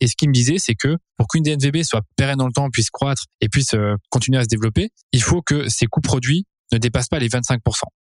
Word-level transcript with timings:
Et 0.00 0.06
ce 0.06 0.16
qu'il 0.16 0.28
me 0.28 0.34
disait, 0.34 0.56
c'est 0.58 0.74
que 0.74 0.96
pour 1.16 1.28
qu'une 1.28 1.42
DNVB 1.42 1.82
soit 1.82 2.02
pérenne 2.16 2.38
dans 2.38 2.46
le 2.46 2.52
temps, 2.52 2.70
puisse 2.70 2.90
croître 2.90 3.24
et 3.40 3.48
puisse 3.48 3.74
euh, 3.74 3.96
continuer 4.08 4.38
à 4.38 4.44
se 4.44 4.48
développer, 4.48 4.90
il 5.12 5.22
faut 5.22 5.42
que 5.42 5.68
ses 5.68 5.86
coûts 5.86 6.00
produits 6.00 6.46
ne 6.72 6.78
dépassent 6.78 7.08
pas 7.08 7.18
les 7.18 7.28
25%. 7.28 7.58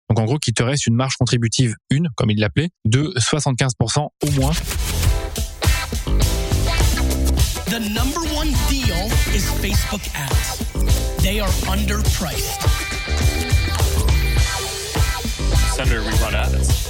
Donc 0.10 0.20
en 0.20 0.25
gros, 0.25 0.38
qu'il 0.38 0.54
te 0.54 0.63
reste 0.63 0.88
une 0.88 0.96
marge 0.96 1.15
contributive, 1.18 1.75
une, 1.89 2.10
comme 2.15 2.29
il 2.29 2.39
l'appelait, 2.39 2.70
de 2.86 3.13
75% 3.18 4.07
au 4.23 4.31
moins. 4.31 4.52
The 7.70 7.79
number 7.79 8.22
one 8.36 8.52
deal 8.70 9.10
is 9.36 9.50
Facebook 9.62 10.02
ads. 10.16 10.66
They 11.22 11.40
are 11.40 11.50
underpriced. 11.68 12.62
Senator, 15.76 16.02
we 16.02 16.12
run 16.22 16.36
ads. 16.36 16.88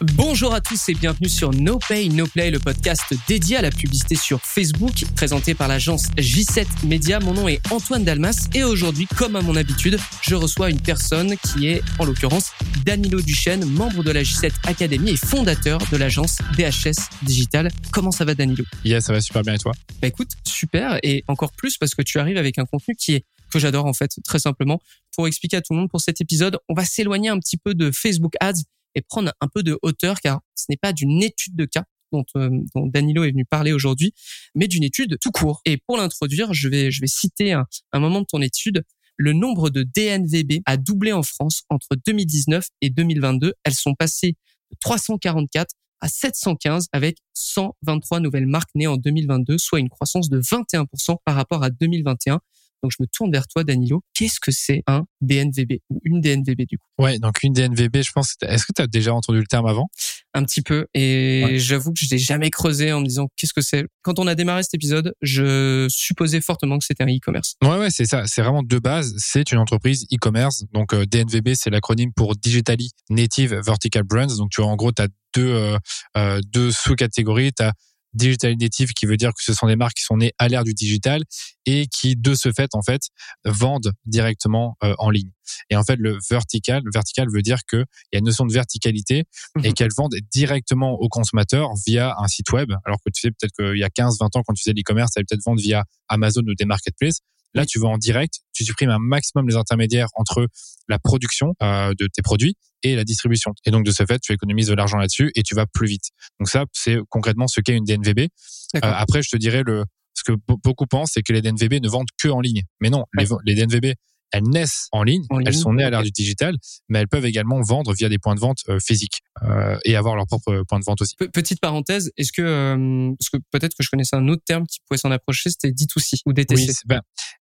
Bonjour 0.00 0.54
à 0.54 0.60
tous 0.60 0.88
et 0.90 0.94
bienvenue 0.94 1.28
sur 1.28 1.50
No 1.50 1.80
Pay 1.88 2.08
No 2.10 2.24
Play, 2.28 2.52
le 2.52 2.60
podcast 2.60 3.02
dédié 3.26 3.56
à 3.56 3.62
la 3.62 3.72
publicité 3.72 4.14
sur 4.14 4.40
Facebook, 4.42 5.04
présenté 5.16 5.56
par 5.56 5.66
l'agence 5.66 6.04
J7 6.16 6.86
Media. 6.86 7.18
Mon 7.18 7.34
nom 7.34 7.48
est 7.48 7.60
Antoine 7.72 8.04
Dalmas 8.04 8.46
et 8.54 8.62
aujourd'hui, 8.62 9.08
comme 9.16 9.34
à 9.34 9.42
mon 9.42 9.56
habitude, 9.56 9.98
je 10.22 10.36
reçois 10.36 10.70
une 10.70 10.80
personne 10.80 11.36
qui 11.38 11.66
est, 11.66 11.82
en 11.98 12.04
l'occurrence, 12.04 12.52
Danilo 12.86 13.20
Duchesne, 13.20 13.64
membre 13.64 14.04
de 14.04 14.12
la 14.12 14.22
J7 14.22 14.52
Academy 14.68 15.10
et 15.10 15.16
fondateur 15.16 15.80
de 15.90 15.96
l'agence 15.96 16.38
DHS 16.56 17.08
Digital. 17.22 17.68
Comment 17.90 18.12
ça 18.12 18.24
va, 18.24 18.36
Danilo? 18.36 18.64
Yeah, 18.84 19.00
ça 19.00 19.12
va 19.12 19.20
super 19.20 19.42
bien 19.42 19.54
et 19.54 19.58
toi? 19.58 19.72
Bah 20.00 20.06
écoute, 20.06 20.30
super 20.46 21.00
et 21.02 21.24
encore 21.26 21.50
plus 21.50 21.76
parce 21.76 21.96
que 21.96 22.02
tu 22.02 22.20
arrives 22.20 22.38
avec 22.38 22.60
un 22.60 22.66
contenu 22.66 22.94
qui 22.94 23.14
est 23.14 23.24
que 23.50 23.58
j'adore 23.58 23.86
en 23.86 23.94
fait, 23.94 24.12
très 24.24 24.38
simplement. 24.38 24.80
Pour 25.16 25.26
expliquer 25.26 25.56
à 25.56 25.60
tout 25.60 25.72
le 25.72 25.80
monde 25.80 25.90
pour 25.90 26.00
cet 26.00 26.20
épisode, 26.20 26.58
on 26.68 26.74
va 26.74 26.84
s'éloigner 26.84 27.30
un 27.30 27.40
petit 27.40 27.56
peu 27.56 27.74
de 27.74 27.90
Facebook 27.90 28.34
Ads 28.38 28.62
et 28.94 29.02
prendre 29.02 29.32
un 29.40 29.48
peu 29.48 29.62
de 29.62 29.78
hauteur 29.82 30.20
car 30.20 30.40
ce 30.54 30.66
n'est 30.68 30.76
pas 30.76 30.92
d'une 30.92 31.22
étude 31.22 31.56
de 31.56 31.64
cas 31.64 31.84
dont, 32.12 32.24
euh, 32.36 32.50
dont, 32.74 32.86
Danilo 32.86 33.24
est 33.24 33.30
venu 33.30 33.44
parler 33.44 33.72
aujourd'hui, 33.72 34.12
mais 34.54 34.66
d'une 34.66 34.84
étude 34.84 35.18
tout 35.20 35.30
court. 35.30 35.60
Et 35.64 35.76
pour 35.86 35.96
l'introduire, 35.96 36.54
je 36.54 36.68
vais, 36.68 36.90
je 36.90 37.00
vais 37.00 37.06
citer 37.06 37.52
un, 37.52 37.66
un 37.92 38.00
moment 38.00 38.20
de 38.20 38.26
ton 38.26 38.40
étude. 38.40 38.82
Le 39.16 39.32
nombre 39.32 39.70
de 39.70 39.82
DNVB 39.82 40.62
a 40.64 40.76
doublé 40.76 41.12
en 41.12 41.22
France 41.22 41.62
entre 41.70 41.96
2019 42.06 42.64
et 42.80 42.90
2022. 42.90 43.54
Elles 43.64 43.74
sont 43.74 43.94
passées 43.94 44.36
de 44.70 44.76
344 44.80 45.74
à 46.00 46.08
715 46.08 46.88
avec 46.92 47.18
123 47.34 48.20
nouvelles 48.20 48.46
marques 48.46 48.74
nées 48.74 48.86
en 48.86 48.96
2022, 48.96 49.58
soit 49.58 49.80
une 49.80 49.88
croissance 49.88 50.28
de 50.28 50.40
21% 50.40 51.16
par 51.24 51.34
rapport 51.34 51.62
à 51.64 51.70
2021. 51.70 52.40
Donc 52.82 52.92
je 52.96 53.02
me 53.02 53.06
tourne 53.12 53.32
vers 53.32 53.46
toi, 53.48 53.64
Danilo. 53.64 54.02
Qu'est-ce 54.14 54.40
que 54.40 54.50
c'est 54.50 54.82
un 54.86 55.04
DNVB 55.20 55.78
ou 55.90 56.00
une 56.04 56.20
DNVB 56.20 56.66
du 56.68 56.78
coup? 56.78 56.86
Ouais, 56.98 57.18
donc 57.18 57.42
une 57.42 57.52
DNVB, 57.52 58.02
je 58.02 58.12
pense. 58.12 58.34
Est-ce 58.42 58.64
que 58.64 58.72
tu 58.74 58.82
as 58.82 58.86
déjà 58.86 59.14
entendu 59.14 59.38
le 59.38 59.46
terme 59.46 59.66
avant? 59.66 59.88
Un 60.34 60.44
petit 60.44 60.62
peu, 60.62 60.86
et 60.94 61.56
j'avoue 61.58 61.92
que 61.92 61.98
je 62.00 62.06
l'ai 62.10 62.18
jamais 62.18 62.50
creusé 62.50 62.92
en 62.92 63.00
me 63.00 63.06
disant 63.06 63.28
qu'est-ce 63.36 63.52
que 63.52 63.60
c'est? 63.60 63.86
Quand 64.02 64.18
on 64.18 64.26
a 64.26 64.34
démarré 64.34 64.62
cet 64.62 64.74
épisode, 64.74 65.12
je 65.22 65.86
supposais 65.88 66.40
fortement 66.40 66.78
que 66.78 66.84
c'était 66.84 67.02
un 67.02 67.08
e-commerce. 67.08 67.54
Ouais, 67.62 67.78
ouais, 67.78 67.90
c'est 67.90 68.04
ça. 68.04 68.24
C'est 68.26 68.42
vraiment 68.42 68.62
de 68.62 68.78
base. 68.78 69.14
C'est 69.18 69.52
une 69.52 69.58
entreprise 69.58 70.06
e-commerce. 70.12 70.64
Donc 70.72 70.94
euh, 70.94 71.06
DNVB, 71.06 71.54
c'est 71.54 71.70
l'acronyme 71.70 72.12
pour 72.14 72.36
Digitally 72.36 72.90
Native 73.10 73.60
Vertical 73.64 74.02
Brands. 74.04 74.36
Donc 74.36 74.50
tu 74.50 74.60
vois, 74.60 74.70
en 74.70 74.76
gros, 74.76 74.92
tu 74.92 75.02
as 75.02 75.08
deux, 75.34 75.48
euh, 75.48 75.78
euh, 76.16 76.40
deux 76.52 76.70
sous-catégories. 76.70 77.52
Tu 77.52 77.62
as 77.62 77.72
digital 78.18 78.54
native 78.60 78.92
qui 78.92 79.06
veut 79.06 79.16
dire 79.16 79.30
que 79.30 79.42
ce 79.42 79.54
sont 79.54 79.66
des 79.66 79.76
marques 79.76 79.96
qui 79.96 80.02
sont 80.02 80.16
nées 80.16 80.32
à 80.38 80.48
l'ère 80.48 80.64
du 80.64 80.74
digital 80.74 81.22
et 81.64 81.86
qui 81.86 82.16
de 82.16 82.34
ce 82.34 82.52
fait 82.52 82.70
en 82.74 82.82
fait 82.82 83.02
vendent 83.44 83.92
directement 84.04 84.76
euh, 84.84 84.94
en 84.98 85.10
ligne. 85.10 85.30
Et 85.70 85.76
en 85.76 85.84
fait 85.84 85.96
le 85.96 86.18
vertical, 86.28 86.82
le 86.84 86.90
vertical 86.92 87.28
veut 87.32 87.42
dire 87.42 87.58
que 87.66 87.76
il 87.76 88.14
y 88.14 88.16
a 88.16 88.18
une 88.18 88.26
notion 88.26 88.44
de 88.44 88.52
verticalité 88.52 89.24
et 89.62 89.68
mhm. 89.68 89.74
qu'elles 89.74 89.94
vendent 89.96 90.16
directement 90.30 90.92
aux 90.92 91.08
consommateurs 91.08 91.70
via 91.86 92.14
un 92.18 92.28
site 92.28 92.52
web 92.52 92.70
alors 92.84 92.98
que 92.98 93.10
tu 93.10 93.20
sais 93.20 93.30
peut-être 93.30 93.52
qu'il 93.58 93.78
y 93.78 93.84
a 93.84 93.90
15 93.90 94.18
20 94.20 94.36
ans 94.36 94.42
quand 94.46 94.54
tu 94.54 94.62
faisais 94.62 94.74
l'e-commerce, 94.74 95.12
allait 95.16 95.24
peut-être 95.28 95.44
vendre 95.44 95.60
via 95.60 95.84
Amazon 96.08 96.42
ou 96.46 96.54
des 96.54 96.64
marketplaces. 96.64 97.20
Là, 97.54 97.66
tu 97.66 97.78
vas 97.78 97.88
en 97.88 97.98
direct, 97.98 98.40
tu 98.52 98.64
supprimes 98.64 98.90
un 98.90 98.98
maximum 98.98 99.48
les 99.48 99.56
intermédiaires 99.56 100.08
entre 100.14 100.48
la 100.88 100.98
production 100.98 101.54
euh, 101.62 101.92
de 101.98 102.08
tes 102.12 102.22
produits 102.22 102.56
et 102.82 102.94
la 102.94 103.04
distribution. 103.04 103.52
Et 103.64 103.70
donc, 103.70 103.84
de 103.84 103.90
ce 103.90 104.04
fait, 104.04 104.18
tu 104.20 104.32
économises 104.32 104.68
de 104.68 104.74
l'argent 104.74 104.98
là-dessus 104.98 105.32
et 105.34 105.42
tu 105.42 105.54
vas 105.54 105.66
plus 105.66 105.88
vite. 105.88 106.10
Donc 106.38 106.48
ça, 106.48 106.64
c'est 106.72 106.98
concrètement 107.08 107.48
ce 107.48 107.60
qu'est 107.60 107.74
une 107.74 107.84
DNVB. 107.84 108.20
Euh, 108.20 108.80
après, 108.82 109.22
je 109.22 109.30
te 109.30 109.36
dirais 109.36 109.62
le 109.64 109.84
ce 110.14 110.24
que 110.24 110.36
beaucoup 110.64 110.86
pensent, 110.86 111.12
c'est 111.14 111.22
que 111.22 111.32
les 111.32 111.42
DNVB 111.42 111.80
ne 111.80 111.88
vendent 111.88 112.10
que 112.20 112.28
en 112.28 112.40
ligne. 112.40 112.62
Mais 112.80 112.90
non, 112.90 113.04
les, 113.14 113.26
les 113.44 113.54
DNVB 113.54 113.94
elles 114.32 114.48
naissent 114.48 114.88
en 114.92 115.02
ligne, 115.02 115.24
elles 115.46 115.54
sont 115.54 115.72
nées 115.72 115.84
à 115.84 115.90
l'ère 115.90 116.02
du 116.02 116.10
digital, 116.10 116.56
mais 116.88 116.98
elles 117.00 117.08
peuvent 117.08 117.24
également 117.24 117.60
vendre 117.60 117.94
via 117.94 118.08
des 118.08 118.18
points 118.18 118.34
de 118.34 118.40
vente 118.40 118.58
euh, 118.68 118.78
physiques 118.80 119.20
euh, 119.42 119.78
et 119.84 119.96
avoir 119.96 120.16
leur 120.16 120.26
propre 120.26 120.62
point 120.68 120.78
de 120.78 120.84
vente 120.84 121.00
aussi. 121.00 121.14
Petite 121.16 121.60
parenthèse, 121.60 122.10
est-ce 122.16 122.32
que 122.32 122.42
euh, 122.42 123.12
parce 123.18 123.30
que 123.30 123.38
peut-être 123.50 123.74
que 123.74 123.82
je 123.82 123.88
connaissais 123.90 124.16
un 124.16 124.28
autre 124.28 124.42
terme 124.44 124.66
qui 124.66 124.80
pouvait 124.86 124.98
s'en 124.98 125.10
approcher, 125.10 125.50
c'était 125.50 125.70
D2C 125.70 126.20
ou 126.26 126.32
DTC. 126.32 126.60
Oui, 126.60 126.74
ben, 126.86 127.00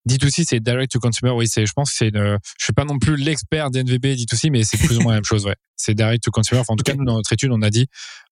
D2C 0.08 0.44
c'est 0.47 0.60
direct 0.60 0.92
to 0.92 1.00
consumer. 1.00 1.32
Oui, 1.32 1.48
c'est 1.48 1.66
je 1.66 1.72
pense 1.72 1.92
c'est 1.92 2.08
une, 2.08 2.38
je 2.58 2.64
suis 2.64 2.72
pas 2.72 2.84
non 2.84 2.98
plus 2.98 3.16
l'expert 3.16 3.70
d'NVB 3.70 4.06
D2C, 4.06 4.50
mais 4.50 4.62
c'est 4.62 4.78
plus 4.78 4.98
ou 4.98 5.03
moins 5.03 5.12
la 5.12 5.18
même 5.18 5.24
chose. 5.24 5.44
Ouais, 5.47 5.56
c'est 5.76 5.94
direct 5.94 6.22
to 6.22 6.30
consumer. 6.30 6.60
Enfin, 6.60 6.74
en 6.74 6.76
tout 6.76 6.84
cas, 6.84 6.94
nous 6.94 7.04
dans 7.04 7.16
notre 7.16 7.32
étude, 7.32 7.50
on 7.53 7.62
a 7.62 7.70
dit 7.70 7.86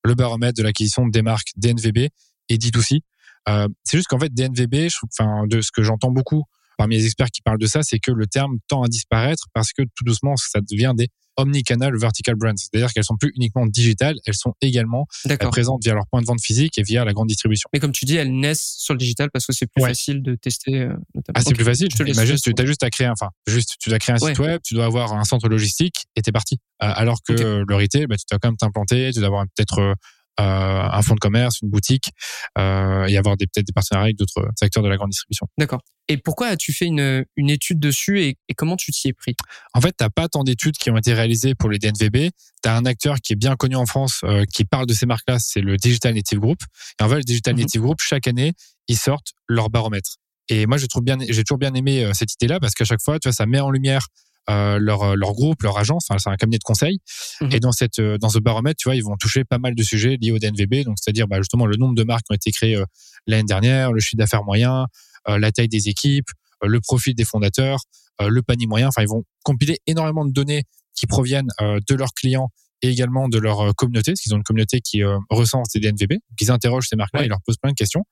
le 0.04 0.14
baromètre 0.14 0.56
de 0.56 0.62
l'acquisition 0.62 1.06
des 1.08 1.22
marques 1.22 1.50
DNVB 1.56 2.08
et 2.48 2.56
D2C. 2.56 3.00
Euh, 3.48 3.68
c'est 3.82 3.98
juste 3.98 4.08
qu'en 4.08 4.18
fait 4.18 4.32
DNVB, 4.32 4.88
je, 4.88 4.96
enfin 5.18 5.46
de 5.46 5.60
ce 5.60 5.70
que 5.70 5.82
j'entends 5.82 6.10
beaucoup 6.10 6.44
parmi 6.76 6.96
les 6.96 7.06
experts 7.06 7.30
qui 7.30 7.42
parlent 7.42 7.58
de 7.58 7.66
ça, 7.66 7.82
c'est 7.82 7.98
que 7.98 8.10
le 8.10 8.26
terme 8.26 8.58
tend 8.68 8.82
à 8.82 8.88
disparaître 8.88 9.44
parce 9.52 9.72
que 9.72 9.82
tout 9.82 10.04
doucement, 10.04 10.36
ça 10.36 10.60
devient 10.60 10.92
des 10.96 11.08
omnicanal 11.36 11.96
vertical 11.98 12.34
brands. 12.36 12.56
C'est-à-dire 12.56 12.92
qu'elles 12.92 13.04
sont 13.04 13.16
plus 13.16 13.32
uniquement 13.36 13.66
digitales, 13.66 14.16
elles 14.26 14.34
sont 14.34 14.54
également 14.60 15.06
présentes 15.50 15.82
via 15.82 15.94
leur 15.94 16.06
point 16.06 16.20
de 16.20 16.26
vente 16.26 16.40
physique 16.40 16.78
et 16.78 16.82
via 16.82 17.04
la 17.04 17.12
grande 17.12 17.28
distribution. 17.28 17.68
Mais 17.72 17.80
comme 17.80 17.92
tu 17.92 18.04
dis, 18.04 18.16
elles 18.16 18.34
naissent 18.34 18.76
sur 18.78 18.94
le 18.94 18.98
digital 18.98 19.30
parce 19.32 19.46
que 19.46 19.52
c'est 19.52 19.66
plus 19.66 19.82
facile 19.82 20.22
de 20.22 20.34
tester. 20.34 20.82
Euh, 20.82 20.96
ah, 21.34 21.40
c'est 21.42 21.54
plus 21.54 21.64
facile. 21.64 21.88
tu 21.88 22.02
as 22.02 22.66
juste 22.66 22.82
à 22.82 22.90
créer, 22.90 23.08
enfin, 23.08 23.30
juste, 23.46 23.74
tu 23.80 23.88
dois 23.88 23.98
créer 23.98 24.14
un 24.14 24.18
site 24.18 24.38
web, 24.38 24.60
tu 24.64 24.74
dois 24.74 24.84
avoir 24.84 25.12
un 25.12 25.24
centre 25.24 25.48
logistique 25.48 26.04
et 26.16 26.22
t'es 26.22 26.32
parti. 26.32 26.58
Euh, 26.82 26.92
alors 26.94 27.18
que 27.22 27.64
le 27.66 27.74
retail, 27.74 28.06
bah, 28.06 28.16
tu 28.16 28.24
dois 28.30 28.38
quand 28.38 28.48
même 28.48 28.56
t'implanter, 28.56 29.10
tu 29.12 29.20
dois 29.20 29.28
avoir 29.28 29.44
peut-être 29.56 29.78
euh, 29.78 29.94
un 30.38 31.02
fonds 31.02 31.14
de 31.14 31.20
commerce, 31.20 31.60
une 31.62 31.70
boutique, 31.70 32.10
euh, 32.58 33.06
et 33.06 33.16
avoir 33.16 33.36
peut-être 33.36 33.66
des 33.66 33.72
partenariats 33.72 34.06
avec 34.06 34.16
d'autres 34.16 34.48
secteurs 34.58 34.82
de 34.82 34.88
la 34.88 34.96
grande 34.96 35.10
distribution. 35.10 35.46
D'accord. 35.58 35.80
Et 36.08 36.18
pourquoi 36.18 36.48
as-tu 36.48 36.72
fait 36.72 36.84
une, 36.84 37.24
une 37.36 37.50
étude 37.50 37.80
dessus 37.80 38.20
et, 38.22 38.36
et 38.48 38.54
comment 38.54 38.76
tu 38.76 38.92
t'y 38.92 39.08
es 39.08 39.12
pris? 39.12 39.34
En 39.72 39.80
fait, 39.80 39.92
t'as 39.96 40.10
pas 40.10 40.28
tant 40.28 40.44
d'études 40.44 40.76
qui 40.76 40.90
ont 40.90 40.98
été 40.98 41.14
réalisées 41.14 41.54
pour 41.54 41.70
les 41.70 41.78
DNVB. 41.78 42.30
Tu 42.62 42.68
as 42.68 42.76
un 42.76 42.84
acteur 42.84 43.16
qui 43.22 43.32
est 43.32 43.36
bien 43.36 43.56
connu 43.56 43.76
en 43.76 43.86
France 43.86 44.20
euh, 44.24 44.44
qui 44.52 44.64
parle 44.64 44.86
de 44.86 44.92
ces 44.92 45.06
marques-là, 45.06 45.38
c'est 45.38 45.60
le 45.60 45.76
Digital 45.76 46.14
Native 46.14 46.40
Group. 46.40 46.58
Et 47.00 47.04
en 47.04 47.08
fait, 47.08 47.16
le 47.16 47.22
Digital 47.22 47.54
mhm. 47.54 47.60
Native 47.60 47.80
Group, 47.80 48.00
chaque 48.00 48.26
année, 48.26 48.52
ils 48.88 48.98
sortent 48.98 49.32
leur 49.48 49.70
baromètre. 49.70 50.16
Et 50.50 50.66
moi, 50.66 50.76
j'ai 50.76 50.88
toujours 50.88 51.02
bien, 51.02 51.16
j'ai 51.26 51.42
toujours 51.42 51.58
bien 51.58 51.72
aimé 51.72 52.04
euh, 52.04 52.12
cette 52.12 52.34
idée-là 52.34 52.60
parce 52.60 52.74
qu'à 52.74 52.84
chaque 52.84 53.00
fois, 53.02 53.18
tu 53.18 53.28
vois, 53.28 53.32
ça 53.32 53.46
met 53.46 53.60
en 53.60 53.70
lumière 53.70 54.08
euh, 54.50 54.78
leur, 54.78 55.02
euh, 55.02 55.14
leur 55.16 55.32
groupe, 55.32 55.62
leur 55.62 55.78
agence, 55.78 56.08
c'est 56.18 56.28
un 56.28 56.36
cabinet 56.36 56.58
de 56.58 56.64
conseil. 56.64 56.98
Mhm. 57.40 57.52
Et 57.52 57.60
dans 57.60 57.72
cette 57.72 57.98
euh, 57.98 58.18
dans 58.18 58.28
ce 58.28 58.38
baromètre, 58.38 58.76
tu 58.78 58.88
vois, 58.88 58.96
ils 58.96 59.04
vont 59.04 59.16
toucher 59.16 59.44
pas 59.44 59.58
mal 59.58 59.74
de 59.74 59.82
sujets 59.82 60.18
liés 60.20 60.32
au 60.32 60.38
DNVB, 60.38 60.84
donc 60.84 60.96
c'est-à-dire 61.00 61.26
bah, 61.26 61.38
justement 61.38 61.66
le 61.66 61.76
nombre 61.76 61.94
de 61.94 62.04
marques 62.04 62.24
qui 62.26 62.32
ont 62.32 62.36
été 62.36 62.50
créées 62.50 62.82
l'année 63.26 63.44
dernière, 63.44 63.92
le 63.92 64.00
chiffre 64.00 64.18
d'affaires 64.18 64.44
moyen, 64.44 64.86
la 65.26 65.50
taille 65.50 65.68
des 65.68 65.88
équipes, 65.88 66.28
le 66.62 66.80
profil 66.80 67.14
des 67.14 67.24
fondateurs, 67.24 67.78
le 68.20 68.42
panier 68.42 68.66
moyen. 68.66 68.88
Enfin, 68.88 69.02
ils 69.02 69.08
vont 69.08 69.24
compiler 69.44 69.78
énormément 69.86 70.26
de 70.26 70.32
données 70.32 70.64
qui 70.94 71.06
proviennent 71.06 71.48
de 71.60 71.94
leurs 71.94 72.12
clients 72.12 72.50
et 72.84 72.88
également 72.90 73.28
de 73.28 73.38
leur 73.38 73.74
communauté, 73.74 74.12
parce 74.12 74.20
qu'ils 74.20 74.34
ont 74.34 74.36
une 74.36 74.42
communauté 74.42 74.80
qui 74.80 75.02
recense 75.30 75.68
des 75.74 75.80
DNVB, 75.80 76.10
donc 76.12 76.40
ils 76.40 76.50
interrogent 76.50 76.86
ces 76.88 76.96
marques-là, 76.96 77.24
ils 77.24 77.28
leur 77.28 77.40
posent 77.46 77.56
plein 77.56 77.70
de 77.70 77.76
questions. 77.76 78.04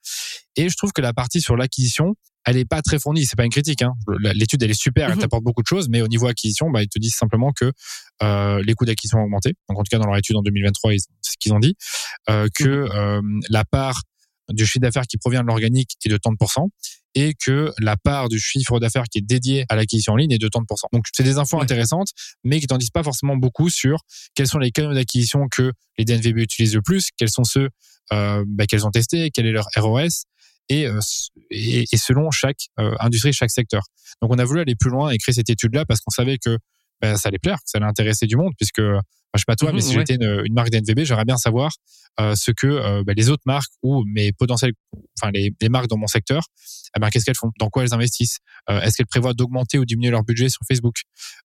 Et 0.56 0.68
je 0.68 0.76
trouve 0.76 0.92
que 0.92 1.02
la 1.02 1.12
partie 1.12 1.40
sur 1.40 1.56
l'acquisition, 1.56 2.14
elle 2.44 2.56
est 2.56 2.64
pas 2.64 2.82
très 2.82 2.98
fournie. 2.98 3.24
C'est 3.26 3.36
pas 3.36 3.44
une 3.44 3.50
critique. 3.50 3.82
Hein. 3.82 3.92
L'étude, 4.34 4.62
elle 4.62 4.70
est 4.70 4.80
super, 4.80 5.08
elle 5.08 5.16
mhm. 5.16 5.20
t'apporte 5.20 5.44
beaucoup 5.44 5.62
de 5.62 5.66
choses, 5.66 5.88
mais 5.88 6.02
au 6.02 6.08
niveau 6.08 6.26
acquisition, 6.26 6.70
bah, 6.70 6.82
ils 6.82 6.88
te 6.88 6.98
disent 6.98 7.14
simplement 7.14 7.52
que 7.52 7.72
euh, 8.22 8.62
les 8.64 8.74
coûts 8.74 8.84
d'acquisition 8.84 9.18
ont 9.18 9.24
augmenté. 9.24 9.54
Donc, 9.68 9.78
en 9.78 9.82
tout 9.82 9.90
cas, 9.90 9.98
dans 9.98 10.06
leur 10.06 10.16
étude 10.16 10.36
en 10.36 10.42
2023, 10.42 10.92
c'est 10.92 11.08
ce 11.20 11.36
qu'ils 11.38 11.52
ont 11.52 11.60
dit, 11.60 11.76
euh, 12.30 12.48
que 12.54 12.64
mhm. 12.64 12.90
euh, 12.94 13.40
la 13.50 13.64
part 13.64 14.02
du 14.50 14.66
chiffre 14.66 14.80
d'affaires 14.80 15.06
qui 15.06 15.18
provient 15.18 15.42
de 15.42 15.46
l'organique 15.46 15.96
est 16.04 16.08
de 16.08 16.16
30% 16.16 16.68
et 17.14 17.34
que 17.34 17.72
la 17.78 17.96
part 17.96 18.28
du 18.28 18.38
chiffre 18.38 18.80
d'affaires 18.80 19.04
qui 19.10 19.18
est 19.18 19.26
dédié 19.26 19.64
à 19.68 19.76
l'acquisition 19.76 20.14
en 20.14 20.16
ligne 20.16 20.32
est 20.32 20.38
de 20.38 20.48
30%. 20.48 20.64
Donc, 20.92 21.04
c'est 21.12 21.22
des 21.22 21.38
infos 21.38 21.60
intéressantes, 21.60 22.08
mais 22.44 22.60
qui 22.60 22.66
t'en 22.66 22.78
disent 22.78 22.90
pas 22.90 23.02
forcément 23.02 23.36
beaucoup 23.36 23.68
sur 23.68 24.00
quels 24.34 24.48
sont 24.48 24.58
les 24.58 24.70
canaux 24.70 24.94
d'acquisition 24.94 25.48
que 25.50 25.72
les 25.98 26.04
DNVB 26.04 26.38
utilisent 26.38 26.74
le 26.74 26.82
plus, 26.82 27.08
quels 27.16 27.30
sont 27.30 27.44
ceux 27.44 27.68
euh, 28.12 28.44
bah, 28.46 28.66
qu'elles 28.66 28.86
ont 28.86 28.90
testés, 28.90 29.30
quel 29.30 29.46
est 29.46 29.52
leur 29.52 29.66
ROS, 29.76 30.24
euh, 30.70 31.00
et, 31.50 31.84
et, 31.90 31.96
selon 31.96 32.30
chaque 32.30 32.68
euh, 32.78 32.94
industrie, 33.00 33.32
chaque 33.32 33.50
secteur. 33.50 33.82
Donc 34.20 34.32
on 34.32 34.38
a 34.38 34.44
voulu 34.44 34.60
aller 34.60 34.74
plus 34.74 34.90
loin 34.90 35.10
et 35.10 35.18
créer 35.18 35.34
cette 35.34 35.50
étude-là 35.50 35.84
parce 35.84 36.00
qu'on 36.00 36.10
savait 36.10 36.38
que 36.38 36.58
ben, 37.00 37.16
ça 37.16 37.28
allait 37.28 37.38
plaire, 37.38 37.56
que 37.56 37.64
ça 37.66 37.78
allait 37.78 37.86
intéresser 37.86 38.26
du 38.26 38.36
monde, 38.36 38.52
puisque 38.56 38.80
je 39.38 39.40
sais 39.40 39.44
pas 39.46 39.56
toi, 39.56 39.70
Mhm, 39.70 39.76
mais 39.76 39.80
si 39.82 39.96
ouais. 39.96 40.04
j'étais 40.06 40.14
une, 40.22 40.42
une 40.44 40.54
marque 40.54 40.70
d'NVB, 40.70 41.04
j'aimerais 41.04 41.24
bien 41.24 41.36
savoir 41.38 41.70
euh, 42.20 42.34
ce 42.36 42.50
que 42.50 42.66
euh, 42.66 43.02
bah, 43.06 43.14
les 43.16 43.30
autres 43.30 43.42
marques 43.46 43.70
ou 43.82 44.04
mes 44.04 44.32
potentiels, 44.32 44.72
enfin 45.18 45.30
les, 45.32 45.50
les 45.60 45.68
marques 45.70 45.86
dans 45.88 45.96
mon 45.96 46.06
secteur, 46.06 46.42
eh 46.96 47.00
ben, 47.00 47.08
qu'est-ce 47.08 47.24
qu'elles 47.24 47.36
font, 47.36 47.50
dans 47.58 47.68
quoi 47.70 47.82
elles 47.84 47.94
investissent, 47.94 48.38
Euh, 48.70 48.80
est-ce 48.82 48.96
qu'elles 48.96 49.06
prévoient 49.06 49.32
d'augmenter 49.34 49.78
ou 49.78 49.84
diminuer 49.84 50.10
leur 50.10 50.22
budget 50.22 50.48
sur 50.50 50.60
Facebook, 50.68 50.96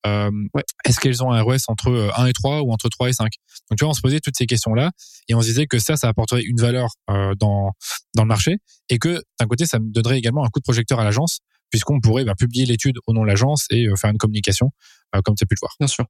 Euh, 0.06 0.30
Ouais. 0.54 0.62
est-ce 0.86 0.98
qu'elles 1.00 1.22
ont 1.22 1.32
un 1.32 1.42
ROS 1.42 1.58
entre 1.68 1.88
euh, 1.90 2.10
1 2.16 2.26
et 2.26 2.32
3 2.32 2.62
ou 2.62 2.72
entre 2.72 2.88
3 2.88 3.08
et 3.10 3.12
5. 3.12 3.30
Donc 3.70 3.78
tu 3.78 3.84
vois, 3.84 3.90
on 3.90 3.94
se 3.94 4.00
posait 4.00 4.20
toutes 4.20 4.36
ces 4.36 4.46
questions-là 4.46 4.90
et 5.28 5.34
on 5.34 5.40
se 5.42 5.46
disait 5.48 5.66
que 5.66 5.78
ça, 5.78 5.96
ça 5.96 6.08
apporterait 6.08 6.42
une 6.42 6.60
valeur 6.60 6.88
euh, 7.10 7.34
dans 7.38 7.72
dans 8.14 8.22
le 8.24 8.28
marché 8.28 8.56
et 8.88 8.98
que 8.98 9.22
d'un 9.38 9.46
côté, 9.46 9.66
ça 9.66 9.78
me 9.78 9.90
donnerait 9.92 10.18
également 10.18 10.44
un 10.44 10.48
coup 10.48 10.60
de 10.60 10.64
projecteur 10.64 10.98
à 11.00 11.04
l'agence 11.04 11.40
puisqu'on 11.74 12.00
pourrait 12.00 12.24
bah, 12.24 12.36
publier 12.36 12.66
l'étude 12.66 12.98
au 13.08 13.12
nom 13.12 13.22
de 13.22 13.26
l'agence 13.26 13.66
et 13.68 13.88
euh, 13.88 13.96
faire 13.96 14.10
une 14.10 14.16
communication 14.16 14.70
euh, 15.16 15.20
comme 15.22 15.34
tu 15.34 15.42
as 15.42 15.46
pu 15.48 15.56
le 15.56 15.58
voir. 15.60 15.74
Bien 15.80 15.88
sûr. 15.88 16.06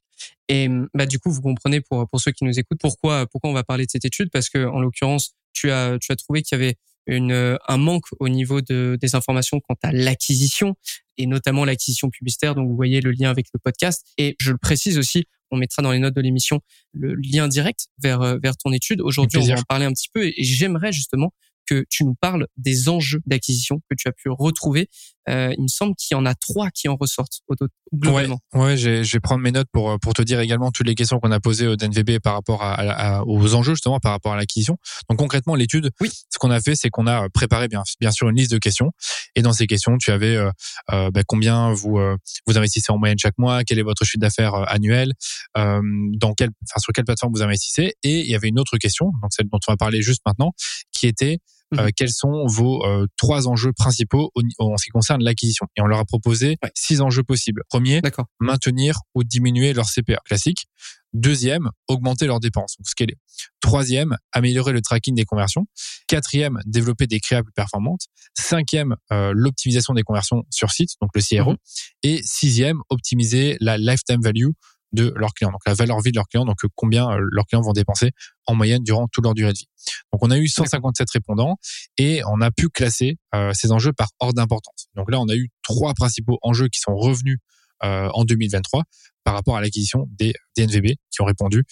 Et 0.51 0.69
bah 0.93 1.07
du 1.07 1.19
coup, 1.19 1.31
vous 1.31 1.41
comprenez 1.41 1.81
pour 1.81 2.07
pour 2.07 2.21
ceux 2.21 2.33
qui 2.33 2.45
nous 2.45 2.59
écoutent 2.59 2.81
pourquoi 2.83 3.27
pourquoi 3.27 3.49
on 3.49 3.55
va 3.55 3.65
parler 3.65 3.87
de 3.87 3.91
cette 3.91 4.05
étude? 4.05 4.29
Parce 4.31 4.51
que 4.51 4.67
en 4.67 4.81
l'occurrence, 4.81 5.33
tu 5.55 5.71
as 5.71 5.97
tu 5.99 6.13
as 6.13 6.17
trouvé 6.17 6.43
qu'il 6.43 6.59
y 6.59 6.61
avait 6.61 6.75
une 7.07 7.33
euh, 7.33 7.57
un 7.67 7.79
manque 7.79 8.05
au 8.21 8.29
niveau 8.29 8.61
de 8.61 8.99
des 9.01 9.15
informations 9.15 9.59
quant 9.61 9.79
à 9.83 9.91
l'acquisition 9.91 10.75
et 11.17 11.25
notamment 11.25 11.65
l'acquisition 11.65 12.11
publicitaire. 12.11 12.55
Donc 12.55 12.69
vous 12.69 12.77
voyez 12.77 13.01
le 13.01 13.13
lien 13.13 13.31
avec 13.31 13.47
le 13.55 13.59
podcast 13.59 14.05
et 14.19 14.37
je 14.39 14.53
le 14.53 14.59
précise 14.59 14.99
aussi, 14.99 15.25
on 15.51 15.57
mettra 15.57 15.83
dans 15.83 15.93
les 15.93 15.99
notes 15.99 16.15
de 16.15 16.21
l'émission 16.21 16.61
le 16.93 17.15
lien 17.15 17.49
direct 17.49 17.87
vers 18.03 18.21
euh, 18.21 18.37
vers 18.43 18.55
ton 18.59 18.71
étude. 18.71 19.01
Aujourd'hui, 19.01 19.39
on 19.39 19.47
va 19.47 19.61
en 19.61 19.63
parler 19.63 19.87
un 19.87 19.93
petit 19.93 20.11
peu 20.13 20.27
et 20.27 20.35
j'aimerais 20.45 20.93
justement 20.93 21.33
que 21.67 21.85
tu 21.89 22.05
nous 22.05 22.15
parles 22.15 22.47
des 22.57 22.89
enjeux 22.89 23.21
d'acquisition 23.27 23.81
que 23.89 23.95
tu 23.97 24.09
as 24.09 24.13
pu 24.13 24.29
retrouver. 24.29 24.89
Euh, 25.29 25.53
il 25.57 25.63
me 25.63 25.69
semble 25.69 25.95
qu'il 25.97 26.15
y 26.15 26.19
en 26.19 26.27
a 26.27 26.35
trois 26.35 26.71
qui 26.71 26.89
en 26.89 26.97
ressortent 26.97 27.39
au- 27.49 27.55
globalement. 27.95 28.39
Ouais, 28.55 28.77
je 28.77 28.91
vais, 28.91 29.05
je 29.05 29.13
vais 29.13 29.21
prendre 29.21 29.41
mes 29.43 29.53
notes 29.53 29.69
pour, 29.73 29.99
pour 30.01 30.15
te 30.15 30.23
dire 30.23 30.41
également 30.41 30.71
toutes 30.73 30.87
les 30.87 30.95
questions 30.95 31.21
qu'on 31.21 31.31
a 31.31 31.41
posées 31.41 31.67
au 31.67 31.77
DNVB 31.77 32.19
par 32.19 32.35
rapport 32.35 32.63
à, 32.63 32.75
à- 32.75 33.23
aux 33.23 33.55
enjeux, 33.55 33.75
justement, 33.75 34.01
par 34.01 34.13
rapport 34.13 34.33
à 34.33 34.37
l'acquisition. 34.37 34.77
Donc, 35.09 35.19
concrètement, 35.19 35.55
l'étude, 35.55 35.91
Oui. 36.01 36.11
ce 36.29 36.39
qu'on 36.39 36.51
a 36.51 36.61
fait, 36.61 36.75
c'est 36.75 36.91
qu'on 36.91 37.07
a 37.07 37.29
préparé 37.31 37.69
bien, 37.69 37.83
bien 38.01 38.11
sûr 38.11 38.29
une 38.29 38.37
liste 38.37 38.51
de 38.51 38.59
questions. 38.59 38.91
Et 39.37 39.43
dans 39.43 39.53
ces 39.53 39.67
questions, 39.67 39.97
tu 39.99 40.11
avais 40.11 40.37
euh, 40.37 40.51
euh, 40.93 41.11
bah, 41.11 41.23
combien 41.27 41.73
vous, 41.73 41.99
euh, 41.99 42.17
vous 42.47 42.59
investissez 42.59 42.91
en 42.93 42.99
moyenne 42.99 43.19
chaque 43.19 43.39
mois, 43.39 43.65
quel 43.65 43.79
est 43.79 43.83
votre 43.83 44.05
chiffre 44.05 44.21
d'affaires 44.21 44.55
euh, 44.55 44.65
annuel, 44.67 45.13
euh, 45.57 45.81
dans 46.19 46.35
quelle, 46.35 46.51
enfin, 46.69 46.81
sur 46.81 46.93
quelle 46.93 47.05
plateforme 47.05 47.33
vous 47.35 47.43
investissez. 47.43 47.95
Et 48.03 48.21
il 48.21 48.27
y 48.27 48.35
avait 48.35 48.49
une 48.49 48.59
autre 48.59 48.77
question, 48.79 49.07
donc 49.23 49.33
celle 49.33 49.47
dont 49.49 49.59
on 49.69 49.73
va 49.73 49.77
parler 49.77 50.03
juste 50.03 50.23
maintenant, 50.27 50.53
qui 50.93 51.07
était 51.07 51.39
euh, 51.79 51.85
Mhm. 51.85 51.93
quels 51.97 52.11
sont 52.13 52.47
vos 52.47 52.85
euh, 52.87 53.07
trois 53.17 53.49
enjeux 53.49 53.73
principaux 53.73 54.31
au- 54.35 54.43
en 54.59 54.77
ce 54.77 54.85
qui 54.85 54.91
concerne 54.91 55.23
l'acquisition? 55.23 55.67
Et 55.77 55.81
on 55.83 55.87
leur 55.87 55.99
a 55.99 56.05
proposé 56.05 56.57
Ouais. 56.63 56.71
six 56.75 57.01
enjeux 57.01 57.23
possibles. 57.25 57.63
Premier, 57.69 58.01
maintenir 58.41 58.99
ou 59.15 59.25
diminuer 59.25 59.73
leur 59.73 59.87
CPA 59.89 60.19
classique. 60.25 60.67
Deuxième, 61.13 61.71
augmenter 61.87 62.27
leurs 62.27 62.41
dépenses, 62.41 62.75
donc 62.77 62.89
scaler. 62.89 63.17
Troisième, 63.61 64.17
améliorer 64.33 64.73
le 64.73 64.81
tracking 64.83 65.15
des 65.15 65.25
conversions. 65.25 65.67
Quatrième, 66.09 66.59
développer 66.67 67.07
des 67.07 67.21
créas 67.21 67.43
plus 67.45 67.53
performantes. 67.53 68.07
Cinquième, 68.37 68.97
euh, 69.13 69.33
l'optimisation 69.33 69.95
des 69.95 70.03
conversions 70.03 70.43
sur 70.51 70.73
site, 70.73 70.91
donc 71.01 71.11
le 71.15 71.21
CRO. 71.23 71.53
Mhm. 71.53 71.57
Et 72.03 72.21
sixième, 72.25 72.81
optimiser 72.91 73.57
la 73.61 73.79
lifetime 73.79 74.21
value 74.23 74.49
de 74.95 75.13
leurs 75.17 75.35
clients, 75.35 75.51
donc 75.51 75.61
la 75.67 75.75
valeur 75.75 76.01
vie 76.01 76.11
de 76.13 76.17
leurs 76.17 76.27
clients, 76.29 76.45
donc 76.45 76.65
euh, 76.65 76.69
combien 76.77 77.11
euh, 77.11 77.19
leurs 77.33 77.45
clients 77.47 77.61
vont 77.63 77.73
dépenser 77.73 78.11
en 78.47 78.55
moyenne 78.55 78.83
durant 78.83 79.07
toute 79.09 79.25
leur 79.25 79.35
durée 79.35 79.53
de 79.53 79.59
vie. 79.59 79.69
Donc 80.13 80.23
on 80.23 80.31
a 80.31 80.39
eu 80.39 80.49
157 80.49 81.09
répondants 81.13 81.57
et 81.99 82.23
on 82.27 82.41
a 82.41 82.51
pu 82.51 82.69
classer 82.69 83.17
euh, 83.35 83.53
ces 83.55 83.73
enjeux 83.73 83.93
par 83.93 84.09
ordre 84.21 84.35
d'importance. 84.35 84.87
Donc 84.95 85.11
là, 85.11 85.21
on 85.21 85.29
a 85.29 85.35
eu 85.35 85.51
trois 85.63 85.93
principaux 85.95 86.39
enjeux 86.43 86.69
qui 86.69 86.81
sont 86.81 86.95
revenus 86.95 87.39
euh, 87.83 88.09
en 88.15 88.25
2023 88.25 88.83
par 89.25 89.35
rapport 89.35 89.57
à 89.57 89.61
l'acquisition 89.61 90.07
des 90.11 90.33
DNVB 90.57 90.95
qui 91.11 91.21
ont 91.23 91.25
répondu 91.25 91.65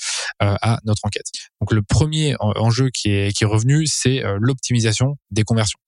euh, 0.43 0.55
à 0.63 0.79
notre 0.85 1.03
enquête. 1.05 1.27
Donc 1.61 1.73
le 1.73 1.83
premier 1.83 2.35
en- 2.41 2.53
enjeu 2.57 2.91
qui 2.91 3.11
est, 3.11 3.33
qui 3.37 3.45
est 3.45 3.47
revenu, 3.47 3.87
c'est 3.87 4.23
l'optimisation 4.41 5.17
des 5.31 5.45
conversions. 5.45 5.79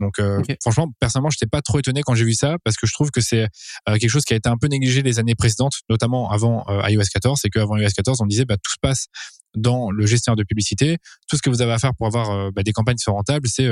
Donc 0.00 0.18
euh, 0.18 0.42
franchement, 0.60 0.92
personnellement, 1.00 1.30
je 1.30 1.36
n'étais 1.36 1.48
pas 1.48 1.62
trop 1.62 1.78
étonné 1.78 2.02
quand 2.02 2.14
j'ai 2.14 2.24
vu 2.24 2.34
ça 2.34 2.56
parce 2.64 2.76
que 2.76 2.86
je 2.86 2.92
trouve 2.92 3.10
que 3.10 3.20
c'est 3.20 3.44
euh, 3.88 3.96
quelque 3.96 4.08
chose 4.08 4.24
qui 4.24 4.34
a 4.34 4.36
été 4.36 4.48
un 4.48 4.56
peu 4.56 4.66
négligé 4.66 5.02
les 5.02 5.18
années 5.18 5.34
précédentes, 5.34 5.74
notamment 5.88 6.30
avant 6.30 6.64
euh, 6.68 6.88
iOS 6.88 7.02
14. 7.12 7.38
C'est 7.40 7.50
qu'avant 7.50 7.76
iOS 7.76 7.88
14, 7.94 8.20
on 8.20 8.26
disait 8.26 8.44
bah, 8.44 8.56
tout 8.56 8.72
se 8.72 8.78
passe 8.80 9.06
dans 9.54 9.90
le 9.90 10.04
gestionnaire 10.06 10.36
de 10.36 10.42
publicité. 10.42 10.98
Tout 11.28 11.36
ce 11.36 11.42
que 11.42 11.50
vous 11.50 11.62
avez 11.62 11.72
à 11.72 11.78
faire 11.78 11.94
pour 11.94 12.06
avoir 12.06 12.50
bah, 12.52 12.62
des 12.62 12.72
campagnes 12.72 12.96
qui 12.96 13.04
sont 13.04 13.14
rentables, 13.14 13.46
c'est 13.48 13.70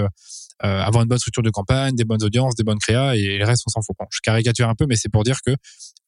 avoir 0.61 1.03
une 1.03 1.09
bonne 1.09 1.19
structure 1.19 1.43
de 1.43 1.51
campagne, 1.51 1.97
des 1.97 2.05
bonnes 2.05 2.23
audiences, 2.23 2.55
des 2.55 2.63
bonnes 2.63 2.79
créas 2.79 3.17
et 3.17 3.39
le 3.39 3.45
reste 3.45 3.65
on 3.67 3.71
s'en 3.71 3.83
fout. 3.83 3.97
Bon, 3.99 4.07
je 4.11 4.21
caricature 4.23 4.69
un 4.69 4.77
peu, 4.77 4.87
mais 4.87 4.95
c'est 4.95 5.09
pour 5.09 5.25
dire 5.25 5.39
que 5.45 5.57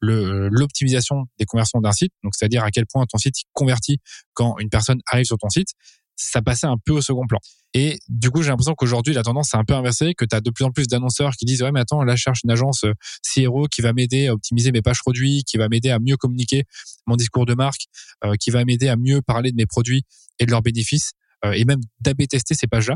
l'optimisation 0.00 1.24
des 1.40 1.44
conversions 1.44 1.80
d'un 1.80 1.90
site, 1.90 2.12
donc 2.22 2.34
c'est-à-dire 2.36 2.62
à 2.62 2.70
quel 2.70 2.86
point 2.86 3.04
ton 3.06 3.18
site 3.18 3.34
convertit 3.52 3.98
quand 4.32 4.56
une 4.60 4.68
personne 4.68 5.00
arrive 5.10 5.24
sur 5.24 5.38
ton 5.38 5.48
site, 5.48 5.70
ça 6.16 6.40
passait 6.40 6.68
un 6.68 6.76
peu 6.84 6.92
au 6.92 7.00
second 7.00 7.26
plan. 7.26 7.40
Et 7.76 7.98
du 8.08 8.30
coup, 8.30 8.42
j'ai 8.42 8.50
l'impression 8.50 8.74
qu'aujourd'hui, 8.74 9.14
la 9.14 9.24
tendance 9.24 9.48
s'est 9.50 9.56
un 9.56 9.64
peu 9.64 9.74
inversée, 9.74 10.14
que 10.14 10.24
tu 10.24 10.34
as 10.36 10.40
de 10.40 10.50
plus 10.50 10.64
en 10.64 10.70
plus 10.70 10.86
d'annonceurs 10.86 11.32
qui 11.32 11.44
disent, 11.44 11.62
ouais, 11.62 11.72
mais 11.72 11.80
attends, 11.80 12.04
là, 12.04 12.14
je 12.14 12.22
cherche 12.22 12.40
une 12.44 12.50
agence 12.52 12.84
euh, 12.84 12.92
CRO 13.34 13.66
qui 13.66 13.82
va 13.82 13.92
m'aider 13.92 14.28
à 14.28 14.32
optimiser 14.32 14.70
mes 14.70 14.80
pages 14.80 15.00
produits, 15.00 15.42
qui 15.44 15.56
va 15.58 15.68
m'aider 15.68 15.90
à 15.90 15.98
mieux 15.98 16.16
communiquer 16.16 16.64
mon 17.06 17.16
discours 17.16 17.46
de 17.46 17.54
marque, 17.54 17.82
euh, 18.24 18.34
qui 18.38 18.50
va 18.50 18.64
m'aider 18.64 18.88
à 18.88 18.96
mieux 18.96 19.20
parler 19.22 19.50
de 19.50 19.56
mes 19.56 19.66
produits 19.66 20.04
et 20.38 20.46
de 20.46 20.50
leurs 20.52 20.62
bénéfices, 20.62 21.12
euh, 21.44 21.52
et 21.52 21.64
même 21.64 21.80
d'AB 22.00 22.26
tester 22.28 22.54
ces 22.54 22.68
pages-là. 22.68 22.94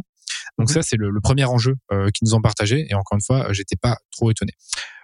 Donc 0.58 0.68
Mhm. 0.68 0.74
ça, 0.74 0.82
c'est 0.82 0.96
le, 0.96 1.10
le 1.10 1.20
premier 1.20 1.44
enjeu 1.44 1.74
euh, 1.92 2.10
qu'ils 2.10 2.26
nous 2.26 2.34
ont 2.34 2.40
partagé. 2.40 2.86
Et 2.88 2.94
encore 2.94 3.16
une 3.16 3.24
fois, 3.24 3.52
j'étais 3.52 3.76
pas 3.76 3.96
trop 4.12 4.30
étonné. 4.30 4.52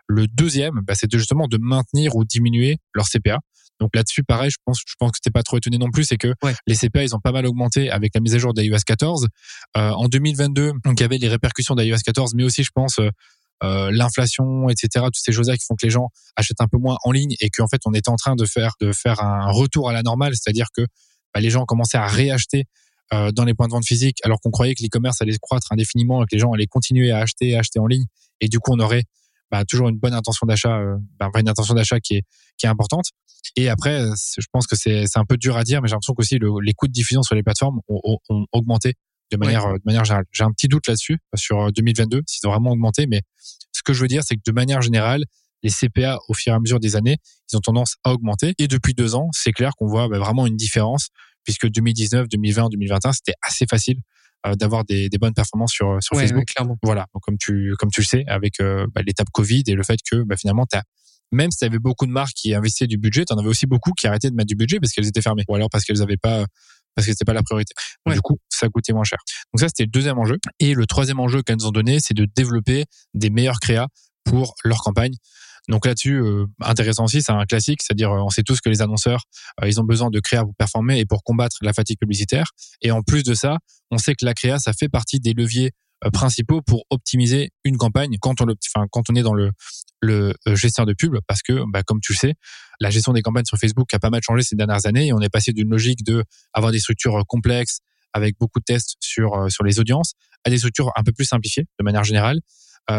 Le 0.06 0.28
deuxième, 0.28 0.80
bah, 0.86 0.94
c'était 0.94 1.18
justement 1.18 1.48
de 1.48 1.58
maintenir 1.60 2.14
ou 2.14 2.24
diminuer 2.24 2.78
leur 2.94 3.08
CPA. 3.08 3.38
Donc 3.80 3.90
là-dessus, 3.94 4.22
pareil, 4.24 4.50
je 4.50 4.56
pense, 4.64 4.80
je 4.86 4.94
pense 4.98 5.12
que 5.12 5.18
t'es 5.22 5.30
pas 5.30 5.42
trop 5.42 5.56
étonné 5.58 5.78
non 5.78 5.90
plus, 5.90 6.04
c'est 6.04 6.16
que 6.16 6.32
Ouais. 6.42 6.54
les 6.66 6.74
CPA, 6.76 7.02
ils 7.02 7.14
ont 7.14 7.20
pas 7.20 7.32
mal 7.32 7.46
augmenté 7.46 7.90
avec 7.90 8.12
la 8.14 8.20
mise 8.20 8.34
à 8.34 8.38
jour 8.38 8.54
d'iOS 8.54 8.78
14. 8.86 9.26
Euh, 9.76 9.90
en 9.90 10.08
2022, 10.08 10.72
donc 10.84 10.98
il 10.98 11.00
y 11.00 11.04
avait 11.04 11.18
les 11.18 11.28
répercussions 11.28 11.74
d'iOS 11.74 11.96
14, 12.04 12.34
mais 12.34 12.44
aussi, 12.44 12.62
je 12.62 12.70
pense, 12.74 12.98
euh, 13.00 13.10
euh, 13.62 13.90
l'inflation, 13.92 14.68
etc., 14.68 14.88
toutes 15.06 15.16
ces 15.16 15.32
choses-là 15.32 15.56
qui 15.56 15.64
font 15.66 15.74
que 15.74 15.86
les 15.86 15.90
gens 15.90 16.08
achètent 16.36 16.60
un 16.60 16.66
peu 16.68 16.78
moins 16.78 16.96
en 17.04 17.12
ligne 17.12 17.34
et 17.40 17.50
qu'en 17.50 17.68
fait, 17.68 17.80
on 17.86 17.92
était 17.94 18.10
en 18.10 18.16
train 18.16 18.34
de 18.36 18.44
faire 18.44 18.72
de 18.80 18.92
faire 18.92 19.20
un 19.22 19.50
retour 19.50 19.88
à 19.88 19.92
la 19.92 20.02
normale, 20.02 20.34
c'est-à-dire 20.34 20.66
que 20.76 20.82
bah, 21.32 21.40
les 21.40 21.50
gens 21.50 21.64
commençaient 21.64 21.98
à 21.98 22.06
réacheter 22.06 22.64
euh, 23.12 23.32
dans 23.32 23.44
les 23.44 23.54
points 23.54 23.66
de 23.66 23.72
vente 23.72 23.86
physiques, 23.86 24.18
alors 24.24 24.40
qu'on 24.40 24.50
croyait 24.50 24.74
que 24.74 24.82
l'e-commerce 24.82 25.20
allait 25.22 25.36
croître 25.40 25.68
indéfiniment 25.72 26.22
et 26.22 26.26
que 26.26 26.34
les 26.34 26.38
gens 26.40 26.52
allaient 26.52 26.66
continuer 26.66 27.10
à 27.10 27.18
acheter, 27.18 27.54
à 27.54 27.60
acheter 27.60 27.78
en 27.78 27.86
ligne, 27.86 28.04
et 28.40 28.48
du 28.48 28.58
coup, 28.58 28.72
on 28.72 28.80
aurait 28.80 29.04
bah, 29.50 29.64
toujours 29.64 29.88
une 29.88 29.99
bonne 29.99 30.14
intention 30.14 30.46
d'achat, 30.46 30.79
euh, 30.79 30.96
bah, 31.19 31.31
une 31.38 31.49
intention 31.49 31.75
d'achat 31.75 32.00
qui 32.00 32.14
est 32.17 32.23
qui 32.58 32.67
est 32.67 32.69
importante. 32.69 33.06
Et 33.56 33.69
après, 33.69 34.00
euh, 34.00 34.14
je 34.38 34.46
pense 34.52 34.67
que 34.67 34.76
c'est 34.76 35.05
un 35.17 35.25
peu 35.25 35.37
dur 35.37 35.56
à 35.56 35.64
dire, 35.64 35.82
mais 35.82 35.88
j'ai 35.88 35.93
l'impression 35.93 36.14
qu'aussi 36.14 36.38
le, 36.38 36.49
les 36.62 36.73
coûts 36.73 36.88
de 36.88 36.93
diffusion 36.93 37.23
sur 37.23 37.35
les 37.35 37.43
plateformes 37.43 37.81
ont, 37.88 38.00
ont- 38.05 38.19
ont 38.31 38.46
augmenté 38.52 38.94
de 39.32 39.37
manière 39.37 39.67
euh, 39.67 39.75
de 39.75 39.82
manière 39.85 40.05
générale. 40.05 40.25
J'ai 40.32 40.44
un 40.44 40.50
petit 40.52 40.69
doute 40.69 40.87
là-dessus 40.88 41.19
sur 41.35 41.61
euh, 41.61 41.70
2022 41.75 42.23
s'ils 42.26 42.46
ont 42.49 42.50
vraiment 42.52 42.70
augmenté, 42.70 43.06
mais 43.06 43.23
ce 43.73 43.82
que 43.82 43.93
je 43.93 44.00
veux 44.00 44.08
dire, 44.08 44.23
c'est 44.25 44.37
que 44.37 44.43
de 44.46 44.52
manière 44.52 44.81
générale, 44.82 45.25
les 45.62 45.70
CPA 45.70 46.19
au 46.29 46.35
fur 46.35 46.52
et 46.52 46.56
à 46.56 46.61
mesure 46.61 46.79
des 46.81 46.94
années, 46.96 47.17
ils 47.50 47.56
ont 47.56 47.61
tendance 47.61 47.96
à 48.05 48.12
augmenter. 48.12 48.55
Et 48.58 48.69
depuis 48.69 48.94
deux 48.94 49.14
ans, 49.14 49.29
c'est 49.32 49.52
clair 49.52 49.73
qu'on 49.76 49.87
voit 49.87 50.08
bah, 50.08 50.19
vraiment 50.19 50.46
une 50.46 50.56
différence, 50.56 51.08
puisque 51.44 51.69
2019, 51.69 52.29
2020, 52.29 52.69
2021, 52.70 53.12
c'était 53.12 53.35
assez 53.43 53.67
facile 53.69 53.96
d'avoir 54.58 54.85
des, 54.85 55.08
des 55.08 55.19
bonnes 55.19 55.34
performances 55.34 55.72
sur 55.72 56.03
sur 56.03 56.15
Ouais, 56.17 56.22
Facebook. 56.22 56.41
ouais, 56.41 56.44
clairement. 56.44 56.77
Voilà, 56.82 57.06
donc 57.15 57.22
comme 57.22 57.39
tu 57.39 57.74
comme 57.79 57.91
tu 57.91 58.01
le 58.01 58.06
sais, 58.06 58.24
avec 58.27 58.60
euh, 58.60 58.86
bah, 58.94 59.01
l'étape 59.06 59.29
Covid 59.32 59.63
et 59.67 59.74
le 59.74 59.82
fait 59.82 59.98
que 60.08 60.22
bah, 60.24 60.36
finalement, 60.36 60.67
même 61.32 61.51
si 61.51 61.58
tu 61.58 61.65
avais 61.65 61.79
beaucoup 61.79 62.06
de 62.06 62.13
marques 62.13 62.34
qui 62.34 62.55
investissaient 62.55 62.86
du 62.86 62.98
budget, 62.98 63.24
tu 63.24 63.32
en 63.32 63.39
avais 63.39 63.48
aussi 63.48 63.67
beaucoup 63.67 63.93
qui 63.93 64.06
arrêtaient 64.06 64.31
de 64.31 64.36
mettre 64.36 64.48
du 64.48 64.55
budget 64.56 64.79
parce 64.81 64.93
qu'elles 64.93 65.06
étaient 65.06 65.22
fermées, 65.22 65.44
ou 65.48 65.55
alors 65.55 65.69
parce 65.70 65.84
qu'elles 65.84 66.03
avaient 66.03 66.17
pas 66.17 66.44
parce 66.94 67.06
que 67.06 67.13
c'était 67.13 67.24
pas 67.24 67.32
la 67.32 67.43
priorité. 67.43 67.74
Ouais. 68.06 68.15
Du 68.15 68.20
coup, 68.20 68.39
ça 68.48 68.69
coûtait 68.69 68.93
moins 68.93 69.03
cher. 69.03 69.19
Donc 69.53 69.60
ça, 69.60 69.67
c'était 69.67 69.82
le 69.82 69.91
deuxième 69.91 70.17
enjeu. 70.19 70.39
Et 70.60 70.74
le 70.74 70.86
troisième 70.86 71.19
enjeu 71.19 71.43
qu'elles 71.43 71.56
nous 71.56 71.67
ont 71.67 71.72
donné, 71.72 71.98
c'est 71.98 72.15
de 72.15 72.24
développer 72.36 72.84
des 73.15 73.31
meilleurs 73.31 73.58
créas 73.58 73.89
pour 74.24 74.54
leur 74.64 74.78
campagne. 74.78 75.14
Donc 75.69 75.86
là-dessus, 75.86 76.20
euh, 76.20 76.46
intéressant 76.60 77.04
aussi, 77.04 77.22
c'est 77.22 77.32
un 77.32 77.44
classique, 77.46 77.81
c'est-à-dire 77.82 78.12
euh, 78.12 78.20
on 78.22 78.28
sait 78.28 78.43
tous 78.43 78.60
que 78.60 78.69
les 78.69 78.82
annonceurs, 78.82 79.22
euh, 79.62 79.69
ils 79.69 79.81
ont 79.81 79.84
besoin 79.84 80.10
de 80.10 80.20
créa 80.20 80.43
pour 80.43 80.54
performer 80.56 80.98
et 80.98 81.06
pour 81.06 81.22
combattre 81.22 81.56
la 81.62 81.72
fatigue 81.72 81.98
publicitaire. 81.98 82.46
Et 82.82 82.90
en 82.90 83.02
plus 83.02 83.22
de 83.22 83.34
ça, 83.34 83.58
on 83.90 83.98
sait 83.98 84.14
que 84.14 84.24
la 84.24 84.34
créa, 84.34 84.58
ça 84.58 84.72
fait 84.72 84.88
partie 84.88 85.20
des 85.20 85.32
leviers 85.32 85.70
principaux 86.12 86.60
pour 86.60 86.84
optimiser 86.90 87.50
une 87.64 87.78
campagne 87.78 88.16
quand 88.20 88.43
on, 88.43 89.14
est 89.14 89.22
dans 89.22 89.32
le, 89.32 89.52
le 90.02 90.34
gestionnaire 90.54 90.86
de 90.86 90.93
pub, 90.93 91.16
parce 91.26 91.40
que, 91.40 91.62
bah, 91.72 91.82
comme 91.82 92.00
tu 92.00 92.12
le 92.12 92.19
sais, 92.19 92.34
la 92.78 92.90
gestion 92.90 93.14
des 93.14 93.22
campagnes 93.22 93.46
sur 93.46 93.56
Facebook 93.56 93.94
a 93.94 93.98
pas 93.98 94.10
mal 94.10 94.20
changé 94.22 94.43
ces 94.43 94.54
dernières 94.54 94.84
années 94.84 95.06
et 95.06 95.12
on 95.14 95.20
est 95.20 95.31
passé 95.31 95.54
d'une 95.54 95.70
logique 95.70 96.04
de 96.04 96.24
avoir 96.52 96.72
des 96.72 96.81
structures 96.81 97.24
complexes 97.26 97.78
avec 98.12 98.36
beaucoup 98.38 98.58
de 98.58 98.64
tests 98.64 98.96
sur 99.00 99.46
les 99.64 99.81
audiences 99.81 100.12
à 100.44 100.50
des 100.50 100.58
structures 100.58 100.93
un 100.94 101.04
peu 101.04 101.12
plus 101.12 101.24
simplifiées 101.24 101.64
de 101.78 101.84
manière 101.84 102.04
générale 102.04 102.40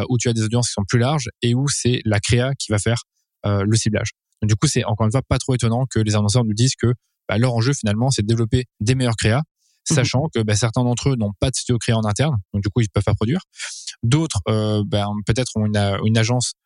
où 0.10 0.18
tu 0.18 0.30
as 0.30 0.34
des 0.34 0.42
audiences 0.42 0.68
qui 0.68 0.74
sont 0.74 0.86
plus 0.88 1.00
larges 1.00 1.30
et 1.42 1.54
où 1.54 1.68
c'est 1.68 2.02
la 2.06 2.20
créa 2.20 2.54
qui 2.56 2.72
va 2.72 2.80
faire 2.80 3.04
euh, 3.46 3.64
le 3.64 3.76
ciblage. 3.76 4.12
Donc, 4.42 4.50
du 4.50 4.56
coup, 4.56 4.68
c'est 4.68 4.84
encore 4.86 5.06
une 5.06 5.12
fois 5.12 5.22
pas 5.22 5.38
trop 5.38 5.54
étonnant 5.54 5.86
que 5.86 6.00
les 6.00 6.16
annonceurs 6.16 6.44
nous 6.44 6.54
disent 6.54 6.76
que 6.76 6.94
bah, 7.30 7.38
leur 7.38 7.54
enjeu 7.54 7.74
finalement 7.74 8.10
c'est 8.12 8.22
de 8.22 8.28
développer 8.28 8.66
des 8.80 8.96
meilleurs 8.96 9.16
créas 9.16 9.42
sachant 9.84 10.30
que 10.34 10.42
bah, 10.42 10.56
certains 10.56 10.84
d'entre 10.84 11.10
eux 11.10 11.16
n'ont 11.16 11.34
pas 11.40 11.52
de 11.52 11.56
studio 11.56 11.78
créa 11.78 11.96
en 11.96 12.06
interne, 12.06 12.38
donc 12.54 12.64
du 12.64 12.70
coup 12.70 12.82
ils 12.82 12.90
peuvent 12.90 13.04
pas 13.04 13.14
produire. 13.14 13.42
D'autres, 14.02 14.40
euh, 14.48 14.84
ben, 14.86 15.08
peut-être 15.28 15.52
ont 15.56 15.66
une, 15.66 16.18
agence 16.18 16.54
euh, 16.54 16.65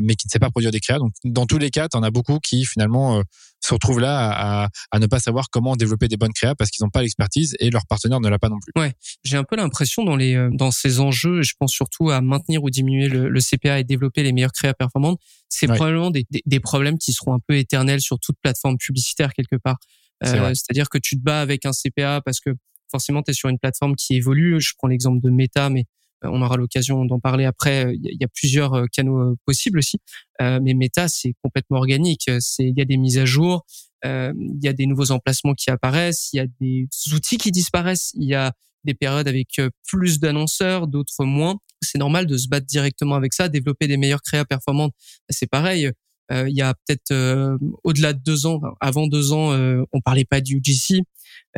mais 0.00 0.16
qui 0.16 0.26
ne 0.26 0.30
sait 0.30 0.38
pas 0.38 0.50
produire 0.50 0.70
des 0.70 0.80
créas. 0.80 0.98
Donc, 0.98 1.12
dans 1.24 1.46
tous 1.46 1.58
les 1.58 1.70
cas, 1.70 1.88
tu 1.88 1.96
en 1.96 2.02
as 2.02 2.10
beaucoup 2.10 2.38
qui 2.38 2.64
finalement 2.64 3.18
euh, 3.18 3.22
se 3.60 3.74
retrouvent 3.74 4.00
là 4.00 4.30
à, 4.30 4.68
à, 4.90 4.98
ne 4.98 5.06
pas 5.06 5.20
savoir 5.20 5.50
comment 5.50 5.76
développer 5.76 6.08
des 6.08 6.16
bonnes 6.16 6.32
créas 6.32 6.54
parce 6.54 6.70
qu'ils 6.70 6.84
n'ont 6.84 6.90
pas 6.90 7.02
l'expertise 7.02 7.56
et 7.60 7.70
leur 7.70 7.86
partenaire 7.86 8.20
ne 8.20 8.28
l'a 8.28 8.38
pas 8.38 8.48
non 8.48 8.58
plus. 8.58 8.80
Ouais, 8.80 8.92
j'ai 9.22 9.36
un 9.36 9.44
peu 9.44 9.56
l'impression 9.56 10.04
dans 10.04 10.16
les 10.16 10.34
euh, 10.34 10.50
dans 10.52 10.70
ces 10.70 11.00
enjeux, 11.00 11.42
je 11.42 11.54
pense 11.58 11.72
surtout 11.72 12.10
à 12.10 12.20
maintenir 12.20 12.62
ou 12.62 12.70
diminuer 12.70 13.08
le, 13.08 13.28
le 13.28 13.40
CPA 13.40 13.80
et 13.80 13.84
développer 13.84 14.22
les 14.22 14.32
meilleures 14.32 14.52
créas 14.52 14.74
performantes. 14.74 15.20
C'est 15.48 15.66
probablement 15.66 16.10
des, 16.10 16.26
des, 16.30 16.42
des, 16.46 16.60
problèmes 16.60 16.98
qui 16.98 17.12
seront 17.12 17.34
un 17.34 17.40
peu 17.46 17.56
éternels 17.56 18.00
sur 18.00 18.18
toute 18.18 18.36
plateforme 18.42 18.76
publicitaire 18.78 19.32
quelque 19.32 19.56
part. 19.56 19.76
C'est-à-dire 20.22 20.88
que 20.88 20.98
tu 20.98 21.16
te 21.16 21.22
bats 21.22 21.40
avec 21.40 21.64
un 21.64 21.72
CPA 21.72 22.20
parce 22.24 22.40
que 22.40 22.50
forcément 22.90 23.22
tu 23.22 23.30
es 23.30 23.34
sur 23.34 23.48
une 23.48 23.58
plateforme 23.58 23.96
qui 23.96 24.16
évolue. 24.16 24.60
Je 24.60 24.72
prends 24.76 24.88
l'exemple 24.88 25.20
de 25.20 25.30
Meta, 25.30 25.70
mais 25.70 25.80
euh, 25.80 25.84
on 26.22 26.42
aura 26.42 26.56
l'occasion 26.56 27.04
d'en 27.04 27.20
parler 27.20 27.44
après. 27.44 27.94
Il 27.94 28.16
y, 28.20 28.24
a 28.24 28.28
plusieurs 28.28 28.74
euh, 28.74 28.86
canaux 28.92 29.20
euh, 29.20 29.36
possibles 29.46 29.78
aussi, 29.78 29.98
mais 30.40 30.74
Meta 30.74 31.08
c'est 31.08 31.34
complètement 31.42 31.78
organique. 31.78 32.30
C'est 32.40 32.64
il 32.64 32.76
y 32.76 32.82
a 32.82 32.84
des 32.84 32.96
mises 32.96 33.18
à 33.18 33.24
jour, 33.24 33.64
il 34.04 34.60
y 34.62 34.68
a 34.68 34.72
des 34.72 34.86
nouveaux 34.86 35.10
emplacements 35.10 35.54
qui 35.54 35.70
apparaissent, 35.70 36.30
il 36.32 36.36
y 36.38 36.40
a 36.40 36.46
des 36.60 36.88
outils 37.14 37.36
qui 37.36 37.50
disparaissent, 37.50 38.12
il 38.14 38.28
y 38.28 38.34
a 38.34 38.52
des 38.84 38.94
périodes 38.94 39.28
avec 39.28 39.60
plus 39.86 40.18
d'annonceurs, 40.18 40.86
d'autres 40.86 41.24
moins. 41.24 41.56
C'est 41.82 41.98
normal 41.98 42.26
de 42.26 42.36
se 42.36 42.48
battre 42.48 42.66
directement 42.66 43.14
avec 43.14 43.34
ça, 43.34 43.48
développer 43.48 43.86
des 43.88 43.98
meilleures 43.98 44.22
créas 44.22 44.44
performantes. 44.44 44.92
C'est 45.28 45.48
pareil. 45.48 45.90
Il 46.30 46.56
y 46.56 46.62
a 46.62 46.74
peut-être 46.86 47.58
au-delà 47.84 48.12
de 48.12 48.20
deux 48.22 48.46
ans, 48.46 48.60
avant 48.80 49.06
deux 49.06 49.32
ans, 49.32 49.52
on 49.92 50.00
parlait 50.00 50.24
pas 50.24 50.40
du 50.40 50.56
UGC. 50.56 51.02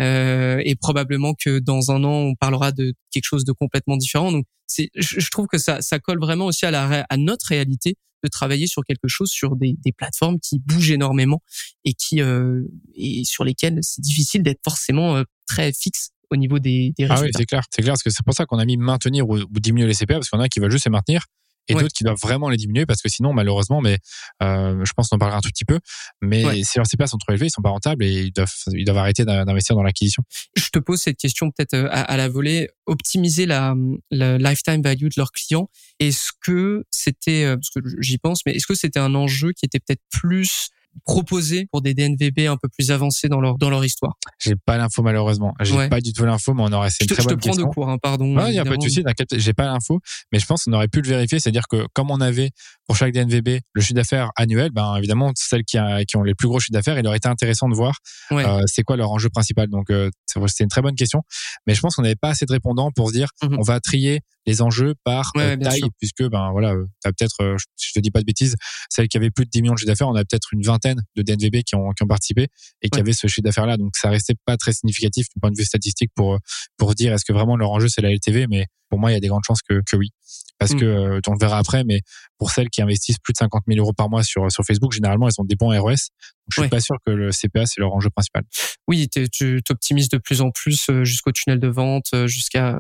Euh, 0.01 0.63
et 0.65 0.75
probablement 0.75 1.35
que 1.35 1.59
dans 1.59 1.91
un 1.91 2.03
an 2.05 2.13
on 2.13 2.35
parlera 2.35 2.73
de 2.73 2.95
quelque 3.11 3.27
chose 3.27 3.45
de 3.45 3.53
complètement 3.53 3.99
différent. 3.99 4.33
Donc 4.33 4.47
c'est, 4.67 4.89
je 4.95 5.29
trouve 5.31 5.47
que 5.47 5.59
ça, 5.59 5.83
ça 5.83 5.99
colle 5.99 6.19
vraiment 6.19 6.47
aussi 6.47 6.65
à 6.65 6.71
la 6.71 7.05
à 7.11 7.17
notre 7.19 7.47
réalité 7.49 7.97
de 8.25 8.29
travailler 8.29 8.67
sur 8.67 8.85
quelque 8.85 9.09
chose 9.09 9.29
sur 9.29 9.55
des, 9.57 9.77
des 9.85 9.93
plateformes 9.93 10.39
qui 10.41 10.61
bougent 10.61 10.93
énormément 10.93 11.43
et 11.85 11.93
qui 11.93 12.23
euh, 12.23 12.63
et 12.95 13.25
sur 13.25 13.45
lesquelles 13.45 13.81
c'est 13.83 14.01
difficile 14.01 14.43
d'être 14.43 14.61
forcément 14.65 15.17
euh, 15.17 15.25
très 15.47 15.73
fixe 15.75 16.11
au 16.31 16.37
niveau 16.37 16.59
des, 16.59 16.95
des 16.97 17.05
résultats. 17.05 17.21
Ah 17.21 17.27
oui, 17.27 17.31
c'est 17.37 17.45
clair, 17.45 17.63
c'est 17.71 17.83
clair, 17.83 17.93
parce 17.93 18.03
que 18.03 18.09
c'est 18.09 18.25
pour 18.25 18.33
ça 18.33 18.47
qu'on 18.47 18.59
a 18.59 18.65
mis 18.65 18.79
maintenir 18.79 19.29
ou, 19.29 19.37
ou 19.37 19.61
diminuer 19.61 19.87
les 19.87 19.95
CPA, 19.95 20.15
parce 20.15 20.31
qu'on 20.31 20.41
a 20.41 20.49
qui 20.49 20.61
veulent 20.61 20.71
juste 20.71 20.85
se 20.85 20.89
maintenir 20.89 21.27
et 21.69 21.75
d'autres 21.75 21.95
qui 21.95 22.05
doivent 22.05 22.21
vraiment 22.21 22.49
les 22.49 22.57
diminuer 22.57 22.87
parce 22.87 23.01
que 23.01 23.09
sinon 23.09 23.33
malheureusement 23.33 23.81
mais 23.81 23.99
euh, 24.43 24.85
je 24.85 24.93
pense 24.93 25.09
qu'on 25.09 25.17
en 25.17 25.19
parlera 25.19 25.39
un 25.39 25.41
tout 25.41 25.51
petit 25.51 25.65
peu 25.65 25.79
mais 26.21 26.63
si 26.65 26.79
leurs 26.79 26.87
CPA 26.87 27.07
sont 27.07 27.19
trop 27.19 27.33
élevés 27.33 27.47
ils 27.47 27.51
sont 27.51 27.63
pas 27.63 27.71
rentables 27.71 28.05
et 28.05 28.25
ils 28.25 28.33
doivent 28.33 28.53
ils 28.73 28.85
doivent 28.85 28.99
arrêter 28.99 29.25
d'investir 29.25 29.77
dans 29.77 29.83
l'acquisition. 29.83 30.23
Je 30.57 30.69
te 30.71 30.79
pose 30.79 31.01
cette 31.01 31.19
question 31.19 31.51
peut-être 31.51 31.75
euh, 31.75 31.89
à, 31.91 32.17
la 32.17 32.29
volée. 32.29 32.69
Optimiser 32.87 33.47
la, 33.47 33.75
la 34.11 34.39
lifetime 34.39 34.83
value 34.83 35.05
de 35.05 35.15
leurs 35.17 35.31
clients 35.31 35.69
est-ce 35.99 36.33
que 36.45 36.85
c'était 36.91 37.45
euh, 37.45 37.57
parce 37.57 37.71
que 37.71 37.81
j'y 38.01 38.19
pense 38.19 38.45
mais 38.45 38.55
est-ce 38.55 38.67
que 38.67 38.75
c'était 38.75 38.99
un 38.99 39.15
enjeu 39.15 39.53
qui 39.53 39.65
était 39.65 39.79
peut-être 39.79 40.03
plus 40.11 40.71
proposé 41.05 41.67
pour 41.71 41.83
des 41.83 41.95
DNVB 41.95 42.41
un 42.49 42.57
peu 42.57 42.69
plus 42.69 42.91
avancés 42.91 43.29
dans 43.29 43.41
leur 43.41 43.59
dans 43.59 43.71
leur 43.71 43.85
histoire 43.85 44.15
J'ai 44.39 44.57
pas 44.57 44.77
l'info 44.77 45.03
malheureusement. 45.03 45.55
J'ai 45.61 45.89
pas 45.89 46.01
du 46.01 46.13
tout 46.13 46.25
l'info, 46.25 46.55
mais 46.55 46.63
on 46.63 46.73
aurait. 46.73 46.91
C'est 46.91 47.05
une 47.05 47.11
très 47.11 47.25
bonne 47.25 47.37
question. 47.37 47.53
Je 47.53 47.59
te 47.59 47.63
prends 47.63 47.69
de 47.69 47.75
cours, 47.75 47.89
hein, 47.89 47.99
pardon. 47.99 48.47
il 48.49 48.55
y 48.55 48.59
a 48.59 48.65
pas 48.65 48.77
de 48.77 48.83
souci. 48.83 49.03
J'ai 49.37 49.53
pas 49.53 49.67
l'info, 49.67 50.01
mais 50.33 50.39
je 50.39 50.47
pense 50.47 50.65
qu'on 50.65 50.73
aurait 50.73 50.89
pu 50.89 51.01
le 51.01 51.09
vérifier. 51.09 51.39
C'est-à-dire 51.41 51.67
que 51.69 51.87
comme 51.95 52.11
on 52.11 52.21
avait 52.21 52.51
pour 52.87 52.97
chaque 52.97 53.13
DNVB 53.13 53.61
le 53.73 53.81
chiffre 53.81 53.95
d'affaires 53.95 54.31
annuel, 54.37 54.71
ben 54.71 54.97
évidemment 54.97 55.33
celles 55.35 55.65
qui, 55.65 55.79
a, 55.79 56.05
qui 56.05 56.17
ont 56.17 56.23
les 56.23 56.35
plus 56.35 56.49
gros 56.49 56.61
chiffres 56.61 56.73
d'affaires, 56.73 56.99
il 56.99 57.07
aurait 57.07 57.17
été 57.17 57.29
intéressant 57.29 57.69
de 57.69 57.75
voir 57.75 57.99
euh, 58.33 58.63
c'est 58.67 58.83
quoi 58.83 58.97
leur 58.97 59.11
enjeu 59.11 59.29
principal. 59.29 59.69
Donc 59.69 59.91
euh, 59.91 60.11
c'est 60.27 60.65
une 60.65 60.71
très 60.71 60.83
bonne 60.83 60.95
question, 60.95 61.23
mais 61.67 61.75
je 61.75 61.81
pense 61.81 61.97
qu'on 61.97 62.03
n'avait 62.03 62.15
pas 62.15 62.31
assez 62.31 62.47
de 62.47 62.53
répondants 62.53 62.91
pour 62.91 63.09
se 63.09 63.15
dire 63.15 63.29
mmh 63.43 63.57
on 63.59 63.63
va 63.63 63.81
trier 63.81 64.21
les 64.47 64.63
enjeux 64.63 64.95
par 65.05 65.31
euh, 65.37 65.57
taille, 65.57 65.83
puisque 65.99 66.25
ben 66.29 66.51
voilà, 66.53 66.75
t'as 67.01 67.11
peut-être, 67.13 67.57
je 67.81 67.93
te 67.93 68.01
dis 68.01 68.11
pas 68.11 68.21
de 68.21 68.25
bêtises, 68.25 68.57
celles 68.91 69.09
qui 69.09 69.17
avaient 69.17 69.31
plus 69.31 69.45
de 69.45 69.51
10 69.51 69.63
millions 69.63 69.75
de 69.75 69.79
chiffre 69.79 69.91
d'affaires, 69.91 70.09
on 70.09 70.15
a 70.15 70.25
peut-être 70.25 70.49
une 70.53 70.63
vingtaine 70.63 71.03
de 71.17 71.23
DNVB 71.23 71.63
qui 71.63 71.75
ont, 71.75 71.91
qui 71.93 72.03
ont 72.03 72.09
participé 72.09 72.49
et 72.83 72.89
qui 72.89 72.99
avaient 72.99 73.13
ce 73.13 73.27
chiffre 73.27 73.43
d'affaires-là. 73.45 73.77
Donc 73.77 73.97
ça 73.97 74.11
restait 74.11 74.35
pas 74.45 74.57
très 74.57 74.73
significatif 74.73 75.27
du 75.35 75.41
point 75.41 75.51
de 75.51 75.57
vue 75.57 75.65
statistique 75.65 76.11
pour 76.15 76.39
pour 76.77 76.95
dire 76.95 77.13
est-ce 77.13 77.25
que 77.25 77.33
vraiment 77.33 77.57
leur 77.57 77.71
enjeu 77.71 77.89
c'est 77.89 78.03
la 78.03 78.11
LTV. 78.11 78.47
Mais 78.49 78.67
pour 78.89 78.99
moi, 78.99 79.11
il 79.11 79.15
y 79.15 79.17
a 79.17 79.21
des 79.21 79.29
grandes 79.29 79.45
chances 79.47 79.63
que, 79.63 79.81
que 79.87 79.97
oui, 79.97 80.11
parce 80.59 80.75
mmh. 80.75 80.81
que 80.81 80.85
euh, 80.85 81.21
on 81.27 81.33
le 81.33 81.39
verra 81.41 81.57
après. 81.57 81.83
Mais 81.83 82.03
pour 82.37 82.51
celles 82.51 82.69
qui 82.69 82.83
investissent 82.83 83.19
plus 83.19 83.33
de 83.33 83.39
50 83.39 83.63
000 83.67 83.81
euros 83.81 83.95
par 83.95 84.11
mois 84.11 84.23
sur 84.23 84.53
sur 84.53 84.65
Facebook, 84.65 84.93
généralement 84.93 85.29
elles 85.29 85.41
ont 85.41 85.45
des 85.45 85.57
bons 85.57 85.77
ROS. 85.79 86.11
Je 86.49 86.61
suis 86.61 86.71
pas 86.71 86.81
sûr 86.81 86.97
que 87.07 87.13
le 87.13 87.31
CPA 87.31 87.67
c'est 87.67 87.81
leur 87.81 87.93
enjeu 87.93 88.11
principal. 88.11 88.43
Oui, 88.89 89.09
tu 89.09 89.63
t'optimises 89.63 90.09
de 90.09 90.19
plus 90.19 90.41
en 90.41 90.51
plus 90.51 90.87
euh, 90.91 91.05
jusqu'au 91.05 91.33
tunnel 91.33 91.61
de 91.61 91.69
vente, 91.69 92.07
euh, 92.15 92.27
jusqu'à 92.27 92.79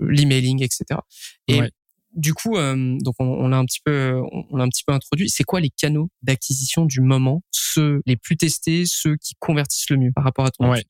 l'emailing, 0.00 0.62
etc. 0.62 1.00
Et 1.48 1.60
du 2.14 2.32
coup, 2.32 2.56
euh, 2.56 2.96
donc 3.00 3.14
on, 3.18 3.24
on 3.24 3.48
l'a 3.48 3.58
un 3.58 3.64
petit 3.64 3.80
peu, 3.84 4.20
on, 4.50 4.56
l'a 4.56 4.64
un 4.64 4.68
petit 4.68 4.84
peu 4.86 4.92
introduit. 4.92 5.28
C'est 5.28 5.44
quoi 5.44 5.60
les 5.60 5.70
canaux 5.70 6.10
d'acquisition 6.22 6.84
du 6.86 7.00
moment, 7.00 7.42
ceux 7.50 8.02
les 8.06 8.16
plus 8.16 8.36
testés, 8.36 8.84
ceux 8.86 9.16
qui 9.16 9.34
convertissent 9.38 9.90
le 9.90 9.96
mieux 9.96 10.12
par 10.14 10.24
rapport 10.24 10.46
à 10.46 10.50
ton 10.50 10.70
ouais. 10.70 10.84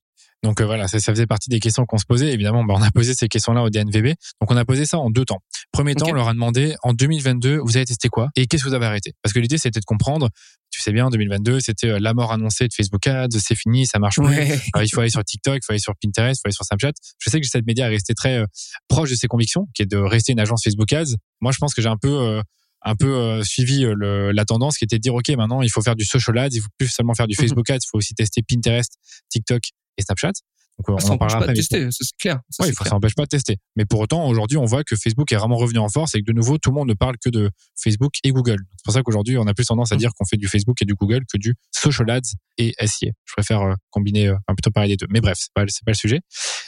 Donc 0.45 0.61
euh, 0.61 0.65
voilà, 0.65 0.87
ça, 0.87 0.99
ça, 0.99 1.11
faisait 1.11 1.25
partie 1.25 1.49
des 1.49 1.59
questions 1.59 1.85
qu'on 1.85 1.97
se 1.97 2.05
posait. 2.05 2.31
Évidemment, 2.31 2.63
bah, 2.63 2.75
on 2.77 2.81
a 2.81 2.91
posé 2.91 3.15
ces 3.15 3.27
questions-là 3.27 3.63
au 3.63 3.69
DNVB. 3.71 4.13
Donc 4.39 4.51
on 4.51 4.57
a 4.57 4.63
posé 4.63 4.85
ça 4.85 4.99
en 4.99 5.09
deux 5.09 5.25
temps. 5.25 5.39
Premier 5.71 5.95
temps, 5.95 6.05
on 6.07 6.13
leur 6.13 6.27
a 6.27 6.33
demandé 6.33 6.75
en 6.83 6.93
2022, 6.93 7.57
vous 7.57 7.77
avez 7.77 7.85
testé 7.85 8.09
quoi 8.09 8.29
et 8.35 8.45
qu'est-ce 8.45 8.63
que 8.63 8.69
vous 8.69 8.75
avez 8.75 8.85
arrêté? 8.85 9.13
Parce 9.23 9.33
que 9.33 9.39
l'idée 9.39 9.57
c'était 9.57 9.79
de 9.79 9.85
comprendre. 9.85 10.29
Tu 10.69 10.81
sais 10.81 10.91
bien, 10.91 11.05
en 11.05 11.09
2022, 11.09 11.61
c'était 11.61 11.87
euh, 11.87 11.99
la 11.99 12.13
mort 12.13 12.31
annoncée 12.31 12.67
de 12.67 12.73
Facebook 12.73 13.07
Ads, 13.07 13.39
c'est 13.39 13.55
fini, 13.55 13.87
ça 13.87 13.97
marche 13.97 14.17
plus. 14.17 14.35
il 14.83 14.89
faut 14.93 14.99
aller 14.99 15.09
sur 15.09 15.23
TikTok, 15.23 15.57
il 15.57 15.65
faut 15.65 15.71
aller 15.71 15.79
sur 15.79 15.93
Pinterest, 16.01 16.37
il 16.37 16.41
faut 16.41 16.47
aller 16.47 16.53
sur 16.53 16.65
Snapchat. 16.65 16.91
Je 17.17 17.29
sais 17.29 17.39
que 17.39 17.47
cette 17.47 17.65
média 17.65 17.87
est 17.87 17.89
resté 17.89 18.13
très 18.13 18.37
euh, 18.37 18.45
proche 18.87 19.09
de 19.09 19.15
ses 19.15 19.27
convictions, 19.27 19.67
qui 19.73 19.81
est 19.81 19.87
de 19.87 19.97
rester 19.97 20.33
une 20.33 20.39
agence 20.39 20.63
Facebook 20.63 20.91
Ads. 20.93 21.15
Moi, 21.41 21.51
je 21.51 21.57
pense 21.57 21.73
que 21.73 21.81
j'ai 21.81 21.89
un 21.89 21.97
peu 21.97 22.41
un 22.85 22.95
peu 22.95 23.43
suivi 23.43 23.81
le, 23.81 24.31
la 24.31 24.45
tendance 24.45 24.77
qui 24.77 24.85
était 24.85 24.97
de 24.97 25.01
dire 25.01 25.15
ok 25.15 25.29
maintenant 25.29 25.61
il 25.61 25.69
faut 25.69 25.81
faire 25.81 25.95
du 25.95 26.05
social 26.05 26.37
ads 26.37 26.49
il 26.51 26.61
faut 26.61 26.69
plus 26.77 26.87
seulement 26.87 27.15
faire 27.15 27.27
du 27.27 27.35
mhm. 27.37 27.43
Facebook 27.43 27.69
ads 27.69 27.77
il 27.77 27.89
faut 27.91 27.97
aussi 27.97 28.13
tester 28.13 28.41
Pinterest 28.47 28.93
TikTok 29.29 29.61
et 29.97 30.03
Snapchat 30.03 30.33
donc, 30.77 30.89
on 30.89 31.11
en 31.11 31.17
parlera 31.17 31.37
après. 31.37 31.47
Pas 31.47 31.53
de 31.53 31.57
tester, 31.57 31.87
c'est 31.91 32.17
clair. 32.19 32.39
Ça, 32.49 32.65
oui, 32.65 32.73
ça 32.73 32.89
n'empêche 32.89 33.15
pas 33.15 33.23
de 33.23 33.29
tester. 33.29 33.57
Mais 33.77 33.85
pour 33.85 34.01
autant, 34.01 34.27
aujourd'hui, 34.27 34.57
on 34.57 34.65
voit 34.65 34.83
que 34.83 34.95
Facebook 34.97 35.31
est 35.31 35.37
vraiment 35.37 35.55
revenu 35.55 35.79
en 35.79 35.87
force 35.87 36.15
et 36.15 36.19
que 36.19 36.25
de 36.25 36.33
nouveau, 36.33 36.57
tout 36.57 36.69
le 36.69 36.75
monde 36.75 36.89
ne 36.89 36.93
parle 36.93 37.15
que 37.23 37.29
de 37.29 37.49
Facebook 37.81 38.15
et 38.23 38.31
Google. 38.31 38.57
C'est 38.75 38.83
pour 38.83 38.93
ça 38.93 39.01
qu'aujourd'hui, 39.01 39.37
on 39.37 39.47
a 39.47 39.53
plus 39.53 39.65
tendance 39.65 39.93
à 39.93 39.95
mmh. 39.95 39.99
dire 39.99 40.11
qu'on 40.13 40.25
fait 40.25 40.37
du 40.37 40.47
Facebook 40.47 40.81
et 40.81 40.85
du 40.85 40.93
Google 40.93 41.21
que 41.31 41.37
du 41.37 41.55
social 41.71 42.09
ads 42.09 42.19
et 42.57 42.73
SIA. 42.85 43.11
Je 43.23 43.33
préfère 43.33 43.61
euh, 43.61 43.73
combiner, 43.89 44.27
euh, 44.27 44.35
plutôt 44.49 44.71
parler 44.71 44.89
des 44.89 44.97
deux. 44.97 45.07
Mais 45.09 45.21
bref, 45.21 45.37
c'est 45.39 45.53
pas, 45.53 45.63
pas 45.63 45.91
le 45.91 45.95
sujet. 45.95 46.19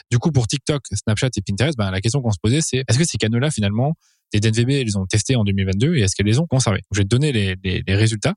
Du 0.09 0.19
coup, 0.19 0.31
pour 0.31 0.47
TikTok, 0.47 0.83
Snapchat 0.93 1.29
et 1.35 1.41
Pinterest, 1.41 1.77
ben, 1.77 1.91
la 1.91 1.99
question 1.99 2.21
qu'on 2.21 2.31
se 2.31 2.39
posait, 2.41 2.61
c'est 2.61 2.85
est-ce 2.87 2.97
que 2.97 3.03
ces 3.03 3.17
canaux-là, 3.17 3.51
finalement, 3.51 3.95
des 4.33 4.39
DNVB, 4.39 4.69
ils 4.87 4.97
ont 4.97 5.05
testé 5.05 5.35
en 5.35 5.43
2022 5.43 5.95
et 5.95 6.01
est-ce 6.01 6.15
qu'elles 6.15 6.25
les 6.25 6.39
ont 6.39 6.47
conservés 6.47 6.81
Je 6.91 6.99
vais 6.99 7.03
te 7.03 7.09
donner 7.09 7.31
les, 7.31 7.55
les, 7.63 7.81
les, 7.85 7.95
résultats. 7.95 8.33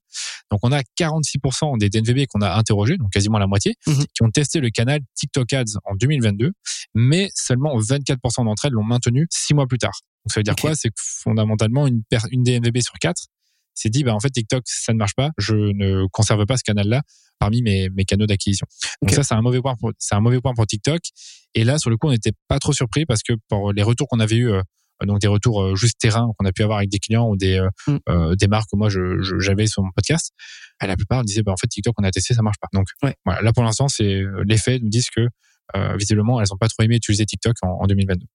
Donc, 0.50 0.60
on 0.62 0.72
a 0.72 0.82
46% 0.98 1.78
des 1.78 1.88
DNVB 1.88 2.26
qu'on 2.28 2.40
a 2.40 2.54
interrogés, 2.54 2.96
donc 2.96 3.10
quasiment 3.10 3.38
la 3.38 3.46
moitié, 3.46 3.74
mhm. 3.86 4.04
qui 4.14 4.22
ont 4.22 4.30
testé 4.30 4.60
le 4.60 4.70
canal 4.70 5.00
TikTok 5.14 5.52
Ads 5.52 5.78
en 5.84 5.94
2022, 5.96 6.52
mais 6.94 7.28
seulement 7.34 7.76
24% 7.78 8.44
d'entre 8.44 8.66
elles 8.66 8.72
l'ont 8.72 8.84
maintenu 8.84 9.26
six 9.30 9.54
mois 9.54 9.66
plus 9.66 9.78
tard. 9.78 9.98
Donc, 10.24 10.32
ça 10.32 10.40
veut 10.40 10.44
dire 10.44 10.56
quoi? 10.56 10.74
C'est 10.74 10.90
que 10.90 10.94
fondamentalement, 10.96 11.86
une, 11.86 12.02
une 12.30 12.42
DNVB 12.42 12.80
sur 12.80 12.94
quatre 13.00 13.26
s'est 13.74 13.90
dit, 13.90 14.04
bah, 14.04 14.14
en 14.14 14.20
fait, 14.20 14.30
TikTok, 14.30 14.62
ça 14.66 14.92
ne 14.92 14.98
marche 14.98 15.14
pas, 15.14 15.30
je 15.38 15.54
ne 15.54 16.06
conserve 16.12 16.44
pas 16.46 16.56
ce 16.56 16.62
canal-là 16.62 17.02
parmi 17.38 17.62
mes, 17.62 17.88
mes 17.90 18.04
canaux 18.04 18.26
d'acquisition. 18.26 18.66
Donc 19.02 19.12
ça, 19.12 19.22
c'est 19.22 19.34
un 19.34 19.40
mauvais 19.40 19.60
point 19.60 19.74
pour, 19.76 19.92
c'est 19.98 20.14
un 20.14 20.20
mauvais 20.20 20.40
point 20.40 20.52
pour 20.54 20.66
TikTok. 20.66 21.00
Et 21.54 21.64
là, 21.64 21.78
sur 21.78 21.90
le 21.90 21.96
coup, 21.96 22.06
on 22.06 22.10
n'était 22.10 22.32
pas 22.48 22.58
trop 22.58 22.72
surpris 22.72 23.06
parce 23.06 23.22
que 23.22 23.32
pour 23.48 23.72
les 23.72 23.82
retours 23.82 24.06
qu'on 24.08 24.20
avait 24.20 24.36
eu 24.36 24.50
euh, 24.50 24.62
donc 25.06 25.20
des 25.20 25.28
retours 25.28 25.62
euh, 25.62 25.74
juste 25.76 25.98
terrain 25.98 26.32
qu'on 26.38 26.46
a 26.46 26.52
pu 26.52 26.62
avoir 26.62 26.78
avec 26.78 26.90
des 26.90 26.98
clients 26.98 27.28
ou 27.28 27.36
des 27.36 27.58
euh, 27.58 28.30
mm. 28.30 28.36
des 28.36 28.48
marques 28.48 28.70
que 28.70 28.76
moi 28.76 28.88
je, 28.88 29.20
j'avais 29.38 29.66
sur 29.66 29.82
mon 29.82 29.90
podcast 29.94 30.32
à 30.78 30.86
la 30.86 30.96
plupart 30.96 31.24
disaient 31.24 31.42
bah 31.42 31.52
en 31.52 31.56
fait 31.56 31.66
TikTok 31.66 31.94
on 31.98 32.04
a 32.04 32.10
testé 32.10 32.34
ça 32.34 32.42
marche 32.42 32.58
pas. 32.60 32.68
Donc 32.72 32.86
voilà. 33.24 33.42
Là 33.42 33.52
pour 33.52 33.62
l'instant 33.62 33.88
c'est 33.88 34.22
les 34.44 34.56
faits 34.56 34.82
nous 34.82 34.88
disent 34.88 35.10
que 35.10 35.28
visiblement 35.96 36.40
elles 36.40 36.52
ont 36.52 36.58
pas 36.58 36.68
trop 36.68 36.82
aimé 36.82 36.96
utiliser 36.96 37.24
TikTok 37.26 37.56
en, 37.62 37.78
en 37.82 37.86
2022 37.86 38.26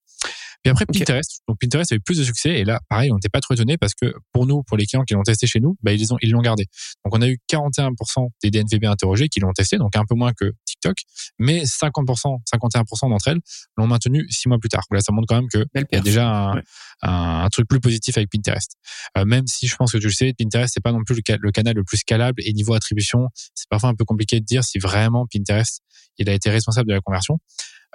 puis 0.66 0.72
après 0.72 0.88
Pinterest, 0.88 1.42
donc 1.48 1.60
Pinterest 1.60 1.92
a 1.92 1.96
eu 1.96 2.00
plus 2.00 2.18
de 2.18 2.24
succès 2.24 2.50
et 2.60 2.64
là 2.64 2.82
pareil 2.90 3.12
on 3.12 3.16
n'était 3.16 3.30
pas 3.30 3.40
trop 3.40 3.54
étonné 3.54 3.78
parce 3.78 3.94
que 3.94 4.16
pour 4.32 4.48
nous, 4.48 4.64
pour 4.64 4.78
les 4.78 4.88
clients 4.88 5.04
qui 5.04 5.14
l'ont 5.14 5.22
testé 5.22 5.46
chez 5.46 5.60
nous, 5.60 5.78
bah, 5.84 5.94
ils 5.94 6.12
ont 6.12 6.18
ils 6.24 6.32
l'ont 6.32 6.42
gardé. 6.42 6.66
Donc 7.06 7.14
on 7.14 7.22
a 7.22 7.28
eu 7.28 7.38
41% 7.48 7.94
des 8.42 8.50
DNVB 8.50 8.86
interrogés 8.86 9.30
qui 9.30 9.40
l'ont 9.40 9.54
testé, 9.54 9.78
donc 9.78 9.96
un 9.96 10.06
peu 10.10 10.16
moins 10.16 10.34
que 10.34 10.54
TikTok, 10.66 10.98
mais 11.38 11.66
50%, 11.66 12.40
51% 12.52 13.10
d'entre 13.10 13.28
elles 13.28 13.40
l'ont 13.78 13.86
maintenu 13.86 14.26
six 14.32 14.50
mois 14.50 14.58
plus 14.58 14.70
tard. 14.70 14.82
Là 14.90 15.02
ça 15.02 15.12
montre 15.12 15.28
quand 15.28 15.36
même 15.36 15.50
que 15.50 15.64
y 15.92 15.98
a 15.98 16.02
déjà 16.02 16.28
un, 16.28 16.62
un, 17.04 17.50
truc 17.50 17.68
plus 17.68 17.80
positif 17.80 18.18
avec 18.18 18.32
Pinterest. 18.32 18.72
Euh, 19.20 19.26
même 19.26 19.46
si 19.46 19.68
je 19.68 19.76
pense 19.76 19.92
que 19.92 20.00
tu 20.00 20.08
le 20.08 20.14
sais, 20.14 20.34
Pinterest 20.34 20.74
c'est 20.74 20.82
pas 20.82 20.94
non 20.94 21.04
plus 21.04 21.14
le, 21.14 21.38
le 21.40 21.52
canal 21.52 21.76
le 21.76 21.84
plus 21.84 21.98
scalable 21.98 22.42
et 22.44 22.54
niveau 22.54 22.74
attribution, 22.74 23.28
c'est 23.54 23.70
parfois 23.70 23.90
un 23.90 23.96
peu 23.96 24.04
compliqué 24.04 24.40
de 24.40 24.46
dire 24.46 24.64
si 24.64 24.80
vraiment 24.80 25.28
Pinterest 25.32 25.84
il 26.18 26.28
a 26.28 26.34
été 26.34 26.50
responsable 26.50 26.90
de 26.90 26.96
la 26.96 27.02
conversion. 27.02 27.38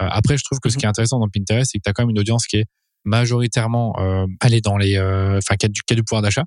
Euh, 0.00 0.06
après, 0.10 0.36
je 0.36 0.44
trouve 0.44 0.58
que 0.60 0.68
ce 0.68 0.76
qui 0.76 0.84
est 0.84 0.88
mhm. 0.88 0.90
intéressant 0.90 1.18
dans 1.18 1.28
Pinterest, 1.28 1.70
c'est 1.72 1.78
que 1.78 1.82
tu 1.84 1.90
as 1.90 1.92
quand 1.92 2.02
même 2.02 2.10
une 2.10 2.18
audience 2.18 2.46
qui 2.46 2.56
est 2.56 2.66
majoritairement 3.04 3.98
euh, 3.98 4.26
allée 4.40 4.60
dans 4.60 4.76
les, 4.76 4.96
euh, 4.96 5.38
enfin, 5.38 5.56
qui 5.56 5.66
a 5.66 5.68
du, 5.68 5.80
qui 5.82 5.92
a 5.92 5.96
du 5.96 6.02
pouvoir 6.02 6.22
d'achat, 6.22 6.44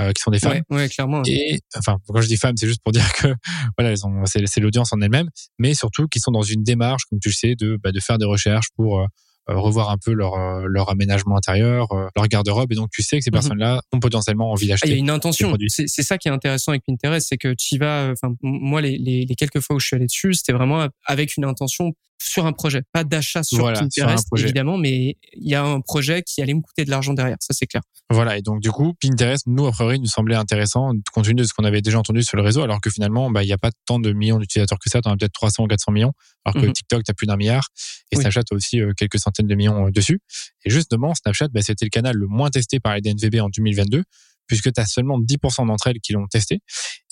euh, 0.00 0.12
qui 0.12 0.22
sont 0.22 0.30
des 0.30 0.38
femmes. 0.38 0.62
Ouais, 0.70 0.88
clairement. 0.88 1.22
Et 1.26 1.60
enfin, 1.76 1.98
quand 2.08 2.20
je 2.20 2.28
dis 2.28 2.36
femmes, 2.36 2.56
c'est 2.56 2.66
juste 2.66 2.80
pour 2.82 2.92
dire 2.92 3.12
que 3.14 3.28
voilà, 3.76 3.92
elles 3.92 4.06
ont, 4.06 4.24
c'est, 4.26 4.42
c'est 4.46 4.60
l'audience 4.60 4.92
en 4.92 5.00
elle-même, 5.00 5.28
mais 5.58 5.74
surtout 5.74 6.08
qui 6.08 6.20
sont 6.20 6.30
dans 6.30 6.42
une 6.42 6.62
démarche, 6.62 7.02
comme 7.10 7.18
tu 7.20 7.28
le 7.28 7.34
sais, 7.34 7.54
de, 7.54 7.78
bah, 7.82 7.92
de 7.92 8.00
faire 8.00 8.18
des 8.18 8.24
recherches 8.26 8.68
pour 8.76 9.06
revoir 9.54 9.90
un 9.90 9.98
peu 9.98 10.12
leur 10.12 10.36
leur 10.66 10.90
aménagement 10.90 11.36
intérieur, 11.36 11.88
leur 12.16 12.28
garde-robe, 12.28 12.72
et 12.72 12.74
donc 12.74 12.90
tu 12.90 13.02
sais 13.02 13.18
que 13.18 13.24
ces 13.24 13.30
mhm. 13.30 13.34
personnes-là 13.34 13.82
ont 13.92 14.00
potentiellement 14.00 14.50
envie 14.50 14.68
d'acheter. 14.68 14.88
Ah, 14.88 14.90
il 14.90 14.94
y 14.94 14.96
a 14.96 14.98
une 14.98 15.10
intention. 15.10 15.56
C'est 15.68 16.02
ça 16.02 16.18
qui 16.18 16.28
est 16.28 16.32
intéressant 16.32 16.72
avec 16.72 16.84
Pinterest, 16.86 17.26
c'est 17.28 17.38
que 17.38 17.54
tu 17.54 17.78
vas. 17.78 18.10
Enfin, 18.12 18.34
moi, 18.42 18.80
les, 18.80 18.98
les, 18.98 19.24
les 19.24 19.34
quelques 19.34 19.60
fois 19.60 19.76
où 19.76 19.80
je 19.80 19.86
suis 19.86 19.96
allé 19.96 20.06
dessus, 20.06 20.34
c'était 20.34 20.52
vraiment 20.52 20.86
avec 21.06 21.36
une 21.36 21.44
intention 21.44 21.94
sur 22.22 22.46
un 22.46 22.52
projet, 22.52 22.82
pas 22.92 23.02
d'achat 23.02 23.42
sur 23.42 23.72
Pinterest 23.72 24.28
évidemment, 24.36 24.76
mais 24.76 25.16
il 25.32 25.48
y 25.48 25.54
a 25.54 25.64
un 25.64 25.80
projet 25.80 26.22
qui 26.22 26.42
allait 26.42 26.54
me 26.54 26.60
coûter 26.60 26.84
de 26.84 26.90
l'argent 26.90 27.14
derrière, 27.14 27.38
ça 27.40 27.54
c'est 27.54 27.66
clair. 27.66 27.82
Voilà, 28.10 28.36
et 28.36 28.42
donc 28.42 28.60
du 28.60 28.70
coup, 28.70 28.94
Pinterest, 29.00 29.46
nous 29.46 29.66
a 29.66 29.72
priori, 29.72 29.98
nous 29.98 30.06
semblait 30.06 30.34
intéressant 30.34 30.92
compte 31.12 31.24
tenu 31.24 31.36
de 31.36 31.44
ce 31.44 31.54
qu'on 31.54 31.64
avait 31.64 31.80
déjà 31.80 31.98
entendu 31.98 32.22
sur 32.22 32.36
le 32.36 32.42
réseau, 32.42 32.62
alors 32.62 32.80
que 32.80 32.90
finalement, 32.90 33.30
bah 33.30 33.42
il 33.42 33.48
y 33.48 33.52
a 33.52 33.58
pas 33.58 33.70
tant 33.86 33.98
de 33.98 34.12
millions 34.12 34.38
d'utilisateurs 34.38 34.78
que 34.78 34.90
ça, 34.90 35.00
tu 35.00 35.08
as 35.08 35.16
peut-être 35.16 35.32
300 35.32 35.64
ou 35.64 35.66
400 35.66 35.92
millions, 35.92 36.12
alors 36.44 36.62
que 36.62 36.66
mhm. 36.66 36.72
TikTok 36.72 37.04
tu 37.04 37.10
as 37.10 37.14
plus 37.14 37.26
d'un 37.26 37.36
milliard 37.36 37.68
et 38.12 38.16
Snapchat 38.16 38.42
a 38.50 38.54
aussi 38.54 38.80
euh, 38.80 38.92
quelques 38.96 39.18
centaines 39.18 39.39
de 39.46 39.54
millions 39.54 39.86
euh, 39.86 39.90
dessus. 39.90 40.20
Et 40.64 40.70
justement, 40.70 41.14
Snapchat, 41.14 41.48
bah, 41.48 41.62
c'était 41.62 41.84
le 41.84 41.90
canal 41.90 42.16
le 42.16 42.26
moins 42.26 42.50
testé 42.50 42.80
par 42.80 42.94
les 42.94 43.00
DNVB 43.00 43.40
en 43.40 43.48
2022 43.48 44.04
puisque 44.50 44.72
tu 44.72 44.80
as 44.80 44.86
seulement 44.86 45.20
10% 45.20 45.68
d'entre 45.68 45.86
elles 45.86 46.00
qui 46.00 46.12
l'ont 46.12 46.26
testé 46.26 46.60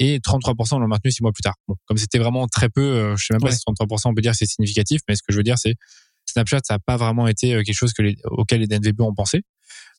et 0.00 0.18
33% 0.18 0.80
l'ont 0.80 0.88
maintenu 0.88 1.12
six 1.12 1.23
mois 1.23 1.30
plus 1.32 1.42
tard. 1.42 1.54
Bon, 1.68 1.76
comme 1.87 1.97
c'était 1.97 2.18
vraiment 2.18 2.49
très 2.49 2.68
peu, 2.68 2.80
euh, 2.80 3.16
je 3.16 3.26
sais 3.26 3.35
même 3.35 3.40
pas 3.40 3.52
si 3.52 3.61
33% 3.61 4.08
on 4.11 4.14
peut 4.14 4.20
dire 4.20 4.35
c'est 4.35 4.47
significatif, 4.47 5.02
mais 5.08 5.14
ce 5.14 5.23
que 5.23 5.32
je 5.32 5.37
veux 5.37 5.44
dire 5.44 5.56
c'est 5.56 5.76
Snapchat 6.26 6.58
ça 6.64 6.75
n'a 6.75 6.78
pas 6.80 6.97
vraiment 6.97 7.28
été 7.28 7.54
euh, 7.54 7.62
quelque 7.62 7.76
chose 7.76 7.92
que 7.92 8.02
les, 8.02 8.16
auquel 8.25 8.61
les 8.61 8.66
DNVB 8.66 9.02
ont 9.02 9.14
pensé. 9.14 9.42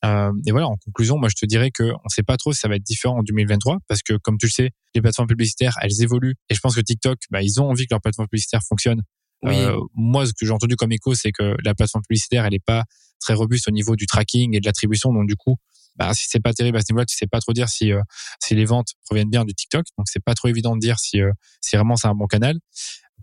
Euh, 0.04 0.32
et 0.46 0.50
voilà, 0.50 0.68
en 0.68 0.76
conclusion, 0.76 1.16
moi 1.16 1.30
je 1.30 1.34
te 1.34 1.46
dirais 1.46 1.70
que 1.70 1.84
on 2.04 2.08
sait 2.08 2.22
pas 2.22 2.36
trop 2.36 2.52
si 2.52 2.60
ça 2.60 2.68
va 2.68 2.76
être 2.76 2.82
différent 2.82 3.18
en 3.18 3.22
2023 3.22 3.78
parce 3.88 4.02
que 4.02 4.18
comme 4.18 4.36
tu 4.36 4.44
le 4.44 4.50
sais, 4.50 4.70
les 4.94 5.00
plateformes 5.00 5.28
publicitaires 5.28 5.76
elles 5.80 6.02
évoluent 6.02 6.34
et 6.50 6.54
je 6.54 6.60
pense 6.60 6.74
que 6.74 6.82
TikTok, 6.82 7.18
bah, 7.30 7.40
ils 7.40 7.58
ont 7.58 7.70
envie 7.70 7.86
que 7.86 7.94
leur 7.94 8.02
plateforme 8.02 8.28
publicitaire 8.28 8.60
fonctionne. 8.68 9.00
Euh, 9.46 9.78
moi, 9.94 10.26
ce 10.26 10.32
que 10.32 10.44
j'ai 10.44 10.52
entendu 10.52 10.76
comme 10.76 10.92
écho, 10.92 11.14
c'est 11.14 11.32
que 11.32 11.56
la 11.64 11.74
plateforme 11.74 12.02
publicitaire, 12.02 12.44
elle 12.44 12.54
est 12.54 12.64
pas 12.64 12.84
très 13.20 13.34
robuste 13.34 13.68
au 13.68 13.70
niveau 13.70 13.96
du 13.96 14.06
tracking 14.06 14.56
et 14.56 14.60
de 14.60 14.66
l'attribution, 14.66 15.12
donc 15.12 15.26
du 15.26 15.36
coup, 15.36 15.56
bah, 15.96 16.12
si 16.14 16.26
c'est 16.28 16.40
pas 16.40 16.52
terrible 16.52 16.78
à 16.78 16.80
ce 16.80 16.86
niveau-là, 16.90 17.04
tu 17.04 17.16
sais 17.16 17.26
pas 17.26 17.40
trop 17.40 17.52
dire 17.52 17.68
si 17.68 17.92
euh, 17.92 18.00
si 18.42 18.54
les 18.54 18.64
ventes 18.64 18.94
proviennent 19.04 19.28
bien 19.28 19.44
du 19.44 19.54
TikTok. 19.54 19.84
Donc 19.98 20.06
c'est 20.08 20.22
pas 20.22 20.34
trop 20.34 20.48
évident 20.48 20.74
de 20.74 20.80
dire 20.80 20.98
si 20.98 21.20
euh, 21.20 21.30
si 21.60 21.76
vraiment 21.76 21.96
c'est 21.96 22.08
un 22.08 22.14
bon 22.14 22.26
canal. 22.26 22.58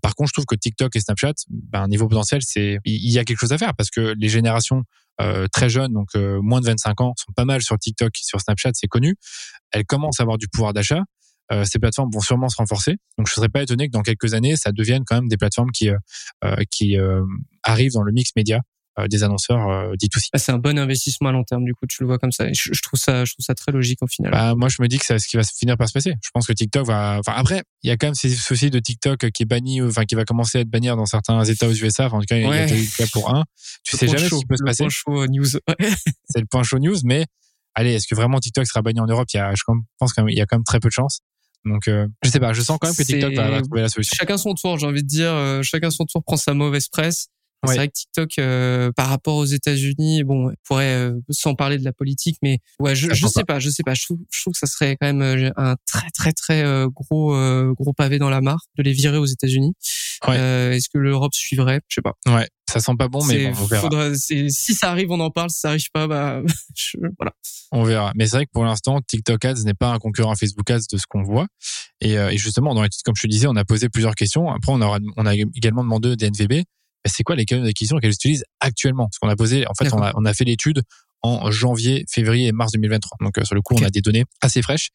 Par 0.02 0.14
contre, 0.14 0.30
je 0.30 0.34
trouve 0.34 0.46
que 0.46 0.56
TikTok 0.56 0.96
et 0.96 1.00
Snapchat, 1.00 1.34
bah, 1.50 1.88
niveau 1.88 2.08
potentiel, 2.08 2.42
c'est 2.44 2.78
il 2.86 3.12
y, 3.12 3.18
a 3.18 3.24
quelque 3.24 3.40
chose 3.40 3.52
à 3.52 3.58
faire 3.58 3.74
parce 3.76 3.90
que 3.90 4.14
les 4.16 4.30
générations 4.30 4.84
euh, 5.20 5.48
très 5.52 5.70
jeunes, 5.70 5.92
donc 5.92 6.14
moins 6.16 6.62
de 6.62 6.68
25 6.68 7.02
ans, 7.02 7.14
sont 7.18 7.32
pas 7.36 7.46
mal 7.46 7.64
sur 7.64 7.80
TikTok, 7.80 8.12
sur 8.16 8.40
Snapchat, 8.40 8.72
c'est 8.76 8.88
connu. 8.88 9.16
Elles 9.72 9.86
commencent 9.86 10.20
à 10.20 10.24
avoir 10.24 10.38
du 10.38 10.48
pouvoir 10.48 10.74
d'achat. 10.74 11.02
Ces 11.64 11.80
plateformes 11.80 12.10
vont 12.14 12.20
sûrement 12.20 12.50
se 12.50 12.58
renforcer. 12.58 12.98
Donc, 13.18 13.28
je 13.28 13.34
serais 13.34 13.50
pas 13.50 13.62
étonné 13.62 13.88
que 13.88 13.92
dans 13.92 14.02
quelques 14.02 14.34
années, 14.34 14.56
ça 14.56 14.72
devienne 14.72 15.04
quand 15.06 15.16
même 15.16 15.30
des 15.30 15.38
plateformes 15.38 15.72
qui 15.72 15.90
qui 16.72 16.98
arrivent 17.64 17.94
dans 17.94 18.04
le 18.04 18.12
mix 18.12 18.32
média 18.36 18.62
euh, 19.00 19.08
des 19.08 19.24
annonceurs 19.24 19.70
euh, 19.70 19.94
dit 19.96 20.10
aussi. 20.16 20.30
Ah, 20.34 20.40
c'est 20.40 20.52
un 20.52 20.58
bon 20.58 20.78
investissement 20.80 21.30
à 21.30 21.32
long 21.32 21.44
terme, 21.44 21.64
du 21.66 21.76
coup, 21.76 21.86
tu 21.88 22.02
le 22.02 22.08
vois 22.08 22.18
comme 22.18 22.32
ça. 22.32 22.48
Je, 22.52 22.82
trouve 22.82 23.00
ça, 23.00 23.26
je 23.26 23.34
trouve 23.34 23.44
ça 23.46 23.54
très 23.54 23.72
logique 23.72 24.02
au 24.02 24.08
final. 24.08 24.32
Bah, 24.32 24.56
moi, 24.56 24.70
je 24.70 24.82
me 24.82 24.88
dis 24.88 24.98
que 24.98 25.06
c'est 25.06 25.20
ce 25.20 25.28
qui 25.28 25.38
va 25.38 25.44
finir 25.44 25.78
par 25.78 25.88
se 25.88 25.94
passer. 25.94 26.14
Je 26.24 26.30
pense 26.34 26.48
que 26.48 26.54
TikTok 26.54 26.88
va. 26.88 27.18
Enfin, 27.20 27.34
après, 27.36 27.62
il 27.84 27.90
y 27.90 27.92
a 27.92 27.98
quand 27.98 28.08
même 28.08 28.16
ces 28.16 28.30
soucis 28.30 28.72
de 28.72 28.80
TikTok 28.80 29.30
qui 29.30 29.44
est 29.44 29.46
banni, 29.46 29.84
enfin, 29.84 30.06
qui 30.06 30.16
va 30.16 30.26
commencer 30.26 30.58
à 30.58 30.62
être 30.62 30.70
banni 30.70 30.88
dans 30.88 31.06
certains 31.06 31.44
États 31.44 31.68
aux 31.68 31.74
USA. 31.74 32.08
Enfin, 32.08 32.18
en 32.18 32.22
tout 32.22 32.26
cas, 32.26 32.38
il 32.38 32.44
y 32.44 32.48
a 32.48 32.76
eu 32.76 32.88
cas 32.98 33.06
pour 33.14 33.36
un. 33.36 33.44
Tu 33.84 33.98
sais 33.98 34.08
jamais 34.08 34.30
ce 34.30 34.36
qui 34.36 34.46
peut 34.48 34.58
se 34.58 34.64
passer. 34.64 34.86
Le 34.86 34.90
point 35.06 35.22
chaud 35.22 35.28
news. 35.28 35.46
c'est 36.30 36.40
le 36.40 36.48
point 36.48 36.64
chaud 36.64 36.80
news, 36.80 36.98
mais 37.04 37.26
allez, 37.76 37.94
est-ce 37.94 38.08
que 38.08 38.16
vraiment 38.16 38.40
TikTok 38.40 38.66
sera 38.66 38.82
banni 38.82 39.00
en 39.00 39.06
Europe? 39.06 39.28
Il 39.32 39.38
y 39.38 39.40
a, 39.40 39.54
je 39.54 39.62
pense 40.00 40.14
qu'il 40.14 40.24
y 40.30 40.42
a 40.42 40.48
quand 40.48 40.58
même 40.58 40.64
très 40.64 40.80
peu 40.80 40.88
de 40.88 40.94
chances. 40.94 41.20
Donc, 41.66 41.88
euh, 41.88 42.08
je 42.24 42.30
sais 42.30 42.40
pas, 42.40 42.54
je 42.54 42.62
sens 42.62 42.78
quand 42.80 42.88
même 42.88 42.96
que 42.96 43.04
TikTok 43.04 43.34
va, 43.34 43.62
trouver 43.62 43.82
la 43.82 43.90
solution. 43.90 44.16
Chacun 44.18 44.38
son 44.38 44.54
tour, 44.54 44.78
j'ai 44.78 44.88
envie 44.88 45.04
de 45.04 45.08
dire. 45.08 45.64
chacun 45.64 45.90
son 45.90 46.06
tour 46.06 46.24
prend 46.24 46.38
sa 46.38 46.54
mauvaise 46.54 46.88
presse. 46.88 47.28
C'est 47.66 47.76
vrai 47.76 47.88
que 47.88 47.94
TikTok, 47.94 48.40
euh, 48.40 48.92
par 48.92 49.08
rapport 49.08 49.36
aux 49.36 49.46
États-Unis, 49.46 50.24
bon, 50.24 50.52
pourrait 50.64 50.94
euh, 50.94 51.14
sans 51.30 51.56
parler 51.56 51.78
de 51.78 51.84
la 51.84 51.92
politique, 51.92 52.38
mais 52.44 52.60
ouais, 52.80 52.96
je, 52.96 53.14
je 53.14 53.28
sais 53.28 53.44
pas. 53.44 53.60
je 53.60 53.70
sais 53.70 53.84
pas. 53.84 53.94
Je 53.94 54.04
trouve, 54.06 54.20
je 54.32 54.42
trouve 54.42 54.54
que 54.54 54.60
ça 54.60 54.68
serait 54.68 54.96
quand 55.00 55.08
même 55.08 55.22
euh, 55.22 55.50
un 55.58 55.76
très 55.88 56.10
très 56.12 56.34
très 56.34 56.64
gros 56.88 57.36
gros 57.74 57.94
pavé 57.94 58.20
dans 58.20 58.30
la 58.30 58.42
mare 58.42 58.66
de 58.78 58.84
les 58.84 58.94
virer 58.94 59.18
aux 59.18 59.26
États-Unis. 59.26 59.74
Est-ce 60.28 60.90
que 60.90 60.98
l'Europe 60.98 61.34
suivrait? 61.34 61.82
Je 61.88 61.96
sais 61.96 62.02
pas. 62.02 62.14
Ouais, 62.28 62.48
ça 62.70 62.80
sent 62.80 62.96
pas 62.98 63.08
bon, 63.08 63.24
mais 63.26 63.48
on 63.48 63.66
verra. 63.66 63.90
si 64.16 64.50
ça 64.50 64.92
arrive, 64.92 65.12
on 65.12 65.20
en 65.20 65.32
parle. 65.32 65.50
Si 65.50 65.60
ça 65.60 65.70
arrive 65.70 65.90
pas, 65.94 66.08
bah 66.08 66.42
voilà. 67.18 67.32
On 67.72 67.84
verra. 67.84 68.12
Mais 68.16 68.28
c'est 68.28 68.38
vrai 68.38 68.46
que 68.46 68.52
pour 68.52 68.66
l'instant, 68.66 69.00
TikTok 69.02 69.46
Ads 69.46 69.64
n'est 69.64 69.74
pas 69.74 69.92
un 69.92 70.00
concurrent 70.00 70.32
à 70.32 70.36
Facebook 70.36 70.70
Ads 70.70 70.88
de 70.92 70.98
ce 70.98 71.06
qu'on 71.08 71.24
voit. 71.24 71.48
Et, 72.02 72.14
et 72.14 72.38
justement, 72.38 72.76
dans 72.76 72.84
l'étude, 72.84 73.02
comme 73.04 73.16
je 73.16 73.24
te 73.24 73.28
disais, 73.28 73.48
on 73.48 73.56
a 73.56 73.66
posé 73.66 73.90
plusieurs 73.90 74.16
questions. 74.16 74.50
Après, 74.52 74.72
on, 74.72 74.82
aura, 74.82 75.00
on 75.16 75.26
a 75.26 75.34
également 75.34 75.84
demandé 75.84 76.10
au 76.10 76.16
DNVB 76.16 76.64
c'est 77.08 77.24
quoi 77.24 77.36
les 77.36 77.46
canaux 77.46 77.66
d'acquisition 77.66 77.98
qu'elles 77.98 78.14
utilisent 78.14 78.46
actuellement? 78.60 79.06
Parce 79.06 79.20
qu'on 79.20 79.30
a 79.30 79.36
posé, 79.36 79.66
en 79.68 79.74
fait, 79.74 79.94
on 79.94 80.02
a, 80.02 80.12
on 80.16 80.26
a 80.26 80.34
fait 80.34 80.44
l'étude 80.44 80.82
en 81.22 81.50
janvier, 81.52 82.06
février 82.10 82.48
et 82.48 82.52
mars 82.52 82.72
2023. 82.74 83.18
Donc, 83.22 83.38
euh, 83.38 83.44
sur 83.44 83.56
le 83.56 83.62
coup, 83.62 83.76
on 83.80 83.84
a 83.84 83.90
des 83.90 84.02
données 84.02 84.26
assez 84.42 84.62
fraîches. 84.62 84.90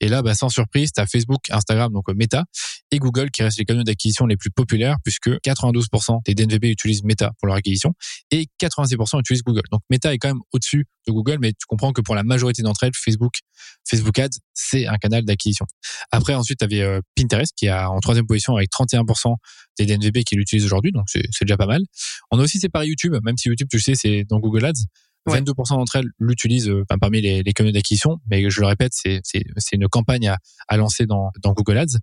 Et 0.00 0.08
là, 0.08 0.22
bah, 0.22 0.34
sans 0.34 0.48
surprise, 0.48 0.92
tu 0.92 1.00
as 1.00 1.06
Facebook, 1.06 1.50
Instagram, 1.50 1.92
donc 1.92 2.08
euh, 2.08 2.14
Meta, 2.14 2.44
et 2.90 2.98
Google 2.98 3.30
qui 3.30 3.42
restent 3.42 3.58
les 3.58 3.64
canaux 3.64 3.82
d'acquisition 3.82 4.26
les 4.26 4.36
plus 4.36 4.50
populaires 4.50 4.96
puisque 5.04 5.28
92% 5.28 6.20
des 6.24 6.34
DNVB 6.34 6.64
utilisent 6.64 7.04
Meta 7.04 7.32
pour 7.38 7.46
leur 7.46 7.56
acquisition 7.56 7.92
et 8.30 8.46
86% 8.60 9.20
utilisent 9.20 9.42
Google. 9.42 9.62
Donc 9.70 9.82
Meta 9.90 10.12
est 10.14 10.18
quand 10.18 10.28
même 10.28 10.40
au-dessus 10.52 10.86
de 11.06 11.12
Google, 11.12 11.38
mais 11.40 11.52
tu 11.52 11.66
comprends 11.66 11.92
que 11.92 12.00
pour 12.00 12.14
la 12.14 12.22
majorité 12.22 12.62
d'entre 12.62 12.84
elles, 12.84 12.92
Facebook, 12.94 13.34
Facebook 13.88 14.18
Ads, 14.18 14.38
c'est 14.54 14.86
un 14.86 14.96
canal 14.96 15.24
d'acquisition. 15.24 15.66
Après, 16.10 16.34
ensuite, 16.34 16.58
tu 16.58 16.64
avais 16.64 16.82
euh, 16.82 17.00
Pinterest 17.16 17.52
qui 17.56 17.66
est 17.66 17.72
en 17.72 17.98
troisième 18.00 18.26
position 18.26 18.56
avec 18.56 18.70
31% 18.70 19.34
des 19.78 19.86
DNVB 19.86 20.24
qui 20.24 20.36
l'utilisent 20.36 20.66
aujourd'hui, 20.66 20.92
donc 20.92 21.06
c'est 21.08 21.24
déjà 21.42 21.56
pas 21.56 21.66
mal. 21.66 21.82
On 22.30 22.38
a 22.38 22.42
aussi 22.42 22.58
séparé 22.58 22.86
YouTube, 22.86 23.16
même 23.24 23.36
si 23.36 23.48
YouTube, 23.48 23.68
tu 23.70 23.80
sais, 23.80 23.94
c'est 23.94 24.24
dans 24.24 24.38
Google 24.38 24.64
Ads. 24.64 24.84
22% 25.26 25.76
d'entre 25.76 25.96
elles 25.96 26.08
l'utilisent 26.18 26.70
euh, 26.70 26.84
parmi 27.00 27.20
les, 27.20 27.42
les 27.42 27.52
canaux 27.52 27.70
d'acquisition, 27.70 28.18
mais 28.30 28.48
je 28.48 28.60
le 28.60 28.66
répète, 28.66 28.92
c'est 28.94 29.20
une 29.72 29.88
campagne 29.88 30.28
à, 30.28 30.38
à 30.68 30.76
lancer 30.76 31.06
dans, 31.06 31.30
dans 31.42 31.52
Google 31.52 31.78
Ads. 31.78 31.98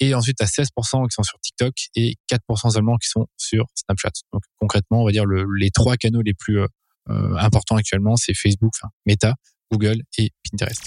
Et 0.00 0.14
ensuite, 0.14 0.40
à 0.40 0.44
16% 0.44 1.08
qui 1.08 1.14
sont 1.14 1.22
sur 1.22 1.38
TikTok 1.40 1.74
et 1.94 2.16
4% 2.30 2.70
seulement 2.70 2.96
qui 2.96 3.08
sont 3.08 3.26
sur 3.36 3.64
Snapchat. 3.74 4.10
Donc 4.32 4.42
concrètement, 4.56 5.02
on 5.02 5.06
va 5.06 5.12
dire 5.12 5.24
le, 5.24 5.46
les 5.58 5.70
trois 5.70 5.96
canaux 5.96 6.22
les 6.22 6.34
plus 6.34 6.60
euh, 6.60 6.66
euh 7.08 7.36
importants 7.36 7.76
actuellement, 7.76 8.16
c'est 8.16 8.34
Facebook, 8.34 8.72
enfin, 8.76 8.90
Meta, 9.06 9.34
Google 9.72 10.02
et 10.18 10.30
Pinterest. 10.50 10.82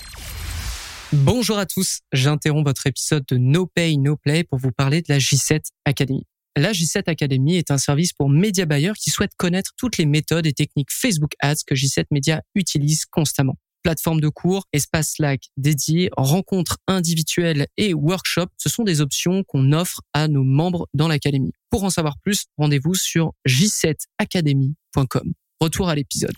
Bonjour 1.11 1.57
à 1.57 1.65
tous, 1.65 2.01
j'interromps 2.11 2.63
votre 2.63 2.85
épisode 2.85 3.25
de 3.27 3.37
No 3.37 3.65
Pay 3.65 3.97
No 3.97 4.15
Play 4.15 4.43
pour 4.43 4.59
vous 4.59 4.71
parler 4.71 5.01
de 5.01 5.11
la 5.11 5.17
J7 5.17 5.61
Academy. 5.85 6.27
La 6.55 6.71
J7 6.71 7.03
Academy 7.07 7.57
est 7.57 7.71
un 7.71 7.79
service 7.79 8.13
pour 8.13 8.29
média 8.29 8.65
buyers 8.65 8.93
qui 8.95 9.09
souhaitent 9.09 9.35
connaître 9.35 9.71
toutes 9.75 9.97
les 9.97 10.05
méthodes 10.05 10.45
et 10.45 10.53
techniques 10.53 10.91
Facebook 10.91 11.31
Ads 11.39 11.63
que 11.65 11.73
J7 11.73 12.05
Media 12.11 12.43
utilise 12.53 13.05
constamment. 13.05 13.55
Plateforme 13.89 14.21
de 14.21 14.29
cours, 14.29 14.67
espace 14.71 15.13
Slack 15.13 15.49
dédié, 15.57 16.11
rencontres 16.15 16.77
individuelles 16.85 17.65
et 17.75 17.95
workshops, 17.95 18.51
ce 18.55 18.69
sont 18.69 18.83
des 18.83 19.01
options 19.01 19.43
qu'on 19.43 19.71
offre 19.71 20.03
à 20.13 20.27
nos 20.27 20.43
membres 20.43 20.87
dans 20.93 21.07
l'académie. 21.07 21.53
Pour 21.71 21.83
en 21.83 21.89
savoir 21.89 22.19
plus, 22.19 22.45
rendez-vous 22.55 22.93
sur 22.93 23.33
j7academy.com. 23.47 25.33
Retour 25.59 25.89
à 25.89 25.95
l'épisode. 25.95 26.35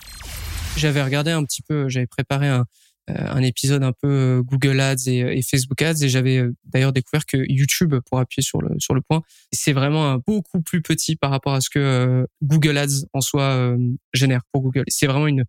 J'avais 0.77 1.03
regardé 1.03 1.31
un 1.31 1.43
petit 1.43 1.61
peu, 1.61 1.89
j'avais 1.89 2.07
préparé 2.07 2.47
un, 2.47 2.63
euh, 3.09 3.37
épisode 3.39 3.83
un 3.83 3.91
peu 3.91 4.07
euh, 4.07 4.41
Google 4.43 4.79
Ads 4.79 5.07
et, 5.07 5.41
Facebook 5.41 5.81
Ads 5.81 6.03
et 6.03 6.07
j'avais 6.07 6.37
euh, 6.37 6.55
d'ailleurs 6.63 6.93
découvert 6.93 7.25
que 7.25 7.35
YouTube 7.49 7.95
pour 8.05 8.19
appuyer 8.19 8.43
sur 8.43 8.61
le 8.61 8.69
sur 8.79 8.93
le 8.93 9.01
point 9.01 9.23
c'est 9.51 9.73
vraiment 9.73 10.19
beaucoup 10.25 10.61
plus 10.61 10.81
petit 10.81 11.15
par 11.15 11.31
rapport 11.31 11.53
à 11.53 11.61
ce 11.61 11.69
que 11.69 12.25
Google 12.43 12.77
Ads 12.77 13.07
en 13.11 13.19
soi 13.19 13.75
génère 14.13 14.41
pour 14.53 14.61
Google 14.61 14.83
c'est 14.87 15.07
vraiment 15.07 15.25
une 15.25 15.45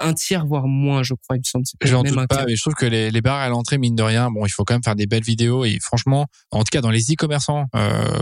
un 0.00 0.12
tiers 0.14 0.46
voire 0.46 0.66
moins 0.66 1.02
je 1.02 1.14
crois 1.14 1.36
il 1.36 1.40
me 1.40 1.44
semble 1.44 1.64
j'en 1.82 2.02
doute 2.02 2.28
pas 2.28 2.44
mais 2.46 2.56
je 2.56 2.60
trouve 2.60 2.74
que 2.74 2.86
les, 2.86 3.10
les 3.10 3.20
barres 3.20 3.40
à 3.40 3.48
l'entrée 3.48 3.78
mine 3.78 3.94
de 3.94 4.02
rien 4.02 4.30
bon 4.30 4.44
il 4.44 4.50
faut 4.50 4.64
quand 4.64 4.74
même 4.74 4.84
faire 4.84 4.96
des 4.96 5.06
belles 5.06 5.22
vidéos 5.22 5.64
et 5.64 5.78
franchement 5.80 6.26
en 6.50 6.60
tout 6.60 6.70
cas 6.70 6.80
dans 6.80 6.90
les 6.90 7.12
e-commerçants 7.12 7.66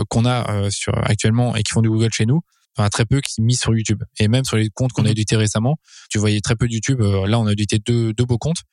qu'on 0.09 0.25
a 0.25 0.69
sur 0.69 0.97
actuellement 0.97 1.55
et 1.55 1.63
qui 1.63 1.71
font 1.73 1.81
du 1.81 1.89
Google 1.89 2.13
chez 2.13 2.25
nous 2.25 2.41
enfin 2.79 2.89
très 2.89 3.05
peu 3.05 3.21
qui 3.21 3.41
mis 3.41 3.55
sur 3.55 3.73
YouTube. 3.75 4.03
Et 4.19 4.27
même 4.27 4.45
sur 4.45 4.57
les 4.57 4.69
comptes 4.69 4.93
qu'on 4.93 5.03
a 5.03 5.05
mhm. 5.05 5.11
édités 5.11 5.35
récemment, 5.35 5.77
tu 6.09 6.17
voyais 6.17 6.41
très 6.41 6.55
peu 6.55 6.67
de 6.67 6.73
YouTube. 6.73 7.01
Euh, 7.01 7.27
là, 7.27 7.39
on 7.39 7.47
a 7.47 7.51
édité 7.51 7.79
deux, 7.79 8.13
deux 8.13 8.25
beaux 8.25 8.37
comptes. 8.37 8.63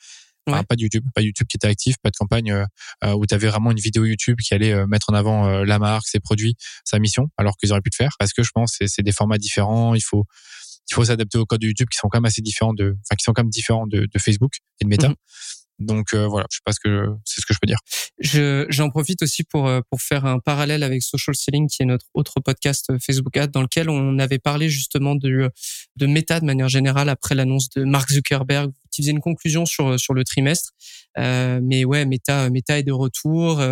Enfin, 0.48 0.62
pas 0.62 0.76
de 0.76 0.82
YouTube, 0.82 1.04
pas 1.12 1.22
YouTube 1.22 1.48
qui 1.48 1.56
était 1.56 1.66
actif, 1.66 1.96
pas 2.00 2.10
de 2.10 2.16
campagne 2.16 2.52
euh, 2.52 2.64
euh 3.02 3.14
où 3.14 3.26
tu 3.26 3.34
avais 3.34 3.48
vraiment 3.48 3.72
une 3.72 3.80
vidéo 3.80 4.04
YouTube 4.04 4.38
qui 4.38 4.54
allait 4.54 4.72
euh, 4.72 4.86
mettre 4.86 5.10
en 5.10 5.14
avant 5.14 5.64
la 5.64 5.80
marque, 5.80 6.06
ses 6.06 6.20
produits, 6.20 6.54
sa 6.84 7.00
mission, 7.00 7.30
alors 7.36 7.56
qu'ils 7.56 7.72
auraient 7.72 7.80
pu 7.80 7.90
le 7.92 7.96
faire. 7.96 8.12
Parce 8.20 8.32
que 8.32 8.44
je 8.44 8.50
pense 8.54 8.76
que 8.78 8.86
c'est 8.86 9.02
des 9.02 9.10
formats 9.10 9.38
différents. 9.38 9.96
Il 9.96 10.04
faut 10.04 10.24
il 10.90 10.94
faut 10.94 11.04
s'adapter 11.04 11.38
aux 11.38 11.46
codes 11.46 11.60
de 11.60 11.66
YouTube 11.66 11.88
qui 11.90 11.98
sont 11.98 12.08
quand 12.08 12.18
même 12.18 12.26
assez 12.26 12.42
différents 12.42 12.74
de, 12.74 12.96
enfin 13.04 13.16
qui 13.16 13.24
sont 13.24 13.32
quand 13.32 13.42
même 13.42 13.50
différents 13.50 13.86
de, 13.86 14.06
de 14.06 14.18
Facebook 14.18 14.56
et 14.80 14.84
de 14.84 14.88
Meta. 14.88 15.08
Mhm. 15.08 15.14
Donc 15.78 16.14
euh, 16.14 16.26
voilà, 16.26 16.46
je 16.50 16.56
sais 16.56 16.62
pas 16.64 16.72
ce 16.72 16.80
que 16.80 17.06
c'est 17.24 17.40
ce 17.40 17.46
que 17.46 17.52
je 17.52 17.58
peux 17.60 17.66
dire. 17.66 17.78
Je 18.18 18.64
j'en 18.70 18.88
profite 18.88 19.22
aussi 19.22 19.44
pour 19.44 19.66
euh, 19.66 19.80
pour 19.90 20.00
faire 20.00 20.24
un 20.24 20.38
parallèle 20.38 20.82
avec 20.82 21.02
Social 21.02 21.34
Selling 21.34 21.68
qui 21.68 21.82
est 21.82 21.86
notre 21.86 22.06
autre 22.14 22.40
podcast 22.40 22.86
euh, 22.90 22.98
Facebook 22.98 23.36
Ad 23.36 23.50
dans 23.50 23.60
lequel 23.60 23.90
on 23.90 24.18
avait 24.18 24.38
parlé 24.38 24.70
justement 24.70 25.14
de 25.14 25.50
de 25.96 26.06
méta 26.06 26.40
de 26.40 26.46
manière 26.46 26.68
générale 26.68 27.10
après 27.10 27.34
l'annonce 27.34 27.68
de 27.70 27.84
Mark 27.84 28.10
Zuckerberg 28.10 28.72
qui 28.90 29.02
faisait 29.02 29.12
une 29.12 29.20
conclusion 29.20 29.66
sur 29.66 30.00
sur 30.00 30.14
le 30.14 30.24
trimestre. 30.24 30.72
Euh, 31.18 31.60
mais 31.62 31.84
ouais, 31.84 32.06
Meta 32.06 32.48
Meta 32.48 32.78
est 32.78 32.82
de 32.82 32.92
retour. 32.92 33.62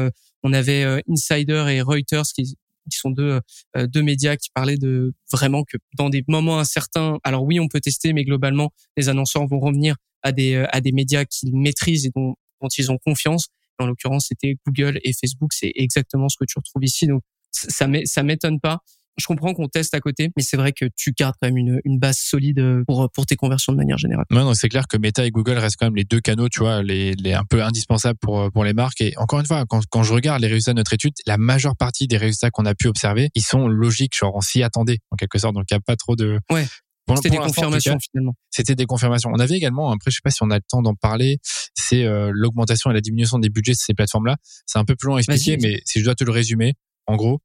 on 0.42 0.52
avait 0.52 1.02
Insider 1.08 1.64
et 1.70 1.80
Reuters 1.80 2.26
qui 2.34 2.54
qui 2.90 2.98
sont 2.98 3.10
deux 3.10 3.40
deux 3.76 4.02
médias 4.02 4.36
qui 4.36 4.50
parlaient 4.54 4.76
de 4.76 5.12
vraiment 5.32 5.64
que 5.64 5.76
dans 5.96 6.10
des 6.10 6.24
moments 6.28 6.58
incertains, 6.58 7.18
alors 7.24 7.44
oui, 7.44 7.60
on 7.60 7.68
peut 7.68 7.80
tester, 7.80 8.12
mais 8.12 8.24
globalement, 8.24 8.70
les 8.96 9.08
annonceurs 9.08 9.46
vont 9.46 9.60
revenir 9.60 9.96
à 10.22 10.32
des 10.32 10.64
à 10.70 10.80
des 10.80 10.92
médias 10.92 11.24
qu'ils 11.24 11.56
maîtrisent 11.56 12.06
et 12.06 12.10
dont 12.14 12.34
dont 12.60 12.68
ils 12.68 12.90
ont 12.90 12.98
confiance. 12.98 13.48
En 13.78 13.86
l'occurrence, 13.86 14.26
c'était 14.28 14.56
Google 14.66 15.00
et 15.02 15.12
Facebook. 15.12 15.52
C'est 15.52 15.72
exactement 15.74 16.28
ce 16.28 16.36
que 16.38 16.44
tu 16.44 16.54
retrouves 16.58 16.84
ici. 16.84 17.06
Donc 17.06 17.22
ça 17.52 18.22
m'étonne 18.22 18.60
pas 18.60 18.80
je 19.16 19.26
comprends 19.26 19.54
qu'on 19.54 19.68
teste 19.68 19.94
à 19.94 20.00
côté, 20.00 20.30
mais 20.36 20.42
c'est 20.42 20.56
vrai 20.56 20.72
que 20.72 20.86
tu 20.96 21.12
gardes 21.12 21.34
quand 21.40 21.48
même 21.48 21.56
une, 21.56 21.80
une 21.84 21.98
base 21.98 22.18
solide 22.18 22.58
euh, 22.58 22.84
pour, 22.86 23.10
pour 23.10 23.26
tes 23.26 23.36
conversions 23.36 23.72
de 23.72 23.76
manière 23.76 23.98
générale. 23.98 24.24
Non, 24.30 24.44
non 24.44 24.54
c'est 24.54 24.68
clair 24.68 24.86
que 24.88 24.96
Meta 24.96 25.24
et 25.24 25.30
Google 25.30 25.58
restent 25.58 25.76
quand 25.78 25.86
même 25.86 25.96
les 25.96 26.04
deux 26.04 26.20
canaux, 26.20 26.48
tu 26.48 26.60
vois, 26.60 26.82
les, 26.82 27.12
les 27.14 27.32
un 27.32 27.44
peu 27.44 27.62
indispensables 27.62 28.18
pour, 28.20 28.50
pour 28.52 28.64
les 28.64 28.72
marques. 28.72 29.00
Et 29.00 29.16
encore 29.16 29.40
une 29.40 29.46
fois, 29.46 29.64
quand, 29.68 29.82
quand 29.90 30.02
je 30.02 30.12
regarde 30.12 30.40
les 30.40 30.48
résultats 30.48 30.72
de 30.72 30.78
notre 30.78 30.92
étude, 30.92 31.14
la 31.26 31.38
majeure 31.38 31.76
partie 31.76 32.06
des 32.06 32.16
résultats 32.16 32.50
qu'on 32.50 32.66
a 32.66 32.74
pu 32.74 32.88
observer, 32.88 33.30
ils 33.34 33.42
sont 33.42 33.68
logiques, 33.68 34.16
genre 34.16 34.34
on 34.34 34.40
s'y 34.40 34.62
attendait 34.62 34.98
en 35.10 35.16
quelque 35.16 35.38
sorte. 35.38 35.54
Donc 35.54 35.64
il 35.70 35.74
n'y 35.74 35.78
a 35.78 35.80
pas 35.80 35.96
trop 35.96 36.16
de. 36.16 36.38
Ouais. 36.50 36.66
C'était 37.16 37.30
des 37.30 37.36
confirmations 37.36 37.98
finalement. 38.00 38.34
C'était 38.50 38.74
des 38.74 38.86
confirmations. 38.86 39.30
On 39.32 39.38
avait 39.38 39.56
également, 39.56 39.90
après 39.90 40.10
je 40.10 40.16
sais 40.16 40.20
pas 40.24 40.30
si 40.30 40.42
on 40.42 40.50
a 40.50 40.56
le 40.56 40.62
temps 40.66 40.80
d'en 40.80 40.94
parler, 40.94 41.38
c'est 41.74 42.04
euh, 42.04 42.30
l'augmentation 42.32 42.90
et 42.90 42.94
la 42.94 43.02
diminution 43.02 43.38
des 43.38 43.50
budgets 43.50 43.72
de 43.72 43.78
ces 43.78 43.92
plateformes-là. 43.92 44.36
C'est 44.64 44.78
un 44.78 44.86
peu 44.86 44.96
plus 44.96 45.08
long 45.08 45.16
à 45.16 45.18
expliquer, 45.18 45.58
mais 45.60 45.82
si 45.84 46.00
je 46.00 46.04
dois 46.04 46.14
te 46.14 46.24
le 46.24 46.30
résumer, 46.30 46.72
en 47.06 47.16
gros, 47.16 47.40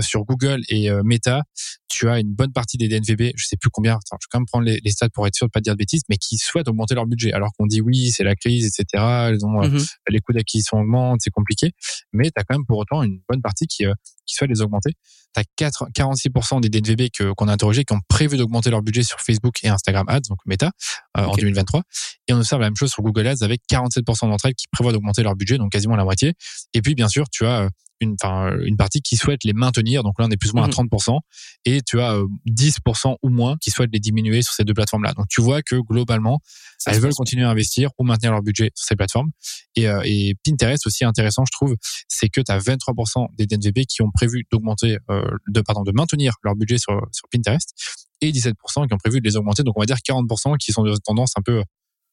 sur 0.00 0.24
Google 0.24 0.62
et 0.68 0.90
euh, 0.90 1.02
Meta, 1.04 1.42
tu 1.88 2.08
as 2.08 2.18
une 2.18 2.32
bonne 2.32 2.52
partie 2.52 2.78
des 2.78 2.88
DNVB, 2.88 3.32
je 3.36 3.46
sais 3.46 3.56
plus 3.56 3.70
combien, 3.70 3.94
attends, 3.94 4.16
je 4.20 4.26
vais 4.26 4.28
quand 4.30 4.38
même 4.38 4.46
prendre 4.46 4.64
les, 4.64 4.80
les, 4.82 4.90
stats 4.90 5.10
pour 5.10 5.26
être 5.26 5.34
sûr 5.34 5.46
de 5.46 5.50
pas 5.50 5.60
dire 5.60 5.74
de 5.74 5.78
bêtises, 5.78 6.02
mais 6.08 6.16
qui 6.16 6.38
souhaitent 6.38 6.68
augmenter 6.68 6.94
leur 6.94 7.06
budget. 7.06 7.32
Alors 7.32 7.50
qu'on 7.52 7.66
dit 7.66 7.80
oui, 7.80 8.10
c'est 8.10 8.24
la 8.24 8.34
crise, 8.34 8.66
etc. 8.66 9.30
Ils 9.32 9.44
ont, 9.44 9.62
euh, 9.62 9.68
mhm. 9.68 9.84
les 10.08 10.20
coûts 10.20 10.32
d'acquisition 10.32 10.78
augmentent, 10.78 11.20
c'est 11.22 11.30
compliqué. 11.30 11.72
Mais 12.12 12.24
tu 12.24 12.32
as 12.36 12.44
quand 12.44 12.56
même 12.56 12.66
pour 12.66 12.78
autant 12.78 13.02
une 13.02 13.20
bonne 13.28 13.42
partie 13.42 13.66
qui, 13.66 13.84
euh, 13.84 13.92
qui 14.26 14.34
souhaite 14.34 14.50
les 14.50 14.62
augmenter. 14.62 14.92
Tu 15.34 15.40
as 15.40 15.44
4, 15.56 15.88
46% 15.94 16.60
des 16.60 16.68
DNVB 16.68 17.08
qu'on 17.36 17.48
a 17.48 17.52
interrogés 17.52 17.84
qui 17.84 17.92
ont 17.92 18.00
prévu 18.08 18.36
d'augmenter 18.36 18.70
leur 18.70 18.82
budget 18.82 19.02
sur 19.02 19.20
Facebook 19.20 19.56
et 19.62 19.68
Instagram 19.68 20.06
Ads, 20.08 20.28
donc 20.28 20.38
Meta, 20.46 20.70
en 21.14 21.34
2023. 21.34 21.82
Et 22.28 22.32
on 22.32 22.38
observe 22.38 22.60
la 22.60 22.68
même 22.68 22.76
chose 22.76 22.90
sur 22.90 23.02
Google 23.02 23.26
Ads 23.26 23.42
avec 23.42 23.62
47% 23.70 24.28
d'entre 24.28 24.46
elles 24.46 24.54
qui 24.54 24.66
prévoient 24.70 24.92
d'augmenter 24.92 25.22
leur 25.22 25.34
budget, 25.34 25.58
donc 25.58 25.72
quasiment 25.72 25.96
la 25.96 26.04
moitié. 26.04 26.34
Et 26.74 26.82
puis, 26.82 26.94
bien 26.94 27.08
sûr, 27.08 27.24
tu 27.30 27.46
as 27.46 27.68
une, 28.02 28.76
partie 28.76 29.00
qui 29.00 29.16
souhaite 29.16 29.44
les 29.44 29.52
maintenir. 29.52 30.02
Donc 30.02 30.18
là, 30.18 30.26
on 30.26 30.30
est 30.30 30.36
plus 30.36 30.50
ou 30.50 30.56
moins 30.56 30.66
à 30.66 30.68
30%. 30.68 31.14
Mhm. 31.14 31.20
Et 31.64 31.80
tu 31.82 32.00
as 32.00 32.18
10% 32.46 33.12
euh, 33.12 33.14
ou 33.22 33.28
moins 33.28 33.56
qui 33.60 33.70
souhaitent 33.70 33.92
les 33.92 34.00
diminuer 34.00 34.42
sur 34.42 34.52
ces 34.52 34.64
deux 34.64 34.74
plateformes-là. 34.74 35.12
Donc 35.14 35.26
tu 35.28 35.40
vois 35.40 35.62
que 35.62 35.76
globalement, 35.76 36.40
elles 36.86 37.00
veulent 37.00 37.14
continuer 37.14 37.44
à 37.44 37.50
investir 37.50 37.90
ou 37.98 38.04
maintenir 38.04 38.32
leur 38.32 38.42
budget 38.42 38.70
sur 38.74 38.86
ces 38.86 38.96
plateformes. 38.96 39.30
Et, 39.76 39.88
euh, 39.88 40.02
et 40.04 40.34
Pinterest 40.44 40.86
aussi 40.86 41.04
intéressant, 41.04 41.44
je 41.46 41.52
trouve, 41.52 41.76
c'est 42.08 42.28
que 42.28 42.40
tu 42.40 42.52
as 42.52 42.58
23% 42.58 43.28
des 43.36 43.46
DNVB 43.46 43.86
qui 43.86 44.02
ont 44.02 44.10
prévu 44.10 44.44
d'augmenter, 44.50 44.98
euh, 45.10 45.22
de 45.48 45.60
pardon, 45.60 45.82
de 45.82 45.92
maintenir 45.92 46.34
leur 46.42 46.54
budget 46.54 46.78
sur, 46.78 47.00
sur 47.12 47.28
Pinterest 47.30 47.72
et 48.20 48.30
17% 48.30 48.52
qui 48.86 48.94
ont 48.94 48.98
prévu 48.98 49.20
de 49.20 49.28
les 49.28 49.36
augmenter. 49.36 49.62
Donc 49.62 49.76
on 49.76 49.80
va 49.80 49.86
dire 49.86 49.96
40% 49.96 50.56
qui 50.58 50.72
sont 50.72 50.82
de 50.82 50.94
tendance 51.04 51.32
un 51.36 51.42
peu 51.42 51.62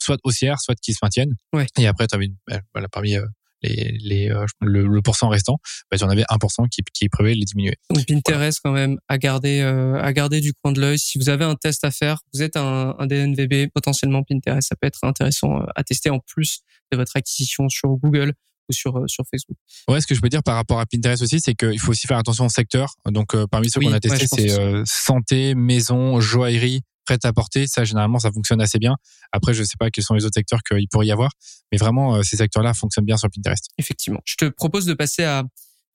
soit 0.01 0.17
haussière, 0.23 0.59
soit 0.61 0.75
qui 0.75 0.93
se 0.93 0.99
maintiennent. 1.01 1.35
Ouais. 1.53 1.67
Et 1.77 1.85
après, 1.85 2.07
tu 2.07 2.15
as 2.15 2.19
une, 2.19 2.37
voilà, 2.73 2.87
parmi 2.87 3.15
les, 3.61 3.97
les 4.01 4.29
euh, 4.29 4.45
le, 4.61 4.87
le 4.87 5.01
pourcent 5.01 5.27
restant, 5.27 5.57
bah, 5.91 5.97
en 6.01 6.09
avais 6.09 6.23
1% 6.23 6.69
qui, 6.69 6.81
qui 6.93 7.09
prévoyait 7.09 7.35
de 7.35 7.39
les 7.39 7.45
diminuer. 7.45 7.75
Donc 7.93 8.05
Pinterest 8.05 8.59
quand 8.63 8.71
même 8.71 8.97
à 9.07 9.17
garder 9.17 9.61
euh, 9.61 10.01
à 10.01 10.13
garder 10.13 10.41
du 10.41 10.53
coin 10.53 10.71
de 10.71 10.79
l'œil. 10.79 10.99
Si 10.99 11.17
vous 11.17 11.29
avez 11.29 11.45
un 11.45 11.55
test 11.55 11.83
à 11.83 11.91
faire, 11.91 12.19
vous 12.33 12.41
êtes 12.41 12.57
un, 12.57 12.95
un 12.97 13.07
DNVB 13.07 13.69
potentiellement 13.73 14.23
Pinterest, 14.23 14.67
ça 14.67 14.75
peut 14.75 14.87
être 14.87 15.03
intéressant 15.03 15.61
euh, 15.61 15.65
à 15.75 15.83
tester 15.83 16.09
en 16.09 16.19
plus 16.19 16.59
de 16.91 16.97
votre 16.97 17.15
acquisition 17.15 17.69
sur 17.69 17.89
Google 17.89 18.33
ou 18.69 18.73
sur 18.73 19.03
sur 19.07 19.23
Facebook. 19.29 19.57
Ouais, 19.87 19.99
ce 19.99 20.07
que 20.07 20.15
je 20.15 20.21
peux 20.21 20.29
dire 20.29 20.43
par 20.43 20.55
rapport 20.55 20.79
à 20.79 20.85
Pinterest 20.85 21.21
aussi, 21.21 21.39
c'est 21.39 21.55
qu'il 21.55 21.79
faut 21.79 21.91
aussi 21.91 22.07
faire 22.07 22.17
attention 22.17 22.45
au 22.45 22.49
secteur. 22.49 22.93
Donc 23.05 23.35
parmi 23.47 23.69
ceux 23.69 23.79
qu'on 23.79 23.93
a 23.93 23.99
testé, 23.99 24.27
c'est 24.27 24.83
santé, 24.85 25.55
maison, 25.55 26.19
joaillerie, 26.19 26.81
prêt 27.09 27.27
à 27.27 27.33
porter, 27.33 27.65
ça 27.65 27.83
généralement 27.85 28.19
ça 28.19 28.31
fonctionne 28.31 28.61
assez 28.61 28.77
bien. 28.77 28.95
Après, 29.31 29.53
je 29.53 29.63
sais 29.63 29.77
pas 29.79 29.89
quels 29.89 30.03
sont 30.03 30.13
les 30.13 30.25
autres 30.25 30.35
secteurs 30.35 30.61
qu'il 30.63 30.87
pourrait 30.87 31.07
y 31.07 31.11
avoir, 31.11 31.31
mais 31.71 31.77
vraiment 31.77 32.15
euh, 32.15 32.23
ces 32.23 32.37
secteurs-là 32.37 32.73
fonctionnent 32.73 33.05
bien 33.05 33.17
sur 33.17 33.29
Pinterest. 33.29 33.69
Effectivement. 33.77 34.19
Je 34.25 34.35
te 34.35 34.45
propose 34.45 34.85
de 34.85 34.93
passer 34.93 35.23
à, 35.23 35.43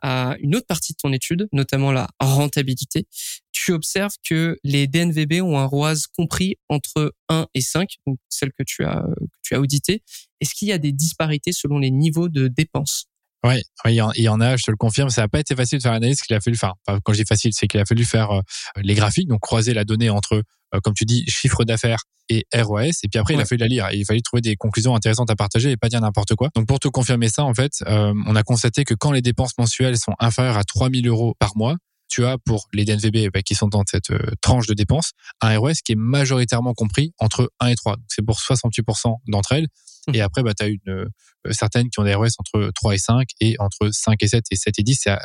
à 0.02 0.34
une 0.40 0.56
autre 0.56 0.66
partie 0.66 0.92
de 0.92 0.98
ton 1.00 1.12
étude, 1.12 1.48
notamment 1.52 1.92
la 1.92 2.08
rentabilité. 2.20 3.06
Tu 3.52 3.72
observes 3.72 4.14
que 4.28 4.56
les 4.64 4.88
DNVB 4.88 5.40
ont 5.40 5.58
un 5.58 5.66
ROAS 5.66 6.06
compris 6.16 6.56
entre 6.68 7.14
1 7.28 7.46
et 7.54 7.60
5, 7.60 7.88
donc 8.06 8.18
celle 8.28 8.52
que 8.52 8.64
tu 8.66 8.84
as 8.84 9.04
que 9.18 9.38
tu 9.42 9.54
as 9.54 9.60
audité. 9.60 10.02
Est-ce 10.40 10.54
qu'il 10.54 10.68
y 10.68 10.72
a 10.72 10.78
des 10.78 10.92
disparités 10.92 11.52
selon 11.52 11.78
les 11.78 11.92
niveaux 11.92 12.28
de 12.28 12.48
dépenses? 12.48 13.06
Oui, 13.44 13.62
il 13.84 13.92
y, 13.92 14.28
en 14.28 14.40
a, 14.40 14.56
je 14.56 14.62
te 14.62 14.70
le 14.70 14.76
confirme. 14.76 15.10
Ça 15.10 15.20
n'a 15.20 15.28
pas 15.28 15.38
été 15.38 15.54
facile 15.54 15.78
de 15.78 15.82
faire 15.82 15.92
l'analyse 15.92 16.22
qu'il 16.22 16.34
a 16.34 16.40
fallu 16.40 16.56
faire. 16.56 16.72
quand 16.86 17.12
je 17.12 17.18
dis 17.18 17.26
facile, 17.26 17.52
c'est 17.52 17.66
qu'il 17.66 17.78
a 17.78 17.84
fallu 17.84 18.04
faire 18.04 18.30
euh, 18.30 18.40
les 18.76 18.94
graphiques, 18.94 19.28
donc 19.28 19.40
croiser 19.40 19.74
la 19.74 19.84
donnée 19.84 20.08
entre, 20.08 20.42
euh, 20.74 20.80
comme 20.82 20.94
tu 20.94 21.04
dis, 21.04 21.24
chiffre 21.28 21.64
d'affaires 21.64 22.04
et 22.30 22.46
ROS. 22.54 22.80
Et 23.02 23.08
puis 23.10 23.18
après, 23.18 23.34
il 23.34 23.40
a 23.40 23.44
fallu 23.44 23.60
la 23.60 23.68
lire. 23.68 23.88
il 23.92 24.06
fallait 24.06 24.22
trouver 24.22 24.40
des 24.40 24.56
conclusions 24.56 24.94
intéressantes 24.94 25.30
à 25.30 25.36
partager 25.36 25.70
et 25.70 25.76
pas 25.76 25.90
dire 25.90 26.00
n'importe 26.00 26.34
quoi. 26.34 26.48
Donc 26.54 26.66
pour 26.66 26.80
te 26.80 26.88
confirmer 26.88 27.28
ça, 27.28 27.44
en 27.44 27.52
fait, 27.52 27.72
euh, 27.86 28.14
on 28.26 28.34
a 28.34 28.42
constaté 28.42 28.84
que 28.84 28.94
quand 28.94 29.12
les 29.12 29.20
dépenses 29.20 29.52
mensuelles 29.58 29.98
sont 29.98 30.14
inférieures 30.18 30.56
à 30.56 30.64
3000 30.64 31.06
euros 31.06 31.34
par 31.38 31.54
mois, 31.54 31.76
tu 32.08 32.24
as 32.24 32.38
pour 32.38 32.68
les 32.72 32.84
DNVB 32.84 33.30
bah, 33.32 33.42
qui 33.42 33.54
sont 33.54 33.68
dans 33.68 33.82
cette 33.86 34.12
tranche 34.40 34.66
de 34.66 34.74
dépenses 34.74 35.12
un 35.40 35.58
ROS 35.58 35.72
qui 35.84 35.92
est 35.92 35.98
majoritairement 35.98 36.74
compris 36.74 37.12
entre 37.18 37.50
1 37.60 37.68
et 37.68 37.74
3. 37.74 37.96
C'est 38.08 38.24
pour 38.24 38.38
68% 38.38 39.16
d'entre 39.26 39.52
elles. 39.52 39.68
Et 40.12 40.20
après, 40.20 40.42
bah, 40.42 40.52
tu 40.54 40.64
as 40.64 40.68
une, 40.68 40.78
euh, 40.88 41.06
certaines 41.50 41.88
qui 41.88 41.98
ont 42.00 42.04
des 42.04 42.14
ROS 42.14 42.28
entre 42.38 42.70
3 42.74 42.94
et 42.94 42.98
5 42.98 43.28
et 43.40 43.56
entre 43.58 43.88
5 43.90 44.22
et 44.22 44.28
7 44.28 44.44
et 44.50 44.56
7 44.56 44.78
et 44.78 44.82
10, 44.82 45.00
c'est 45.02 45.16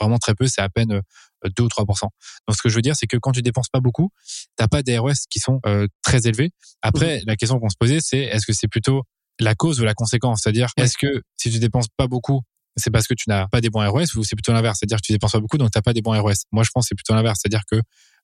vraiment 0.00 0.18
très 0.18 0.34
peu, 0.34 0.46
c'est 0.46 0.60
à 0.60 0.68
peine 0.68 0.88
2 0.88 0.98
euh, 1.46 1.64
ou 1.64 1.68
3% 1.68 2.00
Donc 2.48 2.56
ce 2.56 2.62
que 2.62 2.68
je 2.68 2.74
veux 2.74 2.82
dire, 2.82 2.96
c'est 2.96 3.06
que 3.06 3.16
quand 3.16 3.32
tu 3.32 3.42
dépenses 3.42 3.68
pas 3.68 3.80
beaucoup, 3.80 4.10
t'as 4.56 4.66
pas 4.66 4.82
des 4.82 4.98
ROS 4.98 5.12
qui 5.30 5.38
sont 5.38 5.60
euh, 5.66 5.86
très 6.02 6.26
élevés. 6.26 6.50
Après, 6.82 7.22
la 7.26 7.36
question 7.36 7.60
qu'on 7.60 7.68
se 7.68 7.76
posait, 7.78 8.00
c'est 8.00 8.18
est-ce 8.18 8.46
que 8.46 8.52
c'est 8.52 8.68
plutôt 8.68 9.02
la 9.38 9.54
cause 9.54 9.80
ou 9.80 9.84
la 9.84 9.94
conséquence? 9.94 10.40
C'est-à-dire, 10.42 10.68
est-ce 10.76 10.98
que 10.98 11.22
si 11.36 11.50
tu 11.50 11.58
dépenses 11.58 11.88
pas 11.96 12.08
beaucoup, 12.08 12.42
c'est 12.76 12.90
parce 12.90 13.06
que 13.06 13.14
tu 13.14 13.28
n'as 13.28 13.46
pas 13.48 13.60
des 13.60 13.70
bons 13.70 13.88
ROS 13.88 14.16
ou 14.16 14.24
c'est 14.24 14.36
plutôt 14.36 14.52
l'inverse 14.52 14.78
C'est-à-dire 14.80 14.98
que 14.98 15.06
tu 15.06 15.12
dépenses 15.12 15.32
pas 15.32 15.40
beaucoup, 15.40 15.58
donc 15.58 15.70
t'as 15.70 15.82
pas 15.82 15.92
des 15.92 16.02
bons 16.02 16.20
ROS. 16.20 16.32
Moi, 16.52 16.64
je 16.64 16.70
pense 16.72 16.84
que 16.84 16.88
c'est 16.88 16.94
plutôt 16.94 17.14
l'inverse. 17.14 17.38
C'est-à-dire 17.42 17.62
que 17.70 17.80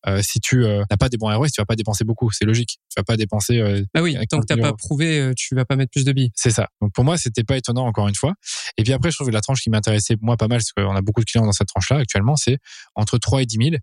euh, 0.06 0.22
si 0.22 0.40
tu 0.40 0.64
euh, 0.64 0.82
n'as 0.90 0.96
pas 0.96 1.08
des 1.08 1.18
bons 1.18 1.34
ROS, 1.34 1.48
tu 1.48 1.60
vas 1.60 1.66
pas 1.66 1.76
dépenser 1.76 2.04
beaucoup. 2.04 2.30
C'est 2.30 2.44
logique. 2.44 2.78
Tu 2.88 2.98
vas 2.98 3.04
pas 3.04 3.16
dépenser. 3.16 3.58
Euh, 3.58 3.84
bah 3.94 4.02
oui, 4.02 4.16
tant 4.28 4.40
que 4.40 4.46
t'as 4.46 4.56
pas 4.56 4.72
prouvé, 4.72 5.32
tu 5.36 5.54
vas 5.54 5.64
pas 5.64 5.76
mettre 5.76 5.90
plus 5.90 6.04
de 6.04 6.12
billes. 6.12 6.30
C'est 6.34 6.50
ça. 6.50 6.68
Donc 6.80 6.92
pour 6.92 7.04
moi, 7.04 7.16
c'était 7.18 7.44
pas 7.44 7.56
étonnant 7.56 7.86
encore 7.86 8.08
une 8.08 8.14
fois. 8.14 8.34
Et 8.76 8.82
puis 8.82 8.92
après, 8.92 9.10
je 9.10 9.16
trouve 9.16 9.28
que 9.28 9.32
la 9.32 9.40
tranche 9.40 9.60
qui 9.60 9.70
m'intéressait 9.70 10.16
moi 10.20 10.36
pas 10.36 10.48
mal, 10.48 10.60
parce 10.60 10.72
qu'on 10.72 10.96
a 10.96 11.02
beaucoup 11.02 11.20
de 11.20 11.26
clients 11.26 11.44
dans 11.44 11.52
cette 11.52 11.68
tranche-là 11.68 11.98
actuellement, 11.98 12.36
c'est 12.36 12.58
entre 12.94 13.18
3 13.18 13.42
et 13.42 13.46
10 13.46 13.58
000. 13.70 13.76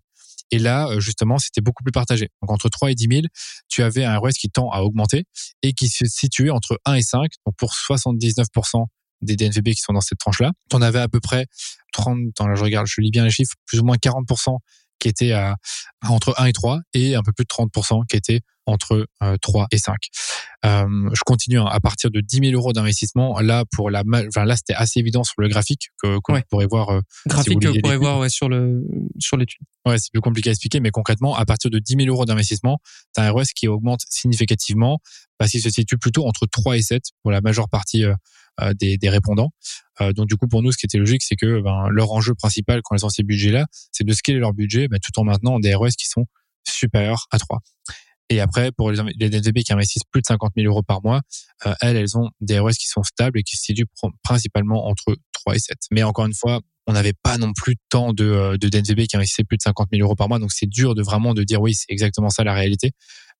Et 0.50 0.58
là, 0.58 0.88
justement, 0.98 1.38
c'était 1.38 1.60
beaucoup 1.60 1.82
plus 1.82 1.92
partagé. 1.92 2.30
Donc, 2.40 2.50
entre 2.50 2.70
3 2.70 2.90
et 2.90 2.94
10 2.94 3.08
000, 3.10 3.22
tu 3.68 3.82
avais 3.82 4.04
un 4.04 4.16
ROS 4.16 4.30
qui 4.30 4.48
tend 4.48 4.70
à 4.70 4.80
augmenter 4.80 5.24
et 5.62 5.74
qui 5.74 5.88
se 5.88 6.06
situait 6.06 6.50
entre 6.50 6.80
1 6.86 6.94
et 6.94 7.02
5. 7.02 7.30
Donc, 7.44 7.54
pour 7.58 7.72
79% 7.74 8.86
des 9.20 9.36
DNVB 9.36 9.70
qui 9.70 9.80
sont 9.80 9.92
dans 9.92 10.00
cette 10.00 10.18
tranche-là, 10.18 10.52
tu 10.70 10.76
en 10.76 10.82
avais 10.82 11.00
à 11.00 11.08
peu 11.08 11.20
près 11.20 11.46
30, 11.92 12.18
attends, 12.30 12.46
là, 12.46 12.54
je 12.54 12.62
regarde, 12.62 12.86
je 12.86 13.00
lis 13.00 13.10
bien 13.10 13.24
les 13.24 13.30
chiffres, 13.30 13.54
plus 13.66 13.80
ou 13.80 13.84
moins 13.84 13.96
40% 13.96 14.56
qui 14.98 15.08
était 15.08 15.32
à, 15.32 15.56
entre 16.06 16.34
1 16.38 16.46
et 16.46 16.52
3 16.52 16.80
et 16.94 17.14
un 17.14 17.22
peu 17.22 17.32
plus 17.32 17.44
de 17.44 17.48
30% 17.48 18.02
qui 18.08 18.16
était 18.16 18.40
entre 18.68 19.06
3 19.40 19.62
euh, 19.62 19.66
et 19.72 19.78
5. 19.78 19.96
Euh, 20.64 21.10
je 21.12 21.20
continue 21.24 21.58
hein, 21.58 21.66
à 21.66 21.80
partir 21.80 22.10
de 22.10 22.20
10 22.20 22.50
000 22.50 22.52
euros 22.52 22.72
d'investissement. 22.72 23.40
Là, 23.40 23.64
pour 23.72 23.90
la, 23.90 24.02
enfin, 24.28 24.44
là, 24.44 24.56
c'était 24.56 24.74
assez 24.74 25.00
évident 25.00 25.24
sur 25.24 25.34
le 25.38 25.48
graphique 25.48 25.88
que 26.02 26.18
qu'on 26.18 26.40
pourrait 26.50 26.66
voir. 26.66 26.90
Euh, 26.90 27.00
graphique 27.26 27.60
que 27.60 27.68
vous 27.68 27.80
pourrez 27.82 27.96
voir 27.96 28.18
ouais, 28.18 28.28
sur 28.28 28.48
le 28.48 28.82
sur 29.18 29.36
l'étude. 29.36 29.66
Ouais, 29.86 29.98
c'est 29.98 30.10
plus 30.12 30.20
compliqué 30.20 30.50
à 30.50 30.52
expliquer, 30.52 30.80
mais 30.80 30.90
concrètement, 30.90 31.36
à 31.36 31.44
partir 31.44 31.70
de 31.70 31.78
10 31.78 31.96
000 32.04 32.08
euros 32.08 32.24
d'investissement, 32.24 32.78
tu 33.14 33.20
as 33.20 33.26
un 33.26 33.30
ROS 33.30 33.44
qui 33.54 33.68
augmente 33.68 34.00
significativement 34.08 34.98
parce 35.38 35.52
qu'il 35.52 35.62
se 35.62 35.70
situe 35.70 35.96
plutôt 35.96 36.26
entre 36.26 36.46
3 36.46 36.76
et 36.76 36.82
7 36.82 37.02
pour 37.22 37.30
la 37.30 37.40
majeure 37.40 37.68
partie 37.68 38.04
euh, 38.60 38.72
des, 38.74 38.98
des, 38.98 39.08
répondants. 39.08 39.50
Euh, 40.00 40.12
donc 40.12 40.26
du 40.26 40.36
coup, 40.36 40.48
pour 40.48 40.62
nous, 40.62 40.72
ce 40.72 40.78
qui 40.78 40.86
était 40.86 40.98
logique, 40.98 41.22
c'est 41.22 41.36
que 41.36 41.60
ben, 41.60 41.88
leur 41.90 42.10
enjeu 42.10 42.34
principal 42.34 42.80
quand 42.82 42.96
ils 42.96 43.06
ont 43.06 43.08
ces 43.08 43.22
budgets-là, 43.22 43.66
c'est 43.92 44.02
de 44.02 44.12
scaler 44.12 44.38
leur 44.38 44.52
budget 44.52 44.88
ben, 44.88 44.98
tout 44.98 45.16
en 45.20 45.24
maintenant 45.24 45.60
des 45.60 45.72
ROS 45.74 45.90
qui 45.90 46.08
sont 46.08 46.26
supérieurs 46.66 47.28
à 47.30 47.38
3. 47.38 47.60
Et 48.30 48.40
après, 48.40 48.72
pour 48.72 48.90
les, 48.90 49.02
les 49.18 49.30
DNVB 49.30 49.60
qui 49.60 49.72
investissent 49.72 50.04
plus 50.10 50.20
de 50.20 50.26
50 50.26 50.52
000 50.56 50.70
euros 50.70 50.82
par 50.82 51.02
mois, 51.02 51.22
euh, 51.66 51.74
elles, 51.80 51.96
elles 51.96 52.18
ont 52.18 52.30
des 52.40 52.58
ROS 52.58 52.72
qui 52.72 52.86
sont 52.86 53.02
stables 53.02 53.38
et 53.38 53.42
qui 53.42 53.56
se 53.56 53.62
situent 53.62 53.86
principalement 54.22 54.86
entre 54.86 55.16
3 55.32 55.56
et 55.56 55.58
7. 55.58 55.78
Mais 55.90 56.02
encore 56.02 56.26
une 56.26 56.34
fois, 56.34 56.60
on 56.86 56.92
n'avait 56.92 57.14
pas 57.22 57.38
non 57.38 57.52
plus 57.52 57.76
tant 57.90 58.12
de, 58.12 58.56
de 58.56 58.68
DNVB 58.68 59.06
qui 59.06 59.16
investissaient 59.16 59.44
plus 59.44 59.58
de 59.58 59.62
50 59.62 59.88
000 59.92 60.04
euros 60.04 60.16
par 60.16 60.28
mois, 60.28 60.38
donc 60.38 60.52
c'est 60.52 60.68
dur 60.68 60.94
de 60.94 61.02
vraiment 61.02 61.34
de 61.34 61.44
dire 61.44 61.60
oui, 61.60 61.74
c'est 61.74 61.90
exactement 61.90 62.30
ça 62.30 62.44
la 62.44 62.54
réalité. 62.54 62.92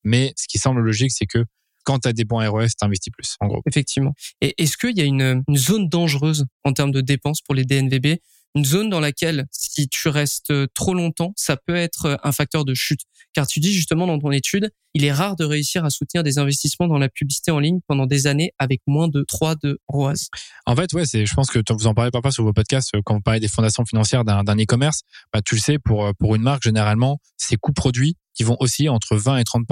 Mais 0.05 0.33
ce 0.37 0.47
qui 0.47 0.59
semble 0.59 0.81
logique, 0.81 1.13
c'est 1.13 1.27
que 1.27 1.45
quand 1.85 2.01
tu 2.01 2.09
as 2.09 2.13
des 2.13 2.25
bons 2.25 2.47
ROS, 2.47 2.67
tu 2.67 2.85
investis 2.85 3.11
plus, 3.11 3.37
en 3.41 3.47
gros. 3.47 3.63
Effectivement. 3.67 4.13
Et 4.43 4.55
est-ce 4.63 4.77
qu'il 4.77 4.97
y 4.97 5.01
a 5.01 5.05
une, 5.05 5.43
une, 5.49 5.57
zone 5.57 5.89
dangereuse 5.89 6.45
en 6.65 6.75
termes 6.75 6.93
de 6.93 7.01
dépenses 7.01 7.41
pour 7.41 7.55
les 7.55 7.65
DNVB 7.65 8.19
une 8.55 8.65
zone 8.65 8.91
dans 8.91 9.01
laquelle, 9.01 9.47
si 9.53 9.89
tu 9.89 10.09
restes 10.09 10.53
trop 10.75 10.95
longtemps, 10.95 11.33
ça 11.37 11.57
peut 11.57 11.77
être 11.77 12.19
un 12.23 12.33
facteur 12.33 12.65
de 12.65 12.75
chute. 12.75 13.03
Car 13.35 13.47
tu 13.47 13.61
dis 13.61 13.73
justement 13.73 14.07
dans 14.07 14.19
ton 14.19 14.33
étude, 14.33 14.71
il 14.95 15.05
est 15.05 15.13
rare 15.13 15.37
de 15.37 15.45
réussir 15.45 15.85
à 15.85 15.91
soutenir 15.91 16.23
des 16.23 16.39
investissements 16.39 16.89
dans 16.89 16.99
la 16.99 17.09
publicité 17.09 17.51
en 17.51 17.61
ligne 17.61 17.81
pendant 17.87 18.07
des 18.07 18.27
années 18.27 18.53
avec 18.59 18.81
moins 18.87 19.09
de 19.09 19.23
3 19.23 19.55
de 19.63 19.79
ROAS. 19.87 20.29
En 20.67 20.75
fait, 20.75 20.93
ouais, 20.93 21.05
c'est, 21.05 21.27
je 21.27 21.35
pense 21.35 21.51
que 21.51 21.61
vous 21.71 21.87
en 21.87 21.95
parlez 21.95 22.11
parfois 22.11 22.33
sur 22.33 22.45
vos 22.45 22.53
podcasts 22.53 22.95
euh, 22.95 23.01
quand 23.05 23.15
vous 23.15 23.21
parlez 23.21 23.41
des 23.41 23.49
fondations 23.49 23.85
financières 23.85 24.25
d'un, 24.25 24.43
d'un 24.45 24.57
e-commerce. 24.57 25.03
Bah, 25.33 25.41
tu 25.43 25.55
le 25.55 25.61
sais, 25.61 25.79
pour, 25.79 26.07
euh, 26.07 26.13
pour 26.19 26.35
une 26.35 26.43
marque, 26.43 26.63
généralement, 26.63 27.19
ses 27.37 27.57
coûts 27.57 27.73
produits 27.73 28.17
qui 28.39 28.45
vont 28.45 28.57
aussi 28.61 28.89
entre 28.89 29.17
20 29.17 29.39
et 29.39 29.45
30 29.45 29.67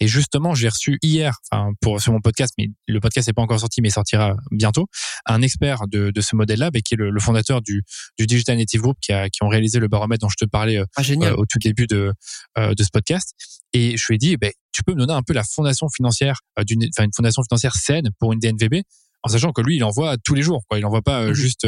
Et 0.00 0.08
justement, 0.08 0.54
j'ai 0.54 0.70
reçu 0.70 0.98
hier, 1.02 1.36
enfin 1.52 1.72
pour 1.82 2.00
sur 2.00 2.12
mon 2.14 2.20
podcast, 2.20 2.54
mais 2.56 2.70
le 2.88 2.98
podcast 2.98 3.28
n'est 3.28 3.34
pas 3.34 3.42
encore 3.42 3.60
sorti, 3.60 3.82
mais 3.82 3.90
sortira 3.90 4.34
bientôt, 4.50 4.86
un 5.26 5.42
expert 5.42 5.82
de, 5.86 6.10
de 6.10 6.20
ce 6.22 6.34
modèle-là, 6.34 6.70
qui 6.82 6.94
est 6.94 6.96
le, 6.96 7.10
le, 7.10 7.20
fondateur 7.20 7.60
du, 7.60 7.82
du 8.18 8.26
Digital 8.26 8.56
Native 8.56 8.80
Group, 8.80 8.96
qui, 9.02 9.12
a, 9.12 9.28
qui 9.28 9.42
ont 9.42 9.48
réalisé 9.48 9.80
le 9.80 9.88
baromètre 9.88 10.22
dont 10.22 10.30
je 10.30 10.42
te 10.42 10.48
parlais 10.48 10.78
ah, 10.78 11.02
euh, 11.06 11.34
au 11.36 11.44
tout 11.44 11.58
début 11.58 11.86
de, 11.86 12.14
euh, 12.56 12.74
de 12.74 12.82
ce 12.82 12.88
podcast. 12.90 13.34
Et 13.74 13.98
je 13.98 14.06
lui 14.06 14.14
ai 14.14 14.18
dit, 14.18 14.38
ben, 14.38 14.50
tu 14.72 14.82
peux 14.82 14.94
me 14.94 14.98
donner 14.98 15.12
un 15.12 15.22
peu 15.22 15.34
la 15.34 15.44
fondation 15.44 15.88
financière 15.94 16.40
euh, 16.58 16.64
d'une, 16.64 16.88
enfin 16.96 17.04
une 17.04 17.14
fondation 17.14 17.42
financière 17.42 17.74
saine 17.74 18.08
pour 18.18 18.32
une 18.32 18.38
DNVB, 18.38 18.76
en 19.24 19.28
sachant 19.28 19.52
que 19.52 19.60
lui, 19.60 19.76
il 19.76 19.84
envoie 19.84 20.16
tous 20.24 20.34
les 20.34 20.42
jours, 20.42 20.62
quoi. 20.70 20.78
Il 20.78 20.86
envoie 20.86 21.02
pas 21.02 21.26
mmh 21.26 21.34
juste 21.34 21.66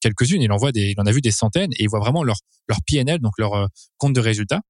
quelques-unes, 0.00 0.42
il 0.42 0.52
envoie 0.52 0.72
des, 0.72 0.90
il 0.90 1.00
en 1.00 1.06
a 1.06 1.12
vu 1.12 1.20
des 1.20 1.30
centaines 1.30 1.72
et 1.72 1.82
il 1.82 1.88
voit 1.88 2.00
vraiment 2.00 2.22
leur 2.22 2.36
leur 2.68 2.78
PNL, 2.86 3.20
donc 3.20 3.32
leur 3.38 3.54
euh, 3.54 3.66
compte 3.98 4.12
de 4.12 4.20
résultats. 4.20 4.60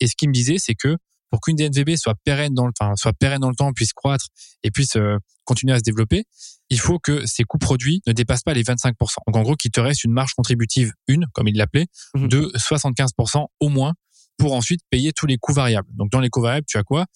Et 0.00 0.06
ce 0.06 0.14
qu'il 0.16 0.28
me 0.28 0.34
disait, 0.34 0.56
c'est 0.58 0.74
que 0.74 0.96
pour 1.30 1.40
qu'une 1.40 1.56
DNVB 1.56 1.96
soit 1.96 2.14
pérenne 2.24 2.54
dans 2.54 2.66
le, 2.66 2.72
enfin, 2.78 2.94
soit 2.96 3.12
pérenne 3.12 3.40
dans 3.40 3.48
le 3.48 3.56
temps, 3.56 3.72
puisse 3.72 3.92
croître 3.92 4.26
et 4.62 4.70
puisse 4.70 4.96
euh, 4.96 5.16
continuer 5.44 5.74
à 5.74 5.78
se 5.78 5.82
développer, 5.82 6.24
il 6.70 6.78
faut 6.78 6.98
que 6.98 7.26
ses 7.26 7.44
coûts 7.44 7.58
produits 7.58 8.00
ne 8.06 8.12
dépassent 8.12 8.42
pas 8.42 8.54
les 8.54 8.62
25%. 8.62 8.94
Donc 9.26 9.36
en 9.36 9.42
gros, 9.42 9.56
qu'il 9.56 9.70
te 9.70 9.80
reste 9.80 10.04
une 10.04 10.12
marge 10.12 10.34
contributive 10.34 10.92
une, 11.08 11.26
comme 11.32 11.48
il 11.48 11.56
l'appelait, 11.56 11.86
mmh 12.14 12.28
de 12.28 12.52
75% 12.56 13.46
au 13.60 13.68
moins 13.68 13.94
pour 14.38 14.54
ensuite 14.54 14.80
payer 14.90 15.12
tous 15.12 15.26
les 15.26 15.36
coûts 15.36 15.52
variables. 15.52 15.88
Donc 15.94 16.10
dans 16.10 16.20
les 16.20 16.30
coûts 16.30 16.40
variables, 16.40 16.66
tu 16.68 16.78
as 16.78 16.82
quoi? 16.82 17.06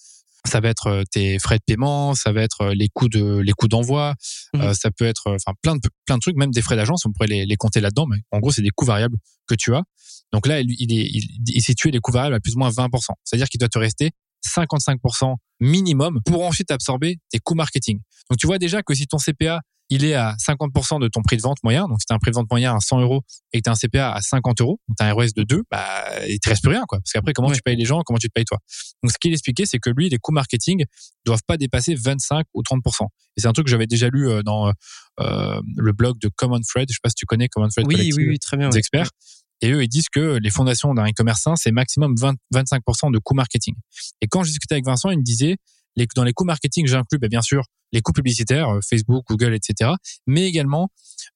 Ça 0.49 0.59
va 0.59 0.69
être 0.69 0.87
euh, 0.87 1.03
tes 1.09 1.39
frais 1.39 1.57
de 1.57 1.63
paiement, 1.65 2.15
ça 2.15 2.31
va 2.31 2.41
être 2.41 2.61
euh, 2.61 2.73
les 2.73 2.89
coûts 2.89 3.09
de 3.09 3.37
les 3.37 3.51
coûts 3.53 3.67
d'envoi, 3.67 4.15
mmh 4.53 4.61
euh, 4.61 4.73
ça 4.73 4.91
peut 4.91 5.05
être 5.05 5.31
enfin 5.33 5.53
plein 5.61 5.75
de 5.75 5.81
plein 6.05 6.15
de 6.15 6.21
trucs, 6.21 6.35
même 6.35 6.51
des 6.51 6.61
frais 6.61 6.75
d'agence, 6.75 7.05
on 7.05 7.11
pourrait 7.11 7.27
les, 7.27 7.45
les 7.45 7.55
compter 7.55 7.81
là-dedans, 7.81 8.05
mais 8.07 8.17
en 8.31 8.39
gros 8.39 8.51
c'est 8.51 8.61
des 8.61 8.71
coûts 8.71 8.85
variables 8.85 9.17
que 9.47 9.55
tu 9.55 9.73
as. 9.75 9.83
Donc 10.31 10.47
là, 10.47 10.59
il, 10.59 10.75
il 10.79 10.93
est 10.93 11.09
il, 11.47 11.61
situé 11.61 11.91
les 11.91 11.99
coûts 11.99 12.11
variables 12.11 12.35
à 12.35 12.39
plus 12.39 12.55
ou 12.55 12.59
moins 12.59 12.69
20%. 12.69 12.89
C'est-à-dire 13.23 13.47
qu'il 13.47 13.59
doit 13.59 13.69
te 13.69 13.79
rester 13.79 14.11
55% 14.45 15.35
minimum 15.59 16.19
pour 16.25 16.45
ensuite 16.45 16.71
absorber 16.71 17.17
tes 17.29 17.39
coûts 17.39 17.55
marketing. 17.55 17.99
Donc 18.29 18.37
tu 18.37 18.47
vois 18.47 18.57
déjà 18.57 18.83
que 18.83 18.93
si 18.93 19.07
ton 19.07 19.17
CPA 19.17 19.61
il 19.89 20.05
est 20.05 20.13
à 20.13 20.35
50% 20.35 21.01
de 21.01 21.07
ton 21.07 21.21
prix 21.21 21.37
de 21.37 21.41
vente 21.41 21.57
moyen. 21.63 21.87
Donc, 21.87 21.99
si 21.99 22.05
tu 22.05 22.13
un 22.13 22.19
prix 22.19 22.31
de 22.31 22.35
vente 22.35 22.49
moyen 22.49 22.75
à 22.75 22.79
100 22.79 23.01
euros 23.01 23.21
et 23.53 23.59
que 23.59 23.63
tu 23.63 23.69
as 23.69 23.73
un 23.73 23.75
CPA 23.75 24.13
à 24.13 24.21
50 24.21 24.61
euros, 24.61 24.79
donc 24.87 24.97
tu 24.97 25.03
as 25.03 25.07
un 25.07 25.13
ROS 25.13 25.33
de 25.35 25.43
2, 25.43 25.63
bah, 25.71 26.27
il 26.27 26.39
te 26.39 26.49
reste 26.49 26.61
plus 26.61 26.71
rien, 26.71 26.83
quoi. 26.87 26.99
Parce 26.99 27.11
qu'après, 27.11 27.33
comment 27.33 27.51
tu 27.51 27.61
payes 27.61 27.75
les 27.75 27.85
gens, 27.85 28.01
comment 28.05 28.19
tu 28.19 28.27
te 28.27 28.33
payes 28.33 28.45
toi? 28.45 28.59
Donc, 29.03 29.11
ce 29.11 29.17
qu'il 29.19 29.31
expliquait, 29.31 29.65
c'est 29.65 29.79
que 29.79 29.89
lui, 29.89 30.09
les 30.09 30.17
coûts 30.17 30.31
marketing 30.31 30.85
doivent 31.25 31.43
pas 31.47 31.57
dépasser 31.57 31.95
25 31.95 32.45
ou 32.53 32.61
30%. 32.61 33.07
Et 33.35 33.41
c'est 33.41 33.47
un 33.47 33.53
truc 33.53 33.65
que 33.65 33.71
j'avais 33.71 33.87
déjà 33.87 34.09
lu 34.09 34.29
euh, 34.29 34.43
dans 34.43 34.71
euh, 35.19 35.61
le 35.75 35.91
blog 35.91 36.19
de 36.19 36.29
Common 36.35 36.59
Thread. 36.61 36.87
Je 36.89 36.93
sais 36.93 36.99
pas 37.01 37.09
si 37.09 37.15
tu 37.15 37.25
connais 37.25 37.47
Common 37.47 37.69
Thread. 37.69 37.87
Oui, 37.87 38.11
oui, 38.15 38.27
oui, 38.27 38.39
très 38.39 38.57
bien. 38.57 38.69
Des 38.69 38.77
experts. 38.77 39.09
Et 39.61 39.71
eux, 39.71 39.83
ils 39.83 39.89
disent 39.89 40.09
que 40.09 40.37
les 40.41 40.51
fondations 40.51 40.93
d'un 40.93 41.05
e-commerce 41.05 41.41
sain, 41.41 41.55
c'est 41.55 41.71
maximum 41.71 42.15
20, 42.15 42.35
25% 42.53 43.11
de 43.11 43.19
coûts 43.19 43.33
marketing. 43.33 43.75
Et 44.21 44.27
quand 44.27 44.43
je 44.43 44.49
discutais 44.49 44.75
avec 44.75 44.85
Vincent, 44.85 45.09
il 45.09 45.17
me 45.17 45.23
disait, 45.23 45.57
les, 45.95 46.07
dans 46.15 46.23
les 46.23 46.31
coûts 46.31 46.45
marketing, 46.45 46.87
j'inclus 46.87 47.17
bah, 47.19 47.27
bien 47.27 47.41
sûr 47.41 47.63
les 47.91 48.01
coûts 48.01 48.13
publicitaires, 48.13 48.69
euh, 48.69 48.79
Facebook, 48.87 49.25
Google, 49.27 49.53
etc. 49.53 49.91
Mais 50.27 50.45
également 50.45 50.89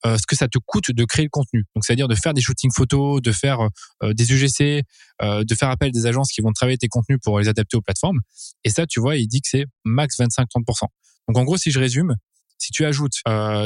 euh, 0.05 0.17
ce 0.17 0.25
que 0.27 0.35
ça 0.35 0.47
te 0.47 0.57
coûte 0.59 0.91
de 0.91 1.05
créer 1.05 1.25
le 1.25 1.29
contenu. 1.29 1.65
Donc 1.75 1.85
c'est-à-dire 1.85 2.07
de 2.07 2.15
faire 2.15 2.33
des 2.33 2.41
shootings 2.41 2.71
photos, 2.73 3.21
de 3.21 3.31
faire 3.31 3.59
euh, 4.03 4.13
des 4.13 4.31
UGC, 4.31 4.83
de 5.21 5.55
faire 5.55 5.69
appel 5.69 5.89
à 5.89 5.91
des 5.91 6.05
agences 6.05 6.31
qui 6.31 6.41
vont 6.41 6.51
travailler 6.51 6.77
tes 6.77 6.89
contenus 6.89 7.19
pour 7.23 7.39
les 7.39 7.47
adapter 7.47 7.77
aux 7.77 7.81
plateformes. 7.81 8.19
Et 8.65 8.69
ça, 8.69 8.85
tu 8.85 8.99
vois, 8.99 9.15
il 9.15 9.27
dit 9.27 9.39
que 9.41 9.47
c'est 9.49 9.65
max 9.85 10.19
25-30%. 10.19 10.87
Donc 11.27 11.37
en 11.37 11.43
gros, 11.43 11.57
si 11.57 11.71
je 11.71 11.79
résume, 11.79 12.15
si 12.57 12.71
tu 12.71 12.83
ajoutes 12.83 13.21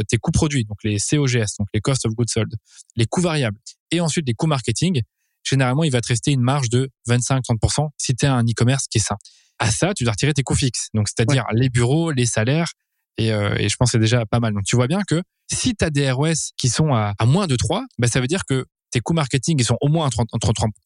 tes 0.08 0.18
coûts 0.18 0.32
produits, 0.32 0.66
donc 0.66 0.78
les 0.84 0.98
COGS, 1.00 1.58
donc 1.58 1.68
les 1.74 1.82
cost 1.82 2.06
of 2.06 2.14
goods 2.14 2.28
sold, 2.28 2.54
les 2.96 3.06
coûts 3.06 3.22
variables, 3.22 3.58
et 3.90 4.02
ensuite 4.02 4.28
les 4.28 4.36
coûts 4.36 4.46
marketing, 4.46 5.02
généralement, 5.44 5.84
il 5.84 5.92
va 5.92 6.02
te 6.02 6.10
rester 6.10 6.32
une 6.32 6.42
marge 6.42 6.70
de 6.70 6.90
25-30% 7.10 7.90
si 7.98 8.14
tu 8.14 8.28
un 8.28 8.44
e-commerce 8.44 8.86
qui 8.88 9.00
est 9.00 9.02
sain 9.02 9.18
à 9.60 9.72
ça, 9.72 9.94
tu 9.94 10.04
dois 10.04 10.12
retirer 10.12 10.34
tes 10.34 10.44
coûts 10.44 10.56
fixes. 10.56 10.90
Donc, 10.94 11.08
c'est-à-dire 11.08 11.46
les 11.54 11.70
bureaux, 11.70 12.12
les 12.12 12.26
salaires. 12.26 12.72
Et, 13.18 13.32
euh, 13.32 13.56
et, 13.58 13.68
je 13.68 13.76
pense 13.78 13.90
que 13.90 13.92
c'est 13.94 14.00
déjà 14.00 14.26
pas 14.26 14.40
mal. 14.40 14.54
Donc, 14.54 14.64
tu 14.64 14.76
vois 14.76 14.88
bien 14.88 15.02
que 15.08 15.22
si 15.52 15.76
tu 15.76 15.84
as 15.84 15.90
des 15.90 16.12
ROS 16.12 16.52
qui 16.56 16.70
sont 16.70 16.94
à, 16.94 17.14
à 17.18 17.26
moins 17.26 17.48
de 17.48 17.56
3, 17.56 17.84
bah, 17.98 18.08
ça 18.08 18.22
veut 18.22 18.28
dire 18.28 18.46
que 18.46 18.66
tes 18.92 19.00
coûts 19.00 19.14
marketing 19.14 19.58
ils 19.60 19.66
sont 19.66 19.78
au 19.82 19.88
moins 19.88 20.06
entre 20.06 20.24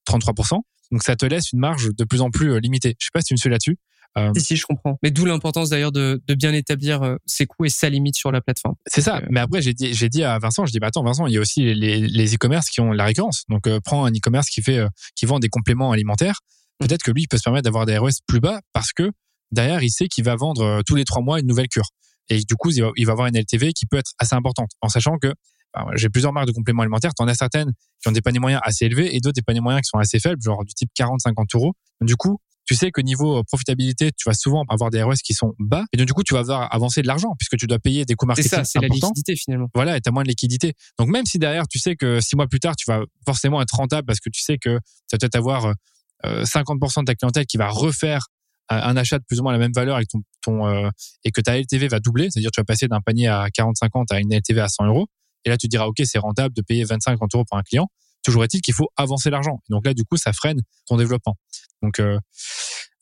33%. 0.08 0.60
Donc, 0.92 1.04
ça 1.04 1.16
te 1.16 1.26
laisse 1.26 1.52
une 1.52 1.60
marge 1.60 1.90
de 1.96 2.04
plus 2.06 2.22
en 2.22 2.30
plus 2.30 2.54
euh, 2.54 2.60
limitée. 2.60 2.96
Je 3.00 3.06
sais 3.06 3.10
pas 3.14 3.22
si 3.22 3.28
tu 3.28 3.34
me 3.34 3.38
suis 3.38 3.50
là-dessus. 3.50 3.78
Euh... 4.18 4.32
Si, 4.36 4.44
si, 4.44 4.56
je 4.58 4.66
comprends. 4.66 4.98
Mais 5.04 5.12
d'où 5.12 5.26
l'importance 5.26 5.70
d'ailleurs 5.70 5.94
de, 5.94 6.22
de, 6.28 6.34
bien 6.34 6.54
établir 6.54 7.18
ses 7.26 7.46
coûts 7.46 7.64
et 7.64 7.70
sa 7.70 7.90
limite 7.90 8.16
sur 8.16 8.32
la 8.32 8.42
plateforme. 8.42 8.76
C'est 8.88 9.02
ça. 9.02 9.22
Mais 9.30 9.40
après, 9.40 9.62
j'ai 9.62 9.74
dit, 9.74 9.94
j'ai 9.94 10.10
dit 10.10 10.24
à 10.24 10.38
Vincent, 10.38 10.66
je 10.66 10.72
dis, 10.74 10.80
bah 10.80 10.88
attends, 10.88 11.04
Vincent, 11.04 11.28
il 11.28 11.34
y 11.34 11.38
a 11.38 11.40
aussi 11.40 11.74
les, 11.74 12.00
les 12.00 12.36
e-commerce 12.36 12.70
qui 12.70 12.82
ont 12.82 12.92
la 12.92 13.06
récurrence. 13.06 13.46
Donc, 13.48 13.68
euh, 13.68 13.80
prends 13.82 14.04
un 14.04 14.12
e-commerce 14.12 14.50
qui 14.50 14.62
fait, 14.62 14.86
qui 15.16 15.26
vend 15.26 15.40
des 15.40 15.48
compléments 15.48 15.92
alimentaires 15.92 16.42
peut-être 16.82 17.04
que 17.04 17.12
lui, 17.12 17.24
il 17.24 17.28
peut 17.28 17.38
se 17.38 17.44
permettre 17.44 17.64
d'avoir 17.64 17.86
des 17.86 17.98
ROS 17.98 18.10
plus 18.28 18.40
bas 18.40 18.60
parce 18.74 18.92
que 18.92 19.12
derrière, 19.52 19.84
il 19.84 19.92
sait 19.92 20.08
qu'il 20.08 20.24
va 20.24 20.36
vendre 20.36 20.62
euh, 20.62 20.82
tous 20.86 20.96
les 20.96 21.06
trois 21.06 21.22
mois 21.22 21.40
une 21.40 21.48
nouvelle 21.48 21.68
cure. 21.68 21.90
Et 22.30 22.40
du 22.40 22.56
coup, 22.56 22.72
il 22.72 22.82
va, 22.82 23.12
avoir 23.12 23.28
une 23.28 23.38
LTV 23.38 23.74
qui 23.74 23.86
peut 23.86 23.98
être 23.98 24.12
assez 24.18 24.36
importante, 24.36 24.72
en 24.82 24.90
sachant 24.90 25.18
que 25.18 25.34
bah, 25.74 25.86
j'ai 25.96 26.10
plusieurs 26.10 26.34
marques 26.34 26.48
de 26.48 26.54
compléments 26.54 26.82
alimentaires. 26.82 27.14
Tu 27.14 27.24
en 27.24 27.28
as 27.28 27.36
certaines 27.36 27.72
qui 28.02 28.10
ont 28.10 28.12
des 28.12 28.22
paniers 28.22 28.40
moyens 28.40 28.62
assez 28.64 28.86
élevés 28.86 29.16
et 29.16 29.20
d'autres 29.20 29.36
des 29.36 29.42
paniers 29.42 29.62
moyens 29.62 29.82
qui 29.82 29.90
sont 29.90 29.98
assez 29.98 30.20
faibles, 30.20 30.42
genre 30.42 30.64
du 30.64 30.74
type 30.74 30.90
40-50 30.98 31.56
euros. 31.56 31.74
Du 32.02 32.16
coup, 32.16 32.40
tu 32.66 32.76
sais 32.76 32.92
que 32.92 33.02
niveau 33.02 33.40
euh, 33.40 33.44
profitabilité, 33.44 34.12
tu 34.12 34.30
vas 34.30 34.34
souvent 34.34 34.64
avoir 34.70 34.92
des 34.92 35.02
ROS 35.02 35.16
qui 35.24 35.34
sont 35.34 35.54
bas. 35.60 35.84
Et 35.92 35.98
donc, 35.98 36.08
du 36.08 36.14
coup, 36.14 36.24
tu 36.24 36.34
vas 36.34 36.42
avoir 36.42 36.74
avancé 36.74 37.02
de 37.02 37.08
l'argent 37.08 37.36
puisque 37.38 37.58
tu 37.58 37.68
dois 37.68 37.80
payer 37.80 38.06
des 38.06 38.16
coûts 38.16 38.26
marketing 38.26 38.50
C'est 38.50 38.56
ça, 38.56 38.64
c'est 38.64 38.80
la 38.80 38.88
liquidité 38.88 39.36
finalement. 39.36 39.68
Voilà, 39.74 39.98
et 39.98 40.02
tu 40.02 40.10
as 40.10 40.12
moins 40.12 40.24
de 40.24 40.30
liquidité. 40.30 40.74
Donc, 40.98 41.10
même 41.10 41.26
si 41.26 41.40
derrière, 41.40 41.68
tu 41.68 41.80
sais 41.80 41.96
que 41.96 42.22
six 42.22 42.36
mois 42.36 42.48
plus 42.48 42.60
tard, 42.60 42.76
tu 42.76 42.86
vas 42.90 43.04
forcément 43.26 43.62
être 43.62 43.76
rentable 43.76 44.06
parce 44.06 44.20
que 44.20 44.30
tu 44.30 44.42
sais 44.42 44.58
que 44.58 44.80
ça 45.08 45.18
va 45.18 45.18
peut-être 45.18 45.36
avoir 45.36 45.66
euh, 45.66 45.74
50% 46.24 47.00
euh, 47.00 47.02
de 47.02 47.06
ta 47.06 47.16
clientèle 47.16 47.46
qui 47.46 47.58
va 47.58 47.70
refaire 47.70 48.28
un 48.72 48.96
achat 48.96 49.20
de 49.20 49.24
plus 49.26 49.40
ou 49.40 49.44
moins 49.44 49.52
la 49.52 49.60
même 49.60 49.74
valeur 49.74 49.96
avec 49.96 50.08
ton, 50.08 50.22
ton 50.42 50.68
euh, 50.68 50.90
et 51.24 51.32
que 51.32 51.42
ta 51.42 51.58
LTV 51.58 51.88
va 51.88 52.00
doubler, 52.00 52.30
c'est-à-dire 52.30 52.52
tu 52.52 52.62
vas 52.62 52.66
passer 52.66 52.88
d'un 52.88 53.02
panier 53.02 53.28
à 53.28 53.48
40-50 53.48 54.06
à 54.12 54.20
une 54.20 54.34
LTV 54.34 54.62
à 54.62 54.70
100 54.70 54.86
euros. 54.86 55.08
Et 55.44 55.50
là, 55.50 55.58
tu 55.58 55.68
diras, 55.68 55.86
OK, 55.86 56.00
c'est 56.04 56.20
rentable 56.20 56.56
de 56.56 56.62
payer 56.62 56.86
25-30 56.86 57.18
euros 57.34 57.46
pour 57.50 57.58
un 57.58 57.64
client. 57.64 57.88
Toujours 58.24 58.44
est-il 58.44 58.62
qu'il 58.62 58.74
faut 58.74 58.90
avancer 58.96 59.30
l'argent. 59.30 59.60
Donc 59.70 59.86
là, 59.86 59.94
du 59.94 60.04
coup, 60.04 60.16
ça 60.16 60.32
freine 60.32 60.62
ton 60.86 60.96
développement. 60.96 61.36
Donc 61.82 62.00
euh, 62.00 62.18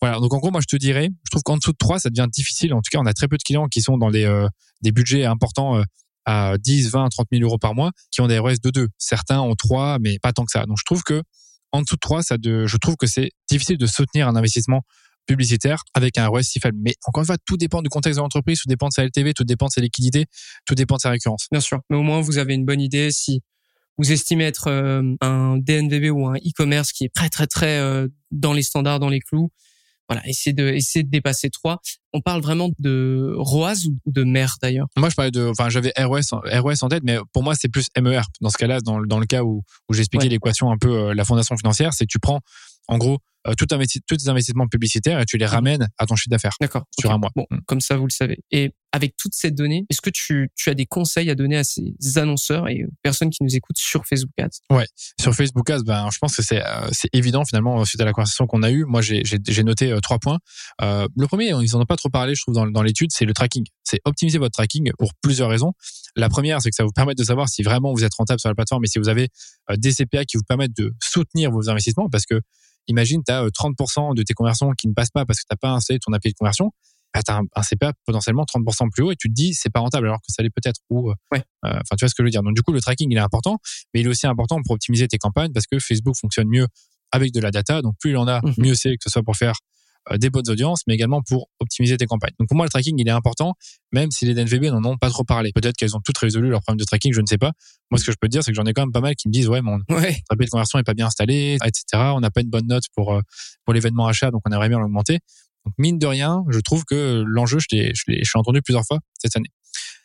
voilà. 0.01 0.19
Donc 0.19 0.33
en 0.33 0.37
gros, 0.37 0.49
moi, 0.49 0.61
je 0.61 0.67
te 0.67 0.77
dirais, 0.77 1.09
je 1.25 1.31
trouve 1.31 1.43
qu'en 1.43 1.57
dessous 1.57 1.73
de 1.73 1.77
3, 1.77 1.99
ça 1.99 2.09
devient 2.09 2.27
difficile. 2.31 2.73
En 2.73 2.77
tout 2.77 2.89
cas, 2.91 2.99
on 2.99 3.05
a 3.05 3.13
très 3.13 3.27
peu 3.27 3.37
de 3.37 3.43
clients 3.43 3.67
qui 3.67 3.81
sont 3.81 3.97
dans 3.97 4.11
des, 4.11 4.47
des 4.81 4.91
budgets 4.91 5.25
importants 5.25 5.83
à 6.25 6.57
10, 6.57 6.91
20, 6.91 7.09
30 7.09 7.27
000 7.31 7.43
euros 7.43 7.57
par 7.57 7.75
mois 7.75 7.91
qui 8.11 8.21
ont 8.21 8.27
des 8.27 8.39
ROS 8.39 8.59
de 8.63 8.69
2. 8.69 8.87
Certains 8.97 9.41
ont 9.41 9.55
3, 9.55 9.99
mais 9.99 10.19
pas 10.19 10.31
tant 10.31 10.45
que 10.45 10.51
ça. 10.51 10.65
Donc 10.65 10.77
je 10.79 10.85
trouve 10.85 11.03
que 11.03 11.21
en 11.71 11.81
dessous 11.81 11.95
de 11.95 11.99
3, 11.99 12.23
ça 12.23 12.37
de, 12.37 12.65
je 12.65 12.77
trouve 12.77 12.95
que 12.95 13.07
c'est 13.07 13.31
difficile 13.49 13.77
de 13.77 13.85
soutenir 13.85 14.27
un 14.27 14.35
investissement 14.35 14.81
publicitaire 15.27 15.83
avec 15.93 16.17
un 16.17 16.27
ROS 16.27 16.41
si 16.41 16.59
faible. 16.59 16.77
Mais 16.81 16.95
encore 17.05 17.21
une 17.21 17.27
fois, 17.27 17.37
tout 17.45 17.57
dépend 17.57 17.81
du 17.81 17.89
contexte 17.89 18.17
de 18.17 18.23
l'entreprise, 18.23 18.59
tout 18.61 18.67
dépend 18.67 18.87
de 18.87 18.93
sa 18.93 19.03
LTV, 19.05 19.33
tout 19.33 19.43
dépend 19.43 19.67
de 19.67 19.71
sa 19.71 19.81
liquidité, 19.81 20.25
tout 20.65 20.75
dépend 20.75 20.95
de 20.95 21.01
sa 21.01 21.11
récurrence. 21.11 21.47
Bien 21.51 21.61
sûr. 21.61 21.79
Mais 21.89 21.97
au 21.97 22.01
moins, 22.01 22.21
vous 22.21 22.37
avez 22.39 22.55
une 22.55 22.65
bonne 22.65 22.81
idée 22.81 23.11
si 23.11 23.41
vous 23.97 24.11
estimez 24.11 24.45
être 24.45 24.69
euh, 24.69 25.03
un 25.21 25.57
DNVB 25.57 26.09
ou 26.11 26.25
un 26.27 26.35
e-commerce 26.35 26.91
qui 26.91 27.03
est 27.03 27.13
très, 27.13 27.29
très, 27.29 27.47
très 27.47 27.79
euh, 27.79 28.07
dans 28.31 28.53
les 28.53 28.63
standards, 28.63 28.99
dans 28.99 29.09
les 29.09 29.19
clous 29.19 29.51
voilà, 30.09 30.27
essayer 30.27 30.53
de 30.53 30.67
essayer 30.69 31.03
de 31.03 31.09
dépasser 31.09 31.49
3. 31.49 31.79
On 32.13 32.21
parle 32.21 32.41
vraiment 32.41 32.69
de 32.79 33.35
ROAS 33.37 33.85
ou 33.87 33.97
de 34.07 34.23
MER 34.23 34.47
d'ailleurs? 34.61 34.87
Moi, 34.97 35.09
je 35.09 35.15
parlais 35.15 35.31
de, 35.31 35.45
enfin, 35.45 35.69
j'avais 35.69 35.93
ROS, 35.97 36.31
ROS 36.31 36.83
en 36.83 36.89
tête, 36.89 37.03
mais 37.03 37.17
pour 37.31 37.43
moi, 37.43 37.53
c'est 37.55 37.69
plus 37.69 37.87
MER. 38.01 38.21
Dans 38.41 38.49
ce 38.49 38.57
cas-là, 38.57 38.81
dans, 38.81 39.01
dans 39.01 39.19
le 39.19 39.27
cas 39.27 39.43
où, 39.43 39.61
où 39.87 39.93
j'expliquais 39.93 40.27
l'équation 40.27 40.71
un 40.71 40.77
peu, 40.77 40.91
euh, 40.91 41.13
la 41.13 41.25
fondation 41.25 41.55
financière, 41.55 41.93
c'est 41.93 42.05
que 42.05 42.11
tu 42.11 42.19
prends, 42.19 42.39
en 42.87 42.97
gros, 42.97 43.19
euh, 43.47 43.53
tout 43.53 43.67
investi 43.71 44.01
tous 44.05 44.17
tes 44.17 44.29
investissements 44.29 44.67
publicitaires 44.67 45.19
et 45.19 45.25
tu 45.25 45.37
les 45.37 45.45
mhm. 45.45 45.51
ramènes 45.51 45.87
à 45.97 46.05
ton 46.05 46.15
chiffre 46.15 46.31
d'affaires. 46.31 46.55
D'accord. 46.59 46.85
Sur 46.99 47.11
un 47.11 47.17
mois. 47.19 47.29
Bon, 47.35 47.45
mm. 47.51 47.59
comme 47.67 47.79
ça, 47.79 47.95
vous 47.95 48.07
le 48.07 48.11
savez. 48.11 48.39
Et 48.51 48.71
avec 48.91 49.15
toutes 49.17 49.33
ces 49.35 49.51
données, 49.51 49.85
est-ce 49.89 50.01
que 50.01 50.09
tu, 50.09 50.51
as 50.65 50.73
des 50.73 50.85
conseils 50.85 51.29
à 51.29 51.35
donner 51.35 51.57
à 51.57 51.63
ces 51.63 52.17
annonceurs 52.17 52.67
et 52.69 52.85
aux 52.85 52.91
personnes 53.03 53.29
qui 53.29 53.43
nous 53.43 53.55
écoutent 53.55 53.77
sur 53.77 54.05
Facebook 54.05 54.33
Ads? 54.39 54.59
Ouais, 54.71 54.87
sur 55.19 55.33
Facebook 55.33 55.69
Ads, 55.69 55.83
ben, 55.83 56.09
je 56.11 56.17
pense 56.17 56.35
que 56.35 56.41
c'est 56.41 56.63
euh, 56.63 56.89
évident 57.13 57.45
finalement 57.45 57.83
suite 57.85 58.01
à 58.01 58.05
la 58.05 58.13
conversation 58.13 58.47
qu'on 58.47 58.63
a 58.63 58.71
eue. 58.71 58.85
Moi, 58.85 59.01
j'ai 59.01 59.63
noté 59.63 59.91
euh, 59.91 59.99
trois 59.99 60.17
points. 60.17 60.39
Euh, 60.81 61.07
le 61.15 61.27
premier, 61.27 61.49
ils 61.49 61.75
en 61.75 61.81
ont 61.81 61.85
pas 61.85 61.97
trop 61.97 62.09
parlé, 62.09 62.35
je 62.35 62.41
trouve, 62.41 62.55
dans, 62.55 62.67
dans 62.67 62.83
l'étude, 62.83 63.11
c'est 63.11 63.25
le 63.25 63.33
tracking. 63.33 63.65
C'est 63.83 63.99
optimiser 64.05 64.37
votre 64.37 64.53
tracking 64.53 64.91
pour 64.97 65.13
plusieurs 65.21 65.49
raisons. 65.49 65.73
La 66.15 66.29
première, 66.29 66.61
c'est 66.61 66.69
que 66.69 66.75
ça 66.75 66.83
vous 66.83 66.91
permet 66.91 67.15
de 67.15 67.23
savoir 67.23 67.47
si 67.47 67.61
vraiment 67.63 67.93
vous 67.93 68.03
êtes 68.03 68.13
rentable 68.15 68.39
sur 68.39 68.49
la 68.49 68.55
plateforme 68.55 68.83
et 68.85 68.87
si 68.87 68.99
vous 68.99 69.09
avez 69.09 69.29
des 69.77 69.91
CPA 69.91 70.25
qui 70.25 70.37
vous 70.37 70.43
permettent 70.43 70.75
de 70.75 70.93
soutenir 71.01 71.51
vos 71.51 71.69
investissements 71.69 72.09
parce 72.09 72.25
que 72.25 72.41
imagine, 72.87 73.21
tu 73.23 73.31
as 73.31 73.45
30% 73.45 74.15
de 74.15 74.23
tes 74.23 74.33
conversions 74.33 74.71
qui 74.71 74.87
ne 74.87 74.93
passent 74.93 75.11
pas 75.11 75.25
parce 75.25 75.39
que 75.39 75.43
tu 75.47 75.53
n'as 75.53 75.57
pas 75.57 75.75
installé 75.75 75.99
ton 75.99 76.11
API 76.13 76.29
de 76.29 76.35
conversion. 76.37 76.71
Bah, 77.13 77.21
tu 77.25 77.31
as 77.31 77.37
un, 77.37 77.61
CPA 77.61 77.93
potentiellement 78.05 78.43
30% 78.43 78.89
plus 78.91 79.03
haut 79.03 79.11
et 79.11 79.15
tu 79.15 79.29
te 79.29 79.33
dis 79.33 79.53
c'est 79.53 79.69
pas 79.69 79.79
rentable 79.79 80.07
alors 80.07 80.19
que 80.19 80.31
ça 80.31 80.43
l'est 80.43 80.49
peut-être. 80.49 80.79
Ou, 80.89 81.11
ouais. 81.31 81.43
enfin, 81.63 81.95
tu 81.97 82.05
vois 82.05 82.09
ce 82.09 82.15
que 82.15 82.21
je 82.21 82.23
veux 82.23 82.29
dire. 82.29 82.43
Donc, 82.43 82.55
du 82.55 82.61
coup, 82.61 82.71
le 82.71 82.81
tracking, 82.81 83.11
il 83.11 83.17
est 83.17 83.21
important, 83.21 83.57
mais 83.93 84.01
il 84.01 84.05
est 84.05 84.09
aussi 84.09 84.27
important 84.27 84.61
pour 84.63 84.75
optimiser 84.75 85.07
tes 85.07 85.17
campagnes 85.17 85.51
parce 85.51 85.65
que 85.65 85.79
Facebook 85.79 86.15
fonctionne 86.19 86.47
mieux 86.47 86.67
avec 87.11 87.33
de 87.33 87.39
la 87.39 87.51
data. 87.51 87.81
Donc, 87.81 87.95
plus 87.99 88.11
il 88.11 88.17
en 88.17 88.27
a, 88.27 88.41
mmh 88.41 88.53
mieux 88.57 88.75
c'est 88.75 88.91
que 88.91 89.03
ce 89.03 89.09
soit 89.09 89.23
pour 89.23 89.35
faire 89.35 89.53
euh, 90.11 90.17
des 90.17 90.29
bonnes 90.29 90.49
audiences, 90.49 90.81
mais 90.87 90.95
également 90.95 91.21
pour 91.21 91.49
optimiser 91.59 91.97
tes 91.97 92.05
campagnes. 92.05 92.33
Donc 92.39 92.47
pour 92.47 92.57
moi, 92.57 92.65
le 92.65 92.69
tracking, 92.69 92.95
il 92.97 93.07
est 93.07 93.11
important, 93.11 93.53
même 93.91 94.11
si 94.11 94.25
les 94.25 94.33
DNVB 94.33 94.65
n'en 94.65 94.83
ont 94.83 94.97
pas 94.97 95.09
trop 95.09 95.23
parlé. 95.23 95.51
Peut-être 95.53 95.75
qu'elles 95.75 95.95
ont 95.95 95.99
toutes 95.99 96.17
résolu 96.17 96.49
leurs 96.49 96.61
problèmes 96.61 96.79
de 96.79 96.85
tracking, 96.85 97.13
je 97.13 97.21
ne 97.21 97.25
sais 97.25 97.37
pas. 97.37 97.51
Moi, 97.91 97.99
ce 97.99 98.05
que 98.05 98.11
je 98.11 98.17
peux 98.19 98.27
te 98.27 98.31
dire, 98.31 98.43
c'est 98.43 98.51
que 98.51 98.55
j'en 98.55 98.65
ai 98.65 98.73
quand 98.73 98.81
même 98.81 98.91
pas 98.91 99.01
mal 99.01 99.15
qui 99.15 99.27
me 99.27 99.33
disent, 99.33 99.49
ouais, 99.49 99.61
mon 99.61 99.79
ouais. 99.89 100.21
de 100.31 100.45
conversion 100.49 100.79
est 100.79 100.83
pas 100.83 100.93
bien 100.93 101.07
installé, 101.07 101.57
etc. 101.63 101.83
On 102.15 102.21
n'a 102.21 102.31
pas 102.31 102.41
une 102.41 102.49
bonne 102.49 102.67
note 102.67 102.85
pour 102.95 103.13
euh, 103.13 103.21
pour 103.65 103.73
l'événement 103.73 104.07
achat, 104.07 104.31
donc 104.31 104.41
on 104.47 104.51
aimerait 104.51 104.69
bien 104.69 104.79
l'augmenter. 104.79 105.19
Donc 105.65 105.73
mine 105.77 105.99
de 105.99 106.07
rien, 106.07 106.43
je 106.49 106.59
trouve 106.59 106.85
que 106.85 107.23
l'enjeu, 107.25 107.59
je 107.59 107.67
l'ai, 107.75 108.23
entendu 108.35 108.61
plusieurs 108.61 108.85
fois 108.85 108.99
cette 109.19 109.35
année. 109.35 109.49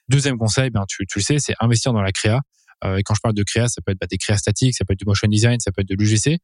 Deuxième 0.08 0.36
conseil, 0.36 0.70
ben 0.70 0.84
tu, 0.88 1.04
le 1.14 1.22
sais, 1.22 1.38
c'est 1.38 1.54
investir 1.60 1.92
dans 1.92 2.02
la 2.02 2.12
créa. 2.12 2.40
Euh, 2.84 2.96
et 2.96 3.02
quand 3.02 3.14
je 3.14 3.20
parle 3.22 3.34
de 3.34 3.42
créa, 3.42 3.68
ça 3.68 3.80
peut 3.84 3.92
être 3.92 4.00
bah, 4.00 4.06
des 4.10 4.18
créas 4.18 4.36
statiques, 4.36 4.76
ça 4.76 4.84
peut 4.84 4.92
être 4.92 4.98
du 4.98 5.06
motion 5.06 5.28
design, 5.28 5.58
ça 5.60 5.70
peut 5.72 5.82
être 5.82 5.88
de 5.88 5.94
l'UGC 5.94 6.38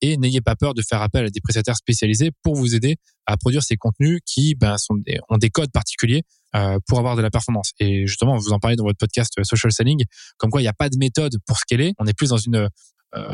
et 0.00 0.16
n'ayez 0.16 0.40
pas 0.40 0.56
peur 0.56 0.74
de 0.74 0.82
faire 0.82 1.02
appel 1.02 1.26
à 1.26 1.30
des 1.30 1.40
prestataires 1.40 1.76
spécialisés 1.76 2.30
pour 2.42 2.54
vous 2.54 2.74
aider 2.74 2.96
à 3.26 3.36
produire 3.36 3.62
ces 3.62 3.76
contenus 3.76 4.20
qui 4.26 4.54
ben, 4.54 4.76
sont 4.76 4.96
ont 5.28 5.38
des 5.38 5.50
codes 5.50 5.70
particuliers 5.72 6.22
euh, 6.54 6.78
pour 6.86 6.98
avoir 6.98 7.16
de 7.16 7.22
la 7.22 7.30
performance. 7.30 7.72
Et 7.80 8.06
justement, 8.06 8.36
vous 8.36 8.52
en 8.52 8.58
parlez 8.58 8.76
dans 8.76 8.84
votre 8.84 8.98
podcast 8.98 9.32
euh, 9.38 9.44
Social 9.44 9.72
Selling, 9.72 10.04
comme 10.36 10.50
quoi 10.50 10.60
il 10.60 10.64
n'y 10.64 10.68
a 10.68 10.74
pas 10.74 10.88
de 10.88 10.96
méthode 10.98 11.36
pour 11.46 11.58
scaler. 11.58 11.94
On 11.98 12.06
est 12.06 12.12
plus 12.12 12.30
dans 12.30 12.36
une 12.36 12.68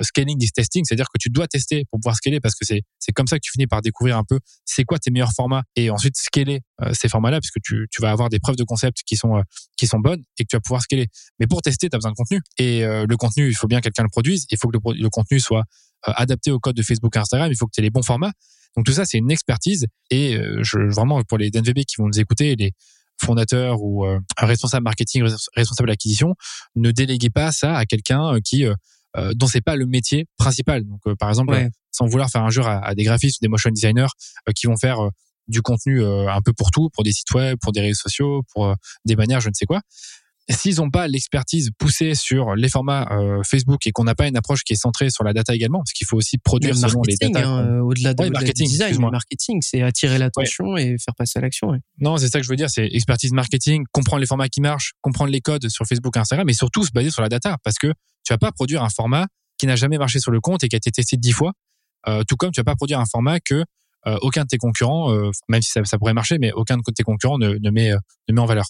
scaling 0.02 0.38
this 0.38 0.52
testing, 0.52 0.84
c'est-à-dire 0.84 1.06
que 1.06 1.18
tu 1.18 1.30
dois 1.30 1.46
tester 1.46 1.84
pour 1.90 2.00
pouvoir 2.00 2.16
scaler 2.16 2.40
parce 2.40 2.54
que 2.54 2.64
c'est 2.64 2.82
c'est 2.98 3.12
comme 3.12 3.26
ça 3.26 3.36
que 3.36 3.42
tu 3.42 3.50
finis 3.52 3.66
par 3.66 3.82
découvrir 3.82 4.16
un 4.16 4.24
peu 4.24 4.38
c'est 4.64 4.84
quoi 4.84 4.98
tes 4.98 5.10
meilleurs 5.10 5.32
formats 5.32 5.62
et 5.76 5.90
ensuite 5.90 6.16
scaler 6.16 6.60
euh, 6.82 6.92
ces 6.92 7.08
formats-là 7.08 7.40
puisque 7.40 7.60
tu 7.62 7.86
tu 7.90 8.02
vas 8.02 8.10
avoir 8.10 8.28
des 8.28 8.38
preuves 8.38 8.56
de 8.56 8.64
concept 8.64 8.98
qui 9.06 9.16
sont 9.16 9.36
euh, 9.36 9.42
qui 9.76 9.86
sont 9.86 9.98
bonnes 9.98 10.22
et 10.38 10.44
que 10.44 10.48
tu 10.50 10.56
vas 10.56 10.60
pouvoir 10.60 10.82
scaler. 10.82 11.06
Mais 11.38 11.46
pour 11.46 11.62
tester, 11.62 11.88
tu 11.88 11.96
as 11.96 11.98
besoin 11.98 12.12
de 12.12 12.16
contenu 12.16 12.40
et 12.58 12.82
le 12.82 13.16
contenu, 13.16 13.48
il 13.48 13.54
faut 13.54 13.66
bien 13.66 13.78
que 13.78 13.84
quelqu'un 13.84 14.02
le 14.02 14.10
produise, 14.10 14.46
il 14.50 14.58
faut 14.58 14.68
que 14.68 14.76
le, 14.76 15.02
le 15.02 15.08
contenu 15.08 15.40
soit 15.40 15.64
adapté 16.02 16.50
au 16.50 16.58
code 16.58 16.76
de 16.76 16.82
Facebook 16.82 17.14
et 17.16 17.18
Instagram, 17.18 17.50
il 17.50 17.56
faut 17.56 17.66
que 17.66 17.72
tu 17.74 17.80
aies 17.80 17.84
les 17.84 17.90
bons 17.90 18.02
formats. 18.02 18.32
Donc 18.76 18.84
tout 18.84 18.92
ça, 18.92 19.04
c'est 19.04 19.18
une 19.18 19.30
expertise 19.30 19.86
et 20.10 20.36
je, 20.60 20.92
vraiment 20.94 21.22
pour 21.22 21.38
les 21.38 21.50
DNVB 21.50 21.84
qui 21.86 21.96
vont 21.98 22.06
nous 22.06 22.20
écouter, 22.20 22.56
les 22.56 22.72
fondateurs 23.22 23.82
ou 23.82 24.04
responsables 24.36 24.84
marketing, 24.84 25.24
responsables 25.56 25.90
acquisition, 25.90 26.34
ne 26.76 26.90
déléguez 26.90 27.30
pas 27.30 27.52
ça 27.52 27.76
à 27.76 27.86
quelqu'un 27.86 28.38
qui 28.44 28.66
euh, 29.16 29.32
dont 29.34 29.46
c'est 29.46 29.60
pas 29.60 29.76
le 29.76 29.86
métier 29.86 30.26
principal. 30.36 30.84
Donc, 30.84 31.00
euh, 31.06 31.14
par 31.16 31.28
exemple, 31.28 31.68
sans 31.90 32.06
vouloir 32.06 32.30
faire 32.30 32.42
un 32.42 32.50
jeu 32.50 32.62
à, 32.64 32.94
des 32.94 33.04
graphistes 33.04 33.38
ou 33.40 33.44
des 33.44 33.48
motion 33.48 33.70
designers 33.70 34.06
euh, 34.48 34.52
qui 34.54 34.66
vont 34.66 34.76
faire 34.76 35.10
du 35.48 35.62
contenu 35.62 36.04
un 36.04 36.40
peu 36.42 36.52
pour 36.52 36.70
tout, 36.70 36.90
pour 36.90 37.02
des 37.02 37.10
sites 37.10 37.32
web, 37.32 37.58
pour 37.60 37.72
des 37.72 37.80
réseaux 37.80 37.98
sociaux, 38.02 38.42
pour 38.52 38.72
des 39.04 39.16
bannières, 39.16 39.40
je 39.40 39.48
ne 39.48 39.54
sais 39.54 39.66
quoi. 39.66 39.80
S'ils 40.50 40.76
n'ont 40.76 40.90
pas 40.90 41.08
l'expertise 41.08 41.70
poussée 41.78 42.14
sur 42.14 42.54
les 42.54 42.68
formats 42.68 43.08
Facebook 43.48 43.86
et 43.86 43.92
qu'on 43.92 44.04
n'a 44.04 44.14
pas 44.14 44.28
une 44.28 44.36
approche 44.36 44.64
qui 44.64 44.72
est 44.72 44.80
centrée 44.80 45.10
sur 45.10 45.24
la 45.24 45.32
data 45.32 45.54
également, 45.54 45.78
parce 45.78 45.92
qu'il 45.92 46.06
faut 46.06 46.16
aussi 46.16 46.38
produire 46.38 46.76
selon 46.76 47.02
les 47.06 47.16
data. 47.16 47.46
Hein, 47.46 47.80
au-delà 47.80 48.14
de, 48.14 48.28
marketing, 48.28 48.68
design, 48.68 49.00
le 49.00 49.10
marketing, 49.10 49.60
c'est 49.62 49.82
attirer 49.82 50.18
l'attention 50.18 50.76
et 50.76 50.96
faire 50.98 51.14
passer 51.16 51.38
à 51.38 51.42
l'action. 51.42 51.72
Non, 51.98 52.16
c'est 52.16 52.28
ça 52.28 52.38
que 52.38 52.44
je 52.44 52.50
veux 52.50 52.56
dire, 52.56 52.70
c'est 52.70 52.86
expertise 52.86 53.32
marketing, 53.32 53.84
comprendre 53.92 54.20
les 54.20 54.26
formats 54.26 54.48
qui 54.48 54.60
marchent, 54.60 54.92
comprendre 55.00 55.30
les 55.30 55.40
codes 55.40 55.68
sur 55.68 55.86
Facebook 55.86 56.16
et 56.16 56.20
Instagram, 56.20 56.46
mais 56.46 56.52
surtout 56.52 56.84
se 56.84 56.90
baser 56.92 57.10
sur 57.10 57.22
la 57.22 57.28
data, 57.28 57.56
parce 57.62 57.76
que 57.76 57.88
tu 58.24 58.32
vas 58.32 58.38
pas 58.38 58.52
produire 58.52 58.82
un 58.82 58.90
format 58.90 59.26
qui 59.58 59.66
n'a 59.66 59.76
jamais 59.76 59.98
marché 59.98 60.20
sur 60.20 60.30
le 60.30 60.40
compte 60.40 60.64
et 60.64 60.68
qui 60.68 60.76
a 60.76 60.78
été 60.78 60.90
testé 60.90 61.16
dix 61.16 61.32
fois, 61.32 61.52
euh, 62.08 62.22
tout 62.26 62.36
comme 62.36 62.50
tu 62.50 62.60
vas 62.60 62.64
pas 62.64 62.76
produire 62.76 62.98
un 62.98 63.06
format 63.06 63.40
que 63.40 63.64
euh, 64.06 64.18
aucun 64.22 64.42
de 64.42 64.48
tes 64.48 64.56
concurrents, 64.56 65.12
euh, 65.12 65.30
même 65.48 65.62
si 65.62 65.70
ça, 65.70 65.84
ça, 65.84 65.98
pourrait 65.98 66.14
marcher, 66.14 66.38
mais 66.38 66.52
aucun 66.52 66.76
de 66.76 66.82
tes 66.94 67.02
concurrents 67.02 67.38
ne, 67.38 67.54
ne 67.60 67.70
met, 67.70 67.92
ne 68.28 68.34
met 68.34 68.40
en 68.40 68.46
valeur. 68.46 68.66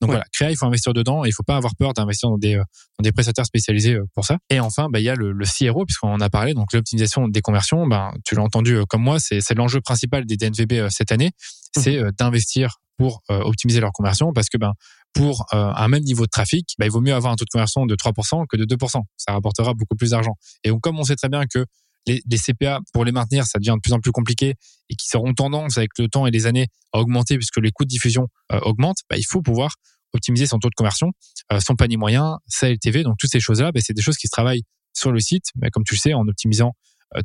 Donc 0.00 0.10
voilà, 0.10 0.24
Créa, 0.32 0.50
il 0.50 0.56
faut 0.56 0.66
investir 0.66 0.92
dedans 0.92 1.24
et 1.24 1.28
il 1.28 1.32
faut 1.32 1.44
pas 1.44 1.56
avoir 1.56 1.76
peur 1.76 1.94
d'investir 1.94 2.28
dans 2.28 2.38
des, 2.38 2.56
dans 2.56 3.02
des 3.02 3.12
prestataires 3.12 3.46
spécialisés 3.46 3.98
pour 4.14 4.24
ça. 4.24 4.38
Et 4.50 4.58
enfin, 4.58 4.88
bah, 4.90 4.98
il 4.98 5.04
y 5.04 5.08
a 5.08 5.14
le, 5.14 5.30
le 5.30 5.44
CRO, 5.44 5.84
puisqu'on 5.86 6.12
en 6.12 6.20
a 6.20 6.28
parlé, 6.28 6.54
donc 6.54 6.72
l'optimisation 6.72 7.28
des 7.28 7.40
conversions, 7.40 7.86
ben, 7.86 8.12
tu 8.24 8.34
l'as 8.34 8.42
entendu 8.42 8.80
comme 8.88 9.02
moi, 9.02 9.18
c'est 9.20 9.54
l'enjeu 9.54 9.80
principal 9.80 10.26
des 10.26 10.36
DNVB 10.36 10.88
cette 10.90 11.12
année, 11.12 11.30
mmh. 11.76 11.80
c'est 11.80 12.02
d'investir 12.18 12.78
pour 12.98 13.22
optimiser 13.28 13.80
leur 13.80 13.92
conversion 13.92 14.32
parce 14.32 14.48
que 14.48 14.58
ben 14.58 14.74
pour 15.12 15.46
euh, 15.52 15.72
un 15.74 15.88
même 15.88 16.02
niveau 16.02 16.24
de 16.24 16.30
trafic, 16.30 16.74
bah, 16.78 16.86
il 16.86 16.90
vaut 16.90 17.00
mieux 17.00 17.14
avoir 17.14 17.32
un 17.32 17.36
taux 17.36 17.44
de 17.44 17.50
conversion 17.50 17.86
de 17.86 17.94
3% 17.94 18.46
que 18.48 18.56
de 18.56 18.64
2%. 18.64 19.00
Ça 19.16 19.32
rapportera 19.32 19.74
beaucoup 19.74 19.96
plus 19.96 20.10
d'argent. 20.10 20.36
Et 20.64 20.70
donc, 20.70 20.80
comme 20.80 20.98
on 20.98 21.04
sait 21.04 21.16
très 21.16 21.28
bien 21.28 21.44
que 21.46 21.66
les, 22.06 22.22
CPA, 22.36 22.80
pour 22.92 23.04
les 23.04 23.12
maintenir, 23.12 23.44
ça 23.44 23.58
devient 23.58 23.74
de 23.76 23.80
plus 23.80 23.92
en 23.92 24.00
plus 24.00 24.12
compliqué 24.12 24.54
et 24.88 24.94
qui 24.96 25.06
seront 25.06 25.34
tendance 25.34 25.78
avec 25.78 25.90
le 25.98 26.08
temps 26.08 26.26
et 26.26 26.30
les 26.30 26.46
années 26.46 26.68
à 26.92 26.98
augmenter 26.98 27.36
puisque 27.36 27.58
les 27.58 27.70
coûts 27.70 27.84
de 27.84 27.88
diffusion 27.88 28.28
euh, 28.52 28.58
augmentent, 28.62 28.98
bah, 29.08 29.16
il 29.16 29.24
faut 29.24 29.42
pouvoir 29.42 29.74
optimiser 30.12 30.46
son 30.46 30.58
taux 30.58 30.68
de 30.68 30.74
conversion, 30.74 31.12
euh, 31.52 31.60
son 31.60 31.74
panier 31.74 31.96
moyen, 31.96 32.38
sa 32.46 32.68
LTV. 32.70 33.02
Donc, 33.02 33.16
toutes 33.18 33.30
ces 33.30 33.40
choses-là, 33.40 33.72
bah, 33.72 33.80
c'est 33.82 33.94
des 33.94 34.02
choses 34.02 34.16
qui 34.16 34.26
se 34.26 34.32
travaillent 34.32 34.64
sur 34.92 35.12
le 35.12 35.20
site, 35.20 35.44
mais 35.56 35.70
comme 35.70 35.84
tu 35.84 35.94
le 35.94 36.00
sais, 36.00 36.12
en 36.12 36.26
optimisant 36.28 36.72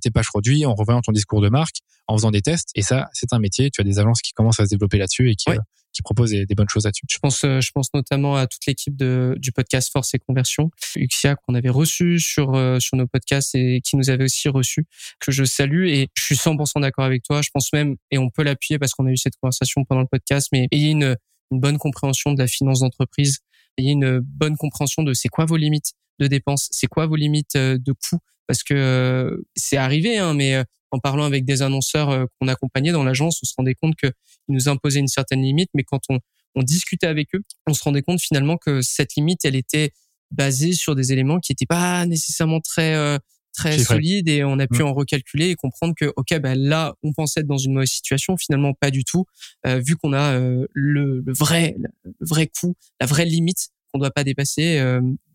tes 0.01 0.11
pages 0.11 0.27
produits, 0.27 0.65
en 0.65 0.75
revoyant 0.75 1.01
ton 1.01 1.11
discours 1.11 1.41
de 1.41 1.49
marque, 1.49 1.77
en 2.07 2.17
faisant 2.17 2.31
des 2.31 2.41
tests. 2.41 2.69
Et 2.75 2.81
ça, 2.81 3.09
c'est 3.13 3.33
un 3.33 3.39
métier. 3.39 3.69
Tu 3.69 3.81
as 3.81 3.83
des 3.83 3.99
agences 3.99 4.21
qui 4.21 4.33
commencent 4.33 4.59
à 4.59 4.65
se 4.65 4.69
développer 4.69 4.97
là-dessus 4.97 5.29
et 5.29 5.35
qui, 5.35 5.49
euh, 5.49 5.57
qui 5.93 6.01
proposent 6.01 6.31
des, 6.31 6.45
bonnes 6.55 6.69
choses 6.69 6.85
là-dessus. 6.85 7.05
Je 7.09 7.19
pense, 7.19 7.43
euh, 7.43 7.59
je 7.59 7.71
pense 7.71 7.93
notamment 7.93 8.35
à 8.35 8.47
toute 8.47 8.65
l'équipe 8.65 8.95
du 8.95 9.51
podcast 9.51 9.91
Force 9.91 10.13
et 10.13 10.19
Conversion, 10.19 10.71
Uxia 10.95 11.35
qu'on 11.35 11.53
avait 11.53 11.69
reçu 11.69 12.19
sur 12.19 12.47
sur 12.79 12.97
nos 12.97 13.07
podcasts 13.07 13.55
et 13.55 13.81
qui 13.81 13.97
nous 13.97 14.09
avait 14.09 14.23
aussi 14.23 14.49
reçu, 14.49 14.85
que 15.19 15.31
je 15.31 15.43
salue. 15.43 15.87
Et 15.87 16.09
je 16.13 16.23
suis 16.23 16.35
100% 16.35 16.81
d'accord 16.81 17.05
avec 17.05 17.23
toi. 17.23 17.41
Je 17.41 17.49
pense 17.53 17.71
même, 17.73 17.95
et 18.11 18.17
on 18.17 18.29
peut 18.29 18.43
l'appuyer 18.43 18.79
parce 18.79 18.93
qu'on 18.93 19.05
a 19.05 19.11
eu 19.11 19.17
cette 19.17 19.35
conversation 19.41 19.83
pendant 19.83 20.01
le 20.01 20.07
podcast, 20.07 20.49
mais 20.51 20.67
ayez 20.71 20.91
une, 20.91 21.15
une 21.51 21.59
bonne 21.59 21.77
compréhension 21.77 22.33
de 22.33 22.39
la 22.39 22.47
finance 22.47 22.79
d'entreprise, 22.79 23.39
ayez 23.77 23.91
une 23.91 24.19
bonne 24.19 24.57
compréhension 24.57 25.03
de 25.03 25.13
c'est 25.13 25.29
quoi 25.29 25.45
vos 25.45 25.57
limites 25.57 25.93
de 26.19 26.27
dépenses, 26.27 26.67
c'est 26.71 26.87
quoi 26.87 27.05
vos 27.05 27.15
limites 27.15 27.57
de 27.57 27.91
coûts 27.91 28.19
parce 28.47 28.63
que 28.63 28.73
euh, 28.73 29.37
c'est 29.55 29.77
arrivé, 29.77 30.17
hein, 30.17 30.33
mais 30.33 30.55
euh, 30.55 30.63
en 30.91 30.99
parlant 30.99 31.25
avec 31.25 31.45
des 31.45 31.61
annonceurs 31.61 32.09
euh, 32.09 32.25
qu'on 32.39 32.47
accompagnait 32.47 32.91
dans 32.91 33.03
l'agence, 33.03 33.39
on 33.43 33.45
se 33.45 33.53
rendait 33.57 33.75
compte 33.75 33.95
qu'ils 33.95 34.13
nous 34.47 34.69
imposaient 34.69 34.99
une 34.99 35.07
certaine 35.07 35.43
limite, 35.43 35.69
mais 35.73 35.83
quand 35.83 36.01
on, 36.09 36.19
on 36.55 36.63
discutait 36.63 37.07
avec 37.07 37.35
eux, 37.35 37.41
on 37.67 37.73
se 37.73 37.83
rendait 37.83 38.01
compte 38.01 38.21
finalement 38.21 38.57
que 38.57 38.81
cette 38.81 39.15
limite, 39.15 39.43
elle 39.45 39.55
était 39.55 39.91
basée 40.31 40.73
sur 40.73 40.95
des 40.95 41.13
éléments 41.13 41.39
qui 41.39 41.51
n'étaient 41.51 41.65
pas 41.65 42.05
nécessairement 42.05 42.59
très 42.59 43.19
très 43.53 43.79
solides 43.79 44.27
et 44.27 44.43
on 44.43 44.59
a 44.59 44.67
pu 44.67 44.83
mmh. 44.83 44.87
en 44.87 44.93
recalculer 44.93 45.49
et 45.49 45.55
comprendre 45.55 45.95
que 45.95 46.11
ok 46.15 46.37
ben 46.39 46.59
là 46.59 46.93
on 47.01 47.13
pensait 47.13 47.39
être 47.39 47.47
dans 47.47 47.57
une 47.57 47.73
mauvaise 47.73 47.89
situation 47.89 48.35
finalement 48.37 48.73
pas 48.73 48.91
du 48.91 49.05
tout 49.05 49.25
vu 49.65 49.95
qu'on 49.95 50.11
a 50.11 50.37
le, 50.37 50.67
le, 50.73 51.23
vrai 51.33 51.75
le 51.79 52.13
vrai 52.19 52.47
coût 52.47 52.75
la 52.99 53.07
vraie 53.07 53.23
limite 53.23 53.69
qu'on 53.91 53.99
doit 53.99 54.11
pas 54.11 54.25
dépasser 54.25 54.79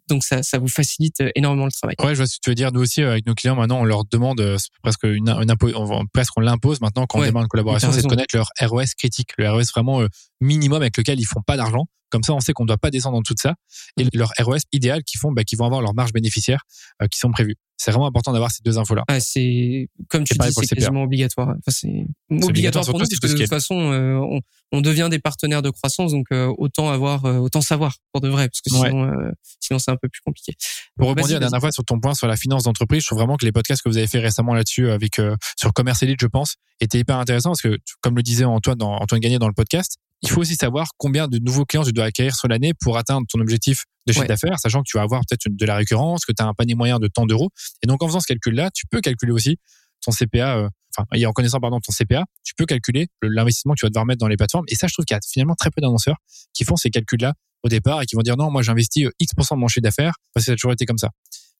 donc 0.08 0.24
ça, 0.24 0.42
ça 0.42 0.58
vous 0.58 0.68
facilite 0.68 1.20
euh, 1.20 1.30
énormément 1.34 1.64
le 1.64 1.72
travail. 1.72 1.94
Ouais, 2.00 2.14
je 2.14 2.16
vois 2.16 2.26
ce 2.26 2.36
que 2.36 2.40
tu 2.42 2.50
veux 2.50 2.54
dire. 2.54 2.72
Nous 2.72 2.80
aussi, 2.80 3.02
euh, 3.02 3.12
avec 3.12 3.26
nos 3.26 3.34
clients, 3.34 3.54
maintenant, 3.54 3.80
on 3.80 3.84
leur 3.84 4.04
demande 4.04 4.40
euh, 4.40 4.56
presque 4.82 5.04
une, 5.04 5.28
une 5.28 5.54
on, 5.74 6.06
presque 6.12 6.32
on 6.36 6.40
l'impose 6.40 6.80
maintenant 6.80 7.06
quand 7.06 7.20
on 7.20 7.26
demande 7.26 7.44
une 7.44 7.48
collaboration, 7.48 7.92
c'est 7.92 8.02
de 8.02 8.08
connaître 8.08 8.36
leur 8.36 8.48
ROS 8.60 8.94
critique, 8.98 9.30
le 9.38 9.50
ROS 9.50 9.64
vraiment 9.74 10.02
minimum 10.40 10.82
avec 10.82 10.96
lequel 10.96 11.20
ils 11.20 11.24
font 11.24 11.42
pas 11.46 11.56
d'argent. 11.56 11.86
Comme 12.10 12.22
ça, 12.22 12.34
on 12.34 12.40
sait 12.40 12.52
qu'on 12.52 12.64
ne 12.64 12.68
doit 12.68 12.76
pas 12.76 12.90
descendre 12.90 13.16
en 13.16 13.22
dessous 13.22 13.32
de 13.32 13.38
ça. 13.38 13.54
Et 13.96 14.06
leur 14.12 14.32
ROS 14.38 14.58
idéal 14.72 15.02
qui 15.02 15.16
font, 15.16 15.32
bah, 15.32 15.44
qui 15.44 15.56
vont 15.56 15.64
avoir 15.64 15.80
leurs 15.80 15.94
marges 15.94 16.12
bénéficiaires 16.12 16.62
qui 17.10 17.18
sont 17.18 17.30
prévues. 17.30 17.56
C'est 17.82 17.90
vraiment 17.90 18.06
important 18.06 18.32
d'avoir 18.32 18.52
ces 18.52 18.62
deux 18.62 18.78
infos-là. 18.78 19.02
Ah, 19.08 19.18
c'est 19.18 19.88
comme 20.08 20.22
tu 20.22 20.38
dis, 20.38 20.52
c'est 20.52 20.76
quasiment 20.76 21.02
obligatoire. 21.02 21.48
Enfin, 21.48 21.58
c'est 21.66 22.06
obligatoire, 22.30 22.84
pour 22.84 22.94
nous 22.94 23.00
parce 23.00 23.18
que 23.18 23.26
de 23.26 23.36
toute 23.36 23.48
façon, 23.48 23.74
on, 23.74 24.40
on, 24.70 24.80
devient 24.80 25.08
des 25.10 25.18
partenaires 25.18 25.62
de 25.62 25.70
croissance, 25.70 26.12
donc 26.12 26.26
autant 26.30 26.90
avoir, 26.90 27.24
autant 27.24 27.60
savoir 27.60 27.96
pour 28.12 28.20
de 28.20 28.28
vrai, 28.28 28.48
parce 28.48 28.60
que 28.60 28.70
sinon, 28.70 29.12
sinon 29.58 29.80
c'est 29.80 29.90
un 29.90 29.96
peu 29.96 30.08
plus 30.08 30.20
compliqué. 30.24 30.52
Pour 30.96 31.08
rebondir 31.08 31.34
la 31.34 31.40
dernière 31.40 31.60
fois 31.60 31.72
sur 31.72 31.84
ton 31.84 31.98
point 31.98 32.14
sur 32.14 32.28
la 32.28 32.36
finance 32.36 32.62
d'entreprise, 32.62 33.02
je 33.02 33.06
trouve 33.06 33.18
vraiment 33.18 33.36
que 33.36 33.44
les 33.44 33.52
podcasts 33.52 33.82
que 33.82 33.88
vous 33.88 33.98
avez 33.98 34.06
fait 34.06 34.20
récemment 34.20 34.54
là-dessus 34.54 34.88
avec 34.88 35.20
sur 35.56 35.72
Commerce 35.72 36.04
Elite, 36.04 36.20
je 36.20 36.28
pense, 36.28 36.54
étaient 36.82 36.98
hyper 36.98 37.18
intéressants 37.18 37.50
parce 37.50 37.62
que, 37.62 37.78
comme 38.00 38.16
le 38.16 38.22
disait 38.22 38.44
Antoine, 38.44 38.78
dans, 38.78 38.92
Antoine 38.94 39.20
Gagné 39.20 39.38
dans 39.38 39.48
le 39.48 39.54
podcast, 39.54 39.98
il 40.22 40.30
faut 40.30 40.40
aussi 40.40 40.54
savoir 40.54 40.90
combien 40.98 41.26
de 41.28 41.38
nouveaux 41.38 41.64
clients 41.64 41.82
tu 41.82 41.92
dois 41.92 42.04
acquérir 42.04 42.34
sur 42.34 42.48
l'année 42.48 42.72
pour 42.80 42.96
atteindre 42.96 43.26
ton 43.28 43.40
objectif 43.40 43.84
de 44.06 44.12
chiffre 44.12 44.26
d'affaires, 44.26 44.58
sachant 44.58 44.80
que 44.80 44.88
tu 44.88 44.96
vas 44.96 45.02
avoir 45.02 45.20
peut-être 45.28 45.46
de 45.48 45.66
la 45.66 45.76
récurrence, 45.76 46.24
que 46.24 46.32
tu 46.32 46.42
as 46.42 46.46
un 46.46 46.54
panier 46.54 46.74
moyen 46.74 46.98
de 46.98 47.08
tant 47.08 47.26
d'euros. 47.26 47.50
Et 47.82 47.86
donc, 47.86 48.02
en 48.02 48.06
faisant 48.06 48.20
ce 48.20 48.26
calcul-là, 48.26 48.70
tu 48.72 48.86
peux 48.86 49.00
calculer 49.00 49.32
aussi 49.32 49.58
ton 50.04 50.12
CPA, 50.12 50.58
euh, 50.58 50.68
enfin, 50.96 51.06
et 51.14 51.24
en 51.26 51.32
connaissant 51.32 51.60
pardon 51.60 51.80
ton 51.80 51.92
CPA, 51.92 52.24
tu 52.44 52.54
peux 52.54 52.66
calculer 52.66 53.08
l'investissement 53.22 53.74
que 53.74 53.80
tu 53.80 53.86
vas 53.86 53.90
devoir 53.90 54.06
mettre 54.06 54.18
dans 54.18 54.28
les 54.28 54.36
plateformes. 54.36 54.64
Et 54.68 54.74
ça, 54.74 54.86
je 54.88 54.94
trouve 54.94 55.04
qu'il 55.04 55.14
y 55.14 55.18
a 55.18 55.20
finalement 55.28 55.54
très 55.54 55.70
peu 55.70 55.80
d'annonceurs 55.80 56.16
qui 56.52 56.64
font 56.64 56.76
ces 56.76 56.90
calculs-là 56.90 57.34
au 57.62 57.68
départ 57.68 58.02
et 58.02 58.06
qui 58.06 58.16
vont 58.16 58.22
dire 58.22 58.36
non, 58.36 58.50
moi 58.50 58.62
j'investis 58.62 59.08
X% 59.20 59.54
de 59.54 59.60
mon 59.60 59.68
chiffre 59.68 59.82
d'affaires 59.82 60.14
parce 60.34 60.44
que 60.44 60.46
ça 60.46 60.52
a 60.52 60.56
toujours 60.56 60.72
été 60.72 60.84
comme 60.84 60.98
ça. 60.98 61.10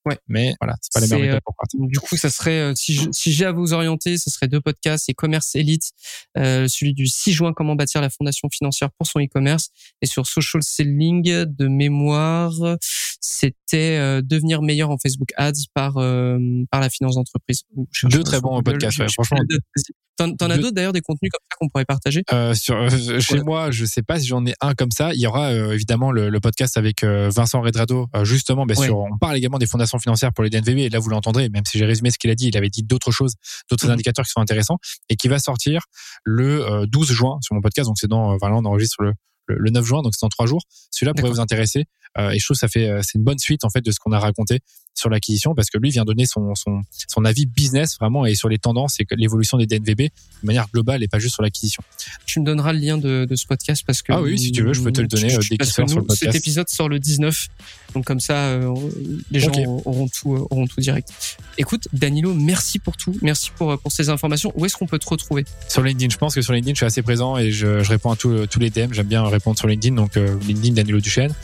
Ouais. 0.04 0.18
Mais 0.28 0.54
voilà, 0.60 0.76
c'est 0.80 0.92
pas 0.92 1.00
la 1.00 1.06
meilleure 1.06 1.26
méthode 1.26 1.42
pour 1.44 1.54
partir. 1.56 1.80
Du 1.80 2.00
coup, 2.00 2.16
ça 2.16 2.30
serait, 2.30 2.72
si 2.74 3.08
si 3.12 3.32
j'ai 3.32 3.44
à 3.44 3.52
vous 3.52 3.72
orienter, 3.72 4.18
ce 4.18 4.30
serait 4.30 4.48
deux 4.48 4.60
podcasts, 4.60 5.08
e-commerce 5.10 5.54
Elite, 5.54 5.92
celui 6.36 6.94
du 6.94 7.06
6 7.06 7.32
juin, 7.32 7.52
comment 7.52 7.74
bâtir 7.74 8.00
la 8.00 8.10
fondation 8.10 8.48
financière 8.50 8.90
pour 8.98 9.06
son 9.06 9.20
e-commerce, 9.20 9.70
et 10.00 10.06
sur 10.06 10.26
social 10.26 10.62
selling 10.62 11.44
de 11.44 11.68
mémoire, 11.68 12.52
c'était 13.20 14.22
devenir 14.22 14.62
meilleur 14.62 14.90
en 14.90 14.98
Facebook 14.98 15.32
Ads 15.36 15.52
par 15.74 15.94
par 15.94 16.80
la 16.80 16.90
finance 16.90 17.14
d'entreprise. 17.14 17.62
Deux 18.04 18.22
très 18.22 18.40
bons 18.40 18.62
podcasts, 18.62 19.02
franchement. 19.12 19.38
T'en, 20.18 20.50
as 20.50 20.58
d'autres 20.58 20.74
d'ailleurs 20.74 20.92
des 20.92 21.00
contenus 21.00 21.30
comme 21.32 21.40
ça 21.50 21.56
qu'on 21.58 21.68
pourrait 21.68 21.84
partager? 21.84 22.22
Euh, 22.32 22.54
sur, 22.54 22.76
euh, 22.76 23.18
Chez 23.18 23.40
moi, 23.40 23.70
je 23.70 23.84
sais 23.84 24.02
pas 24.02 24.20
si 24.20 24.26
j'en 24.26 24.44
ai 24.44 24.52
un 24.60 24.74
comme 24.74 24.90
ça. 24.90 25.14
Il 25.14 25.20
y 25.20 25.26
aura 25.26 25.50
euh, 25.50 25.72
évidemment 25.72 26.12
le, 26.12 26.38
podcast 26.40 26.76
avec 26.76 27.04
Vincent 27.04 27.60
Redrado, 27.60 28.08
justement. 28.24 28.66
Ben, 28.66 28.76
sur, 28.76 28.98
on 28.98 29.16
parle 29.16 29.36
également 29.36 29.58
des 29.58 29.66
fondations 29.66 29.91
financières 29.98 30.32
pour 30.32 30.44
les 30.44 30.50
DNVB. 30.50 30.78
Et 30.78 30.88
là, 30.88 30.98
vous 30.98 31.10
l'entendrez, 31.10 31.48
même 31.48 31.64
si 31.66 31.78
j'ai 31.78 31.84
résumé 31.84 32.10
ce 32.10 32.18
qu'il 32.18 32.30
a 32.30 32.34
dit, 32.34 32.48
il 32.48 32.56
avait 32.56 32.70
dit 32.70 32.82
d'autres 32.82 33.10
choses, 33.10 33.34
d'autres 33.70 33.86
mhm. 33.86 33.92
indicateurs 33.92 34.24
qui 34.24 34.32
sont 34.32 34.40
intéressants 34.40 34.78
et 35.08 35.16
qui 35.16 35.28
va 35.28 35.38
sortir 35.38 35.82
le 36.24 36.86
12 36.86 37.12
juin 37.12 37.38
sur 37.42 37.54
mon 37.54 37.60
podcast. 37.60 37.88
Donc 37.88 37.98
c'est 37.98 38.08
dans, 38.08 38.36
voilà, 38.36 38.56
on 38.56 38.64
enregistre 38.64 39.02
le, 39.02 39.12
le, 39.46 39.70
9 39.70 39.84
juin, 39.84 40.02
donc 40.02 40.12
c'est 40.14 40.24
dans 40.24 40.28
trois 40.28 40.46
jours. 40.46 40.62
Celui-là 40.90 41.14
pourrait 41.14 41.30
vous 41.30 41.40
intéresser. 41.40 41.84
Et 42.18 42.38
je 42.38 42.44
trouve 42.44 42.56
que 42.56 42.60
ça 42.60 42.68
fait, 42.68 42.90
c'est 43.02 43.16
une 43.18 43.24
bonne 43.24 43.38
suite 43.38 43.64
en 43.64 43.70
fait 43.70 43.80
de 43.80 43.90
ce 43.90 43.98
qu'on 43.98 44.12
a 44.12 44.18
raconté 44.18 44.60
sur 44.94 45.10
l'acquisition 45.10 45.54
parce 45.54 45.70
que 45.70 45.78
lui 45.78 45.90
vient 45.90 46.04
donner 46.04 46.26
son, 46.26 46.54
son, 46.54 46.82
son 47.08 47.24
avis 47.24 47.46
business 47.46 47.96
vraiment 47.98 48.26
et 48.26 48.34
sur 48.34 48.48
les 48.48 48.58
tendances 48.58 49.00
et 49.00 49.06
l'évolution 49.16 49.58
des 49.58 49.66
DNVB 49.66 49.98
de 49.98 50.10
manière 50.42 50.66
globale 50.72 51.02
et 51.02 51.08
pas 51.08 51.18
juste 51.18 51.34
sur 51.34 51.42
l'acquisition. 51.42 51.82
Tu 52.26 52.40
me 52.40 52.44
donneras 52.44 52.72
le 52.72 52.78
lien 52.78 52.98
de, 52.98 53.26
de 53.28 53.36
ce 53.36 53.46
podcast 53.46 53.82
parce 53.86 54.02
que 54.02 54.12
ah 54.12 54.20
oui 54.20 54.38
si 54.38 54.52
tu 54.52 54.62
veux 54.62 54.72
je 54.72 54.82
peux 54.82 54.92
te 54.92 55.00
le 55.00 55.08
donner 55.08 55.34
euh, 55.34 55.40
dès 55.50 55.56
qu'il 55.56 55.66
sort 55.66 55.88
sur 55.88 56.00
le 56.00 56.04
podcast. 56.04 56.32
Cet 56.32 56.34
épisode 56.34 56.68
sort 56.68 56.88
le 56.88 56.98
19 56.98 57.48
donc 57.94 58.04
comme 58.04 58.20
ça 58.20 58.34
euh, 58.34 58.74
les 59.30 59.40
gens 59.40 59.52
auront 59.84 60.08
tout 60.08 60.34
euh, 60.34 60.46
auront 60.50 60.66
tout 60.66 60.80
direct. 60.80 61.38
Écoute 61.58 61.88
Danilo 61.92 62.34
merci 62.34 62.78
pour 62.78 62.96
tout 62.96 63.16
merci 63.22 63.50
pour 63.56 63.78
pour 63.78 63.92
ces 63.92 64.08
informations 64.10 64.52
où 64.56 64.66
est-ce 64.66 64.76
qu'on 64.76 64.86
peut 64.86 64.98
te 64.98 65.08
retrouver? 65.08 65.44
Sur 65.68 65.82
LinkedIn 65.82 66.10
je 66.10 66.18
pense 66.18 66.34
que 66.34 66.42
sur 66.42 66.52
LinkedIn 66.52 66.74
je 66.74 66.78
suis 66.78 66.86
assez 66.86 67.02
présent 67.02 67.38
et 67.38 67.50
je, 67.50 67.82
je 67.82 67.88
réponds 67.88 68.10
à 68.10 68.16
tous 68.16 68.46
tous 68.46 68.60
les 68.60 68.70
DM 68.70 68.92
j'aime 68.92 69.06
bien 69.06 69.24
répondre 69.24 69.58
sur 69.58 69.68
LinkedIn 69.68 69.94
donc 69.94 70.16
LinkedIn 70.16 70.74
Danilo 70.74 71.00
Duchesne 71.00 71.34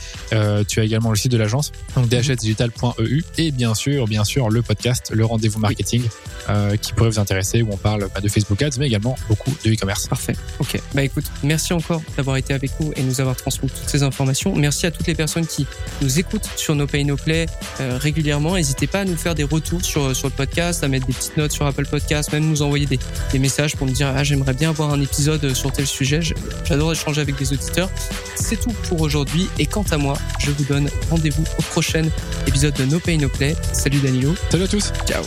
tu 0.65 0.81
as 0.81 0.85
également 0.85 1.11
le 1.11 1.17
site 1.17 1.33
de 1.33 1.37
l'agence 1.37 1.73
donc 1.95 2.09
dhsdigital.eu 2.09 3.25
et 3.39 3.51
bien 3.51 3.75
sûr, 3.75 4.07
bien 4.07 4.25
sûr, 4.25 4.51
le 4.51 4.63
podcast, 4.63 5.11
le 5.13 5.25
rendez-vous 5.25 5.59
marketing, 5.59 6.03
euh, 6.49 6.77
qui 6.77 6.93
pourrait 6.93 7.11
vous 7.11 7.19
intéresser, 7.19 7.63
où 7.63 7.69
on 7.73 7.77
parle 7.77 8.09
bah, 8.15 8.21
de 8.21 8.29
Facebook 8.29 8.61
Ads, 8.63 8.79
mais 8.79 8.87
également 8.87 9.17
beaucoup 9.29 9.53
de 9.65 9.73
e-commerce. 9.73 10.09
Parfait. 10.09 10.37
Ok. 10.59 10.81
Bah 10.95 11.03
écoute, 11.03 11.25
merci 11.43 11.73
encore 11.73 12.03
d'avoir 12.17 12.37
été 12.37 12.55
avec 12.55 12.71
nous 12.81 12.93
et 12.97 13.03
nous 13.03 13.21
avoir 13.21 13.37
transmis 13.37 13.69
toutes 13.69 13.89
ces 13.89 14.03
informations. 14.03 14.55
Merci 14.55 14.87
à 14.87 14.91
toutes 14.91 15.07
les 15.07 15.15
personnes 15.15 15.47
qui 15.47 15.67
nous 16.03 16.19
écoutent 16.19 16.49
sur 16.57 16.75
nos 16.75 16.87
Pay 16.87 17.05
No 17.05 17.17
Play 17.17 17.47
euh, 17.81 17.99
régulièrement. 17.99 18.55
N'hésitez 18.55 18.87
pas 18.87 19.01
à 19.01 19.05
nous 19.05 19.17
faire 19.17 19.35
des 19.35 19.45
retours 19.45 19.85
sur 19.85 20.15
sur 20.15 20.29
le 20.29 20.35
podcast, 20.35 20.83
à 20.85 20.89
mettre 20.89 21.07
des 21.07 21.13
petites 21.13 21.37
notes 21.37 21.53
sur 21.53 21.67
Apple 21.67 21.87
Podcast, 21.87 22.33
même 22.33 22.49
nous 22.49 22.63
envoyer 22.63 22.87
des, 22.87 22.99
des 23.33 23.39
messages 23.39 23.77
pour 23.77 23.87
nous 23.87 23.93
dire 23.93 24.13
ah 24.15 24.25
j'aimerais 24.25 24.55
bien 24.55 24.71
avoir 24.71 24.93
un 24.93 25.01
épisode 25.01 25.55
sur 25.55 25.73
tel 25.73 25.87
sujet. 25.87 26.21
J'adore 26.65 26.93
échanger 26.93 27.21
avec 27.21 27.37
des 27.37 27.53
auditeurs. 27.53 27.91
C'est 28.35 28.61
tout 28.61 28.73
pour 28.89 29.01
aujourd'hui 29.01 29.49
et 29.59 29.67
quant 29.67 29.85
à 29.91 29.99
moi, 29.99 30.17
je 30.49 30.53
vous 30.53 30.65
donne 30.65 30.89
rendez-vous 31.11 31.45
au 31.59 31.63
prochain 31.63 32.05
épisode 32.47 32.75
de 32.75 32.85
No 32.87 32.99
Pay 32.99 33.19
No 33.19 33.29
Play. 33.29 33.55
Salut 33.73 33.99
Danilo. 33.99 34.35
Salut 34.51 34.65
à 34.65 34.69
tous. 34.69 34.93
Ciao. 35.07 35.23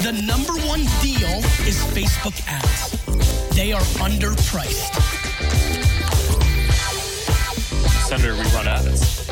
The 0.00 0.12
number 0.26 0.54
one 0.66 0.84
deal 1.02 1.38
is 1.66 1.78
Facebook 1.94 2.34
ads. 2.46 3.56
They 3.56 3.72
are 3.72 3.82
underpriced. 4.00 4.94
Senator, 8.06 8.34
we 8.34 8.42
run 8.54 8.68
ads. 8.68 9.27